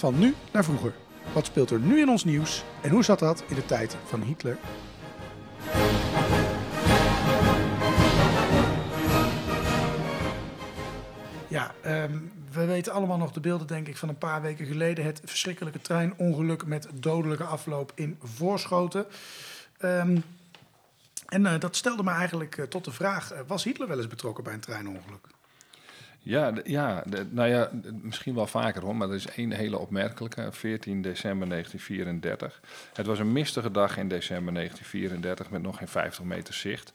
Van 0.03 0.19
nu 0.19 0.35
naar 0.51 0.63
vroeger. 0.63 0.93
Wat 1.33 1.45
speelt 1.45 1.69
er 1.69 1.79
nu 1.79 1.99
in 1.99 2.09
ons 2.09 2.23
nieuws 2.23 2.63
en 2.81 2.89
hoe 2.89 3.03
zat 3.03 3.19
dat 3.19 3.43
in 3.47 3.55
de 3.55 3.65
tijd 3.65 3.97
van 4.05 4.21
Hitler? 4.21 4.57
Ja, 11.47 11.71
um, 11.85 12.31
we 12.51 12.65
weten 12.65 12.93
allemaal 12.93 13.17
nog 13.17 13.31
de 13.31 13.39
beelden, 13.39 13.67
denk 13.67 13.87
ik, 13.87 13.97
van 13.97 14.09
een 14.09 14.17
paar 14.17 14.41
weken 14.41 14.65
geleden. 14.65 15.05
Het 15.05 15.21
verschrikkelijke 15.25 15.81
treinongeluk 15.81 16.65
met 16.65 16.87
dodelijke 16.93 17.43
afloop 17.43 17.91
in 17.95 18.17
Voorschoten. 18.21 19.05
Um, 19.79 20.23
en 21.27 21.41
uh, 21.41 21.59
dat 21.59 21.75
stelde 21.75 22.03
me 22.03 22.11
eigenlijk 22.11 22.57
uh, 22.57 22.65
tot 22.65 22.85
de 22.85 22.91
vraag: 22.91 23.33
uh, 23.33 23.39
was 23.47 23.63
Hitler 23.63 23.87
wel 23.87 23.97
eens 23.97 24.07
betrokken 24.07 24.43
bij 24.43 24.53
een 24.53 24.59
treinongeluk? 24.59 25.27
Ja, 26.25 26.53
ja 26.63 27.03
nou 27.29 27.49
ja, 27.49 27.69
misschien 28.01 28.35
wel 28.35 28.47
vaker 28.47 28.81
hoor, 28.81 28.95
maar 28.95 29.09
er 29.09 29.15
is 29.15 29.27
één 29.27 29.51
hele 29.51 29.77
opmerkelijke. 29.77 30.47
14 30.51 31.01
december 31.01 31.49
1934. 31.49 32.61
Het 32.93 33.05
was 33.05 33.19
een 33.19 33.31
mistige 33.31 33.71
dag 33.71 33.97
in 33.97 34.07
december 34.07 34.53
1934 34.53 35.49
met 35.49 35.61
nog 35.61 35.77
geen 35.77 35.87
50 35.87 36.23
meter 36.23 36.53
zicht. 36.53 36.93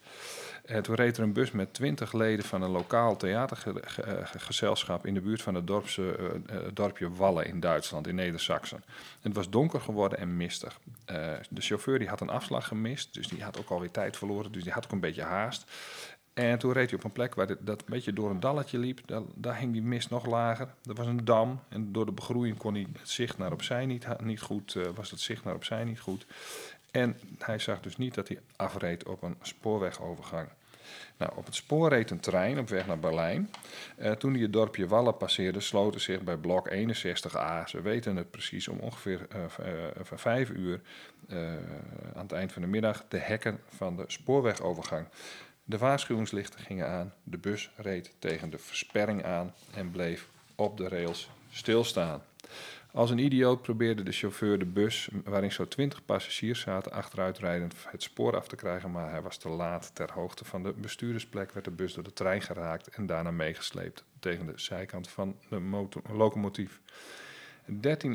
En 0.65 0.83
toen 0.83 0.95
reed 0.95 1.17
er 1.17 1.23
een 1.23 1.33
bus 1.33 1.51
met 1.51 1.75
20 1.75 2.13
leden 2.13 2.45
van 2.45 2.63
een 2.63 2.71
lokaal 2.71 3.17
theatergezelschap 3.17 5.07
in 5.07 5.15
de 5.15 5.21
buurt 5.21 5.43
van 5.43 5.55
het 5.55 5.67
dorpse, 5.67 6.17
uh, 6.51 6.57
dorpje 6.73 7.13
Wallen 7.13 7.47
in 7.47 7.61
Duitsland, 7.61 8.07
in 8.07 8.15
Neder-Saxen. 8.15 8.85
Het 9.21 9.35
was 9.35 9.51
donker 9.51 9.81
geworden 9.81 10.19
en 10.19 10.37
mistig. 10.37 10.79
De 11.51 11.61
chauffeur 11.61 11.99
die 11.99 12.09
had 12.09 12.21
een 12.21 12.29
afslag 12.29 12.69
gemist, 12.69 13.15
dus 13.15 13.29
die 13.29 13.43
had 13.43 13.59
ook 13.59 13.71
alweer 13.71 13.91
tijd 13.91 14.17
verloren, 14.17 14.53
dus 14.53 14.63
die 14.63 14.73
had 14.73 14.85
ook 14.85 14.93
een 14.93 15.01
beetje 15.01 15.23
haast. 15.23 15.65
En 16.39 16.59
toen 16.59 16.73
reed 16.73 16.91
hij 16.91 16.99
op 16.99 17.05
een 17.05 17.13
plek 17.13 17.35
waar 17.35 17.47
dat 17.47 17.81
een 17.81 17.87
beetje 17.87 18.13
door 18.13 18.31
een 18.31 18.41
dalletje 18.41 18.79
liep. 18.79 19.01
Daar, 19.35 19.59
hing 19.59 19.73
die 19.73 19.83
mist 19.83 20.11
nog 20.11 20.27
lager. 20.27 20.69
Er 20.85 20.95
was 20.95 21.07
een 21.07 21.25
dam. 21.25 21.61
En 21.69 21.93
door 21.93 22.07
de 22.07 22.13
begroeiing 22.13 22.57
kon 22.57 22.75
hij 22.75 22.87
het 22.99 23.09
zicht 23.09 23.39
naar 23.39 23.53
opzij 23.53 23.87
niet, 23.87 24.07
niet 24.23 24.41
goed. 24.41 24.75
Uh, 24.75 24.87
was 24.95 25.11
het 25.11 25.21
zicht 25.21 25.45
naar 25.45 25.55
opzij 25.55 25.85
niet 25.85 26.01
goed. 26.01 26.27
En 26.91 27.17
hij 27.39 27.59
zag 27.59 27.81
dus 27.81 27.97
niet 27.97 28.15
dat 28.15 28.29
hij 28.29 28.41
afreed 28.57 29.05
op 29.05 29.23
een 29.23 29.37
spoorwegovergang. 29.43 30.49
Nou, 31.17 31.33
op 31.35 31.45
het 31.45 31.55
spoor 31.55 31.89
reed 31.89 32.11
een 32.11 32.21
trein 32.21 32.59
op 32.59 32.69
weg 32.69 32.87
naar 32.87 32.99
Berlijn. 32.99 33.51
Uh, 33.99 34.11
toen 34.11 34.33
hij 34.33 34.43
het 34.43 34.53
dorpje 34.53 34.87
Wallen 34.87 35.17
passeerde, 35.17 35.61
sloten 35.61 36.01
zich 36.01 36.21
bij 36.23 36.37
blok 36.37 36.71
61a, 36.71 37.65
ze 37.67 37.81
weten 37.83 38.17
het 38.17 38.31
precies, 38.31 38.69
om 38.69 38.79
ongeveer 38.79 39.27
uh, 39.37 39.45
vijf 40.03 40.51
uur 40.51 40.81
aan 42.15 42.23
het 42.23 42.33
eind 42.33 42.53
van 42.53 42.63
de 42.63 42.69
middag 42.69 43.05
de 43.09 43.19
hekken 43.19 43.61
van 43.69 43.97
de 43.97 44.05
spoorwegovergang. 44.07 45.07
De 45.69 45.79
waarschuwingslichten 45.79 46.61
gingen 46.61 46.89
aan, 46.89 47.13
de 47.23 47.39
bus 47.39 47.71
reed 47.77 48.15
tegen 48.19 48.51
de 48.51 48.59
versperring 48.59 49.25
aan 49.25 49.55
en 49.75 49.91
bleef 49.91 50.29
op 50.55 50.77
de 50.77 50.89
rails 50.89 51.31
stilstaan. 51.51 52.23
Als 52.93 53.11
een 53.11 53.19
idioot 53.19 53.63
probeerde 53.63 54.03
de 54.03 54.13
chauffeur 54.13 54.59
de 54.59 54.65
bus, 54.65 55.09
waarin 55.25 55.53
zo'n 55.53 55.69
20 55.69 56.05
passagiers 56.05 56.61
zaten, 56.61 56.93
achteruitrijdend 56.93 57.75
het 57.89 58.03
spoor 58.03 58.37
af 58.37 58.49
te 58.49 58.57
krijgen, 58.57 58.91
maar 58.91 59.11
hij 59.11 59.23
was 59.23 59.37
te 59.37 59.49
laat. 59.49 59.91
Ter 59.95 60.13
hoogte 60.13 60.45
van 60.45 60.63
de 60.63 60.73
bestuurdersplek 60.73 61.53
werd 61.53 61.65
de 61.65 61.71
bus 61.71 61.95
door 61.95 62.05
de 62.05 62.13
trein 62.13 62.43
geraakt 62.43 62.89
en 62.89 63.07
daarna 63.07 63.31
meegesleept 63.31 64.05
tegen 64.19 64.47
de 64.47 64.53
zijkant 64.57 65.09
van 65.09 65.37
de 65.49 65.89
locomotief. 66.13 66.81
13 67.65 68.15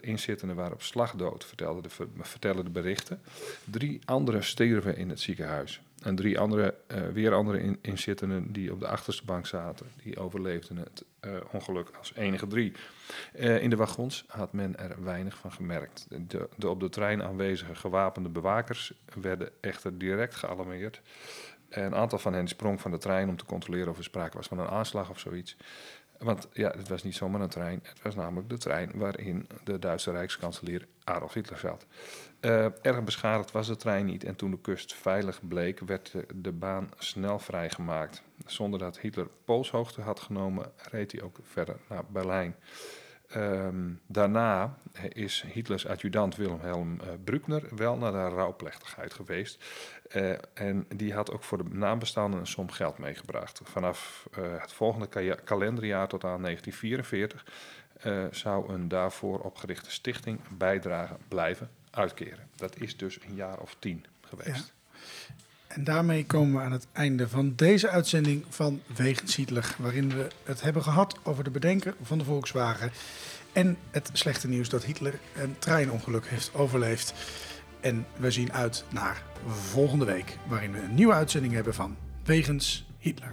inzittenden 0.00 0.56
waren 0.56 0.72
op 0.72 0.82
slag 0.82 1.14
dood, 1.14 1.44
vertelden 1.44 1.82
de, 1.82 1.90
vertellen 2.20 2.64
de 2.64 2.70
berichten. 2.70 3.20
Drie 3.64 4.00
anderen 4.04 4.44
stierven 4.44 4.96
in 4.96 5.08
het 5.08 5.20
ziekenhuis. 5.20 5.80
En 6.04 6.16
drie 6.16 6.38
andere, 6.38 6.74
uh, 6.88 7.08
weer 7.08 7.32
andere 7.32 7.60
in, 7.60 7.78
inzittenden 7.82 8.52
die 8.52 8.72
op 8.72 8.80
de 8.80 8.86
achterste 8.86 9.24
bank 9.24 9.46
zaten, 9.46 9.86
die 10.02 10.18
overleefden 10.18 10.76
het 10.76 11.04
uh, 11.20 11.36
ongeluk 11.52 11.90
als 11.98 12.12
enige 12.14 12.46
drie. 12.46 12.72
Uh, 13.38 13.62
in 13.62 13.70
de 13.70 13.76
wagons 13.76 14.24
had 14.28 14.52
men 14.52 14.78
er 14.78 15.04
weinig 15.04 15.36
van 15.36 15.52
gemerkt. 15.52 16.06
De, 16.08 16.48
de 16.56 16.68
op 16.68 16.80
de 16.80 16.88
trein 16.88 17.22
aanwezige 17.22 17.74
gewapende 17.74 18.28
bewakers 18.28 18.92
werden 19.20 19.50
echter 19.60 19.98
direct 19.98 20.34
gealarmeerd. 20.34 21.00
Een 21.68 21.94
aantal 21.94 22.18
van 22.18 22.32
hen 22.32 22.48
sprong 22.48 22.80
van 22.80 22.90
de 22.90 22.98
trein 22.98 23.28
om 23.28 23.36
te 23.36 23.44
controleren 23.44 23.88
of 23.88 23.98
er 23.98 24.04
sprake 24.04 24.36
was 24.36 24.46
van 24.46 24.58
een 24.58 24.68
aanslag 24.68 25.10
of 25.10 25.18
zoiets. 25.18 25.56
Want 26.18 26.48
ja, 26.52 26.70
het 26.76 26.88
was 26.88 27.02
niet 27.02 27.14
zomaar 27.14 27.40
een 27.40 27.48
trein. 27.48 27.80
Het 27.82 28.02
was 28.02 28.14
namelijk 28.14 28.48
de 28.48 28.58
trein 28.58 28.90
waarin 28.94 29.48
de 29.64 29.78
Duitse 29.78 30.10
rijkskanselier 30.10 30.86
Adolf 31.04 31.32
Hitler 31.32 31.58
zat. 31.58 31.86
Uh, 32.44 32.64
erg 32.82 33.04
beschadigd 33.04 33.50
was 33.50 33.66
de 33.66 33.76
trein 33.76 34.06
niet 34.06 34.24
en 34.24 34.36
toen 34.36 34.50
de 34.50 34.60
kust 34.60 34.94
veilig 34.94 35.40
bleek, 35.48 35.80
werd 35.80 36.14
de, 36.34 36.52
baan 36.52 36.90
snel 36.98 37.38
vrijgemaakt. 37.38 38.22
Zonder 38.46 38.78
dat 38.78 38.98
Hitler 38.98 39.28
poolshoogte 39.44 40.00
had 40.00 40.20
genomen, 40.20 40.72
reed 40.90 41.12
hij 41.12 41.22
ook 41.22 41.38
verder 41.42 41.76
naar 41.88 42.04
Berlijn. 42.06 42.56
Um, 43.36 44.00
daarna 44.06 44.78
is 45.08 45.44
Hitlers 45.52 45.86
adjudant 45.86 46.36
Wilhelm 46.36 46.92
uh, 47.00 47.08
Bruckner 47.24 47.76
wel 47.76 47.96
naar 47.96 48.12
de 48.12 48.34
rouwplechtigheid 48.34 49.14
geweest. 49.14 49.64
Uh, 50.16 50.32
en 50.54 50.86
die 50.96 51.14
had 51.14 51.32
ook 51.32 51.42
voor 51.42 51.58
de 51.58 51.76
nabestaanden 51.76 52.40
een 52.40 52.46
som 52.46 52.70
geld 52.70 52.98
meegebracht. 52.98 53.60
Vanaf 53.64 54.28
het 54.58 54.72
volgende 54.72 55.06
ka 55.06 55.34
kalenderjaar 55.44 56.08
tot 56.08 56.24
aan 56.24 56.42
1944 56.42 57.44
zou 58.30 58.72
een 58.72 58.88
daarvoor 58.88 59.38
opgerichte 59.38 59.90
stichting 59.90 60.40
bijdragen 60.58 61.18
blijven 61.28 61.70
uitkeren. 61.94 62.48
Dat 62.56 62.80
is 62.80 62.96
dus 62.96 63.18
een 63.28 63.34
jaar 63.34 63.58
of 63.58 63.76
tien 63.78 64.04
geweest. 64.20 64.72
En 65.66 65.84
daarmee 65.84 66.26
komen 66.26 66.54
we 66.54 66.60
aan 66.60 66.72
het 66.72 66.86
einde 66.92 67.28
van 67.28 67.52
deze 67.56 67.88
uitzending 67.88 68.44
van 68.48 68.82
Wegens 68.96 69.36
Hitler, 69.36 69.74
waarin 69.78 70.08
we 70.08 70.28
het 70.44 70.60
hebben 70.60 70.82
gehad 70.82 71.18
over 71.22 71.44
de 71.44 71.50
bedenker 71.50 71.94
van 72.02 72.18
de 72.18 72.24
Volkswagen 72.24 72.92
En 73.52 73.76
het 73.90 74.10
slechte 74.12 74.48
nieuws 74.48 74.68
dat 74.68 74.84
Hitler 74.84 75.18
een 75.34 75.58
treinongeluk 75.58 76.26
heeft 76.26 76.54
overleefd. 76.54 77.14
En 77.80 78.06
we 78.16 78.30
zien 78.30 78.52
uit 78.52 78.84
naar 78.88 79.22
volgende 79.46 80.04
week, 80.04 80.36
waarin 80.46 80.72
we 80.72 80.78
een 80.78 80.94
nieuwe 80.94 81.12
uitzending 81.12 81.52
hebben 81.52 81.74
van 81.74 81.96
Wegens 82.24 82.86
Hitler. 82.98 83.32